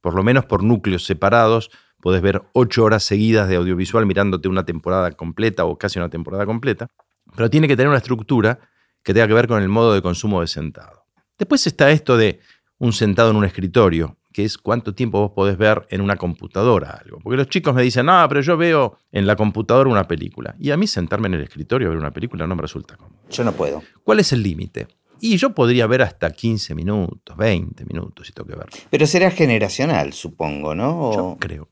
por 0.00 0.14
lo 0.14 0.22
menos 0.22 0.44
por 0.44 0.62
núcleos 0.62 1.04
separados, 1.04 1.70
podés 2.00 2.20
ver 2.20 2.42
ocho 2.52 2.84
horas 2.84 3.02
seguidas 3.02 3.48
de 3.48 3.56
audiovisual 3.56 4.06
mirándote 4.06 4.48
una 4.48 4.64
temporada 4.64 5.12
completa 5.12 5.64
o 5.64 5.78
casi 5.78 5.98
una 5.98 6.10
temporada 6.10 6.44
completa, 6.44 6.88
pero 7.34 7.50
tiene 7.50 7.68
que 7.68 7.76
tener 7.76 7.88
una 7.88 7.98
estructura 7.98 8.58
que 9.02 9.14
tenga 9.14 9.26
que 9.26 9.34
ver 9.34 9.48
con 9.48 9.62
el 9.62 9.68
modo 9.68 9.94
de 9.94 10.02
consumo 10.02 10.40
de 10.40 10.46
sentado. 10.46 10.97
Después 11.38 11.66
está 11.66 11.90
esto 11.90 12.16
de 12.16 12.40
un 12.78 12.92
sentado 12.92 13.30
en 13.30 13.36
un 13.36 13.44
escritorio, 13.44 14.16
que 14.32 14.44
es 14.44 14.58
cuánto 14.58 14.94
tiempo 14.94 15.20
vos 15.20 15.30
podés 15.32 15.56
ver 15.56 15.86
en 15.90 16.00
una 16.00 16.16
computadora 16.16 16.90
algo. 17.02 17.18
Porque 17.22 17.36
los 17.36 17.48
chicos 17.48 17.74
me 17.74 17.82
dicen, 17.82 18.06
no, 18.06 18.24
pero 18.28 18.40
yo 18.40 18.56
veo 18.56 18.98
en 19.12 19.26
la 19.26 19.36
computadora 19.36 19.88
una 19.90 20.06
película. 20.06 20.54
Y 20.58 20.70
a 20.70 20.76
mí 20.76 20.86
sentarme 20.86 21.28
en 21.28 21.34
el 21.34 21.42
escritorio 21.42 21.88
a 21.88 21.90
ver 21.90 21.98
una 21.98 22.12
película 22.12 22.46
no 22.46 22.54
me 22.54 22.62
resulta 22.62 22.96
cómodo. 22.96 23.16
Yo 23.30 23.44
no 23.44 23.52
puedo. 23.52 23.82
¿Cuál 24.04 24.20
es 24.20 24.32
el 24.32 24.42
límite? 24.42 24.86
Y 25.20 25.36
yo 25.36 25.52
podría 25.52 25.86
ver 25.88 26.02
hasta 26.02 26.30
15 26.30 26.74
minutos, 26.76 27.36
20 27.36 27.84
minutos 27.86 28.26
si 28.26 28.32
tengo 28.32 28.48
que 28.48 28.54
verlo. 28.56 28.70
Pero 28.90 29.06
será 29.06 29.30
generacional, 29.32 30.12
supongo, 30.12 30.74
¿no? 30.76 31.00
O- 31.10 31.14
Yo 31.14 31.36
creo. 31.40 31.68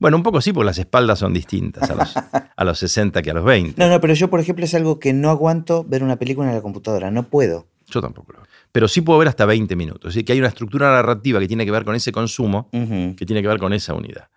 Bueno, 0.00 0.16
un 0.16 0.22
poco 0.22 0.40
sí, 0.40 0.52
porque 0.52 0.66
las 0.66 0.78
espaldas 0.78 1.18
son 1.20 1.32
distintas 1.34 1.88
a 1.90 1.94
los, 1.94 2.14
a 2.56 2.64
los 2.64 2.78
60 2.78 3.20
que 3.22 3.30
a 3.30 3.34
los 3.34 3.44
20. 3.44 3.74
No, 3.80 3.88
no, 3.88 4.00
pero 4.00 4.14
yo, 4.14 4.28
por 4.30 4.38
ejemplo, 4.40 4.64
es 4.64 4.74
algo 4.74 4.98
que 4.98 5.12
no 5.12 5.30
aguanto 5.30 5.84
ver 5.84 6.02
una 6.04 6.16
película 6.16 6.48
en 6.48 6.54
la 6.54 6.62
computadora. 6.62 7.10
No 7.12 7.24
puedo. 7.24 7.66
Yo 7.88 8.00
tampoco 8.00 8.32
lo 8.32 8.38
veo. 8.40 8.48
Pero 8.78 8.86
sí 8.86 9.00
puedo 9.00 9.18
ver 9.18 9.26
hasta 9.26 9.44
20 9.44 9.74
minutos. 9.74 10.10
Es 10.10 10.14
decir, 10.14 10.24
que 10.24 10.34
hay 10.34 10.38
una 10.38 10.46
estructura 10.46 10.92
narrativa 10.92 11.40
que 11.40 11.48
tiene 11.48 11.64
que 11.64 11.72
ver 11.72 11.84
con 11.84 11.96
ese 11.96 12.12
consumo 12.12 12.68
que 12.70 13.26
tiene 13.26 13.42
que 13.42 13.48
ver 13.48 13.58
con 13.58 13.72
esa 13.72 13.92
unidad. 13.92 14.28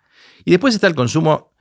Y 0.44 0.50
después 0.50 0.74
está 0.74 0.88
el 0.88 0.96
consumo. 0.96 1.52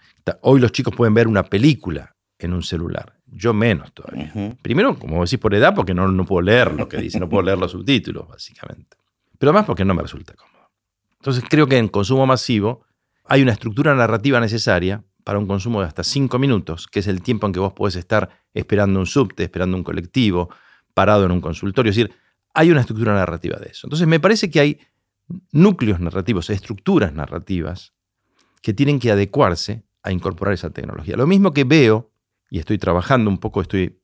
Hoy 0.42 0.60
los 0.60 0.72
chicos 0.72 0.96
pueden 0.96 1.14
ver 1.14 1.28
una 1.28 1.44
película 1.44 2.16
en 2.40 2.54
un 2.54 2.64
celular. 2.64 3.20
Yo 3.28 3.54
menos 3.54 3.94
todavía. 3.94 4.34
Primero, 4.64 4.98
como 4.98 5.24
decís, 5.24 5.38
por 5.38 5.54
edad, 5.54 5.76
porque 5.76 5.94
no, 5.94 6.08
no 6.08 6.26
puedo 6.26 6.42
leer 6.42 6.74
lo 6.74 6.90
que 6.90 6.98
dice, 6.98 7.20
no 7.20 7.30
puedo 7.30 7.44
leer 7.44 7.60
los 7.60 7.70
subtítulos, 7.70 8.28
básicamente. 8.28 8.98
Pero 9.38 9.52
además 9.52 9.68
porque 9.68 9.86
no 9.86 9.94
me 9.94 10.02
resulta 10.02 10.34
cómodo. 10.34 10.72
Entonces 11.20 11.44
creo 11.48 11.68
que 11.68 11.78
en 11.78 11.88
consumo 11.88 12.26
masivo 12.26 12.84
hay 13.26 13.44
una 13.44 13.52
estructura 13.52 13.94
narrativa 13.94 14.40
necesaria 14.40 15.04
para 15.24 15.38
un 15.38 15.46
consumo 15.46 15.82
de 15.82 15.86
hasta 15.86 16.04
5 16.04 16.40
minutos, 16.40 16.88
que 16.88 17.02
es 17.02 17.06
el 17.06 17.22
tiempo 17.22 17.46
en 17.46 17.54
que 17.54 17.60
vos 17.60 17.74
podés 17.74 17.96
estar 17.96 18.32
esperando 18.56 19.00
un 19.00 19.06
subte, 19.06 19.44
esperando 19.44 19.78
un 19.78 19.84
colectivo, 19.84 20.50
parado 20.96 21.26
en 21.26 21.32
un 21.32 21.42
consultorio. 21.42 21.92
Es 21.92 21.96
decir, 21.96 22.16
hay 22.54 22.72
una 22.72 22.82
estructura 22.82 23.14
narrativa 23.14 23.58
de 23.58 23.70
eso. 23.70 23.88
Entonces 23.88 24.08
me 24.08 24.20
parece 24.20 24.50
que 24.50 24.60
hay 24.60 24.80
núcleos 25.52 26.00
narrativos, 26.00 26.50
estructuras 26.50 27.14
narrativas 27.14 27.94
que 28.62 28.74
tienen 28.74 29.00
que 29.00 29.12
adecuarse 29.12 29.84
a 30.04 30.12
incorporar 30.12 30.54
esa 30.54 30.70
tecnología. 30.70 31.16
Lo 31.16 31.28
mismo 31.28 31.54
que 31.54 31.64
veo, 31.64 32.12
y 32.50 32.60
estoy 32.60 32.78
trabajando 32.78 33.30
un 33.30 33.38
poco, 33.38 33.62
estoy 33.62 34.02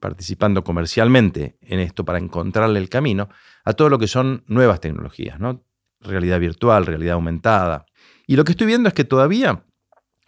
participando 0.00 0.64
comercialmente 0.64 1.58
en 1.60 1.80
esto 1.80 2.04
para 2.04 2.18
encontrarle 2.18 2.78
el 2.78 2.88
camino 2.88 3.28
a 3.64 3.72
todo 3.72 3.88
lo 3.88 3.98
que 3.98 4.08
son 4.08 4.44
nuevas 4.46 4.80
tecnologías, 4.80 5.40
¿no? 5.40 5.64
Realidad 6.00 6.38
virtual, 6.38 6.86
realidad 6.86 7.14
aumentada. 7.14 7.86
Y 8.26 8.36
lo 8.36 8.44
que 8.44 8.52
estoy 8.52 8.66
viendo 8.66 8.88
es 8.88 8.94
que 8.94 9.04
todavía 9.04 9.64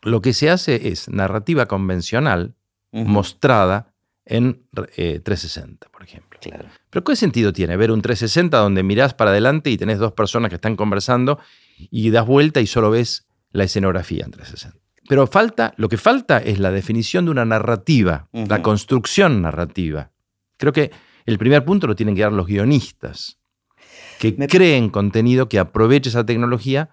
lo 0.03 0.21
que 0.21 0.33
se 0.33 0.51
hace 0.51 0.89
es 0.89 1.09
narrativa 1.09 1.67
convencional 1.67 2.55
mostrada 2.93 3.95
en 4.25 4.67
eh, 4.97 5.21
360, 5.21 5.89
por 5.91 6.03
ejemplo. 6.03 6.30
Claro. 6.41 6.65
Pero 6.91 7.05
¿qué 7.05 7.17
sentido 7.17 7.53
tiene 7.53 7.77
ver 7.77 7.91
un 7.91 8.03
360 8.03 8.57
donde 8.59 8.83
mirás 8.83 9.15
para 9.15 9.31
adelante 9.31 9.71
y 9.71 9.77
tenés 9.77 9.99
dos 9.99 10.13
personas 10.13 10.49
que 10.49 10.55
están 10.57 10.77
conversando 10.77 11.39
y 11.91 12.11
das 12.11 12.27
vuelta 12.27 12.61
y 12.61 12.67
solo 12.67 12.91
ves 12.91 13.27
la 13.53 13.65
escenografía 13.65 14.25
en 14.25 14.31
360? 14.31 14.79
Pero 15.09 15.27
falta, 15.27 15.75
lo 15.77 15.89
que 15.89 15.97
falta 15.97 16.39
es 16.39 16.59
la 16.61 16.71
definición 16.71 17.25
de 17.25 17.31
una 17.33 17.45
narrativa, 17.45 18.29
la 18.33 18.63
construcción 18.63 19.43
narrativa. 19.43 20.13
Creo 20.57 20.73
que 20.73 20.91
el 21.27 21.37
primer 21.39 21.65
punto 21.65 21.87
lo 21.87 21.97
tienen 21.97 22.15
que 22.15 22.23
dar 22.23 22.33
los 22.33 22.47
guionistas, 22.47 23.39
que 24.19 24.35
Me- 24.39 24.47
creen 24.47 24.89
contenido 24.91 25.49
que 25.49 25.59
aproveche 25.59 26.11
esa 26.11 26.25
tecnología 26.25 26.91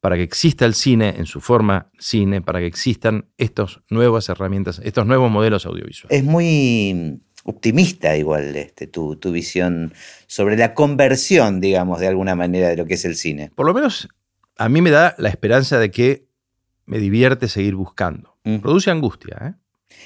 para 0.00 0.16
que 0.16 0.22
exista 0.22 0.64
el 0.64 0.72
cine 0.74 1.14
en 1.18 1.26
su 1.26 1.40
forma 1.42 1.90
cine, 1.98 2.40
para 2.40 2.60
que 2.60 2.66
existan 2.66 3.26
estas 3.36 3.80
nuevas 3.90 4.30
herramientas, 4.30 4.80
estos 4.82 5.04
nuevos 5.06 5.30
modelos 5.30 5.66
audiovisuales. 5.66 6.18
Es 6.18 6.24
muy 6.24 7.20
optimista 7.50 8.16
igual 8.16 8.56
este, 8.56 8.86
tu, 8.86 9.16
tu 9.16 9.30
visión 9.32 9.92
sobre 10.26 10.56
la 10.56 10.74
conversión, 10.74 11.60
digamos, 11.60 12.00
de 12.00 12.06
alguna 12.08 12.34
manera 12.34 12.68
de 12.68 12.76
lo 12.76 12.86
que 12.86 12.94
es 12.94 13.04
el 13.04 13.14
cine. 13.16 13.50
por 13.54 13.66
lo 13.66 13.74
menos 13.74 14.08
a 14.56 14.68
mí 14.68 14.82
me 14.82 14.90
da 14.90 15.14
la 15.18 15.28
esperanza 15.30 15.78
de 15.78 15.90
que 15.90 16.26
me 16.86 16.98
divierte 16.98 17.48
seguir 17.48 17.74
buscando. 17.76 18.36
Produce 18.62 18.90
angustia, 18.90 19.36
¿eh? 19.42 19.54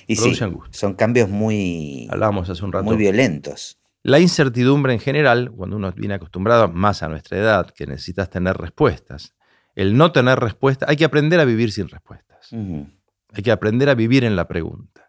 Y 0.06 0.16
sí, 0.16 0.22
Produce 0.22 0.44
angustia. 0.44 0.78
son 0.78 0.94
cambios 0.94 1.28
muy, 1.28 2.06
Hablábamos 2.10 2.48
hace 2.50 2.64
un 2.64 2.72
rato. 2.72 2.84
muy 2.84 2.96
violentos. 2.96 3.78
La 4.02 4.18
incertidumbre 4.20 4.92
en 4.92 5.00
general, 5.00 5.50
cuando 5.50 5.76
uno 5.76 5.90
viene 5.92 6.14
acostumbrado 6.14 6.68
más 6.68 7.02
a 7.02 7.08
nuestra 7.08 7.38
edad, 7.38 7.70
que 7.70 7.86
necesitas 7.86 8.28
tener 8.28 8.56
respuestas, 8.56 9.34
el 9.74 9.96
no 9.96 10.12
tener 10.12 10.38
respuestas, 10.38 10.88
hay 10.88 10.96
que 10.96 11.04
aprender 11.04 11.40
a 11.40 11.44
vivir 11.44 11.72
sin 11.72 11.88
respuestas. 11.88 12.50
Hay 12.52 13.42
que 13.42 13.50
aprender 13.50 13.88
a 13.88 13.94
vivir 13.94 14.24
en 14.24 14.36
la 14.36 14.46
pregunta. 14.46 15.03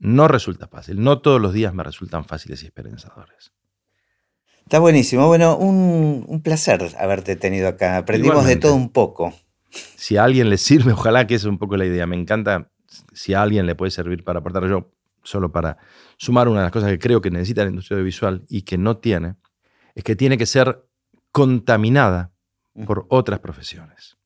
No 0.00 0.28
resulta 0.28 0.66
fácil, 0.66 1.02
no 1.02 1.20
todos 1.20 1.40
los 1.40 1.52
días 1.52 1.72
me 1.74 1.84
resultan 1.84 2.24
fáciles 2.24 2.62
y 2.62 2.66
esperanzadores. 2.66 3.52
Está 4.62 4.78
buenísimo. 4.78 5.26
Bueno, 5.26 5.56
un, 5.56 6.24
un 6.26 6.42
placer 6.42 6.94
haberte 6.98 7.36
tenido 7.36 7.68
acá. 7.68 7.98
Aprendimos 7.98 8.46
de 8.46 8.56
todo 8.56 8.74
un 8.74 8.90
poco. 8.90 9.34
Si 9.68 10.16
a 10.16 10.24
alguien 10.24 10.48
le 10.48 10.58
sirve, 10.58 10.92
ojalá 10.92 11.26
que 11.26 11.34
esa 11.34 11.48
es 11.48 11.50
un 11.50 11.58
poco 11.58 11.76
la 11.76 11.84
idea. 11.84 12.06
Me 12.06 12.16
encanta 12.16 12.70
si 13.12 13.34
a 13.34 13.42
alguien 13.42 13.66
le 13.66 13.74
puede 13.74 13.90
servir 13.90 14.24
para 14.24 14.38
aportar 14.40 14.68
yo, 14.68 14.92
solo 15.22 15.52
para 15.52 15.76
sumar 16.16 16.48
una 16.48 16.60
de 16.60 16.64
las 16.64 16.72
cosas 16.72 16.90
que 16.90 16.98
creo 16.98 17.20
que 17.20 17.30
necesita 17.30 17.62
la 17.62 17.70
industria 17.70 17.96
audiovisual 17.96 18.44
y 18.48 18.62
que 18.62 18.78
no 18.78 18.96
tiene, 18.98 19.36
es 19.94 20.02
que 20.02 20.16
tiene 20.16 20.38
que 20.38 20.46
ser 20.46 20.84
contaminada 21.30 22.32
por 22.86 23.06
otras 23.10 23.40
profesiones. 23.40 24.16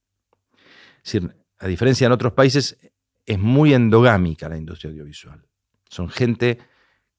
Es 1.02 1.12
decir, 1.12 1.36
a 1.58 1.66
diferencia 1.66 2.06
en 2.06 2.12
otros 2.12 2.32
países, 2.32 2.78
es 3.26 3.38
muy 3.38 3.74
endogámica 3.74 4.48
la 4.48 4.56
industria 4.56 4.90
audiovisual. 4.90 5.44
Son 5.88 6.08
gente 6.08 6.58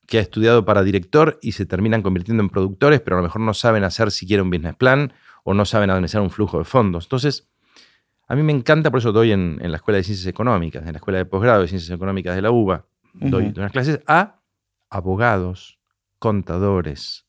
que 0.08 0.20
ha 0.20 0.22
estudiado 0.22 0.66
para 0.66 0.84
director 0.84 1.40
y 1.42 1.54
se 1.54 1.66
terminan 1.66 2.02
convirtiendo 2.02 2.44
en 2.44 2.50
productores, 2.50 3.02
pero 3.02 3.18
a 3.18 3.20
lo 3.20 3.24
mejor 3.24 3.42
no 3.42 3.54
saben 3.54 3.84
hacer 3.84 4.12
siquiera 4.12 4.44
un 4.44 4.50
business 4.50 4.76
plan 4.76 5.14
o 5.44 5.54
no 5.54 5.66
saben 5.66 5.90
administrar 5.90 6.24
un 6.24 6.30
flujo 6.30 6.58
de 6.58 6.64
fondos. 6.64 7.06
Entonces, 7.06 7.48
a 8.28 8.36
mí 8.36 8.44
me 8.44 8.52
encanta, 8.52 8.92
por 8.92 9.00
eso 9.00 9.12
doy 9.12 9.32
en, 9.32 9.60
la 9.60 9.78
Escuela 9.78 9.98
de 9.98 10.04
Ciencias 10.04 10.28
Económicas, 10.28 10.86
en 10.86 10.94
la 10.94 10.98
Escuela 10.98 11.20
de 11.20 11.26
Posgrado 11.26 11.62
de 11.62 11.68
Ciencias 11.68 11.92
Económicas 11.96 12.36
de 12.36 12.42
la 12.42 12.52
UBA, 12.52 12.86
doy 13.14 13.54
unas 13.56 13.72
clases 13.72 14.02
a 14.08 14.42
abogados, 14.90 15.80
contadores, 16.20 17.26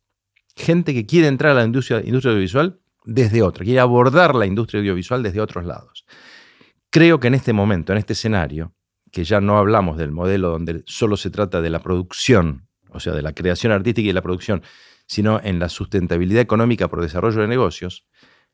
gente 0.56 0.94
que 0.94 1.06
quiere 1.06 1.28
entrar 1.28 1.52
a 1.52 1.54
la 1.54 1.64
industria, 1.64 2.02
industria 2.04 2.30
audiovisual 2.32 2.80
desde 3.04 3.42
otra, 3.42 3.64
quiere 3.64 3.80
abordar 3.80 4.34
la 4.34 4.46
industria 4.46 4.80
audiovisual 4.80 5.22
desde 5.22 5.40
otros 5.40 5.64
lados. 5.64 6.06
Creo 6.90 7.20
que 7.20 7.28
en 7.28 7.34
este 7.34 7.52
momento, 7.52 7.92
en 7.92 7.98
este 7.98 8.14
escenario, 8.14 8.72
que 9.16 9.24
ya 9.24 9.40
no 9.40 9.56
hablamos 9.56 9.96
del 9.96 10.12
modelo 10.12 10.50
donde 10.50 10.82
solo 10.84 11.16
se 11.16 11.30
trata 11.30 11.62
de 11.62 11.70
la 11.70 11.80
producción, 11.80 12.68
o 12.90 13.00
sea, 13.00 13.14
de 13.14 13.22
la 13.22 13.32
creación 13.32 13.72
artística 13.72 14.10
y 14.10 14.12
la 14.12 14.20
producción, 14.20 14.62
sino 15.06 15.40
en 15.42 15.58
la 15.58 15.70
sustentabilidad 15.70 16.42
económica 16.42 16.88
por 16.88 17.00
desarrollo 17.00 17.40
de 17.40 17.48
negocios, 17.48 18.04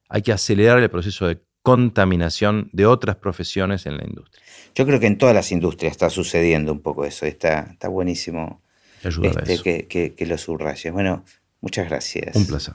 hay 0.08 0.22
que 0.22 0.30
acelerar 0.30 0.78
el 0.78 0.88
proceso 0.88 1.26
de 1.26 1.42
contaminación 1.62 2.70
de 2.72 2.86
otras 2.86 3.16
profesiones 3.16 3.86
en 3.86 3.96
la 3.96 4.04
industria. 4.04 4.40
Yo 4.76 4.86
creo 4.86 5.00
que 5.00 5.08
en 5.08 5.18
todas 5.18 5.34
las 5.34 5.50
industrias 5.50 5.90
está 5.90 6.10
sucediendo 6.10 6.70
un 6.70 6.80
poco 6.80 7.04
eso, 7.04 7.26
está, 7.26 7.70
está 7.72 7.88
buenísimo 7.88 8.62
este, 9.02 9.88
que, 9.88 10.14
que, 10.14 10.26
lo 10.26 10.38
subrayes. 10.38 10.92
Bueno, 10.92 11.24
muchas 11.60 11.88
gracias. 11.88 12.36
Un 12.36 12.46
placer. 12.46 12.74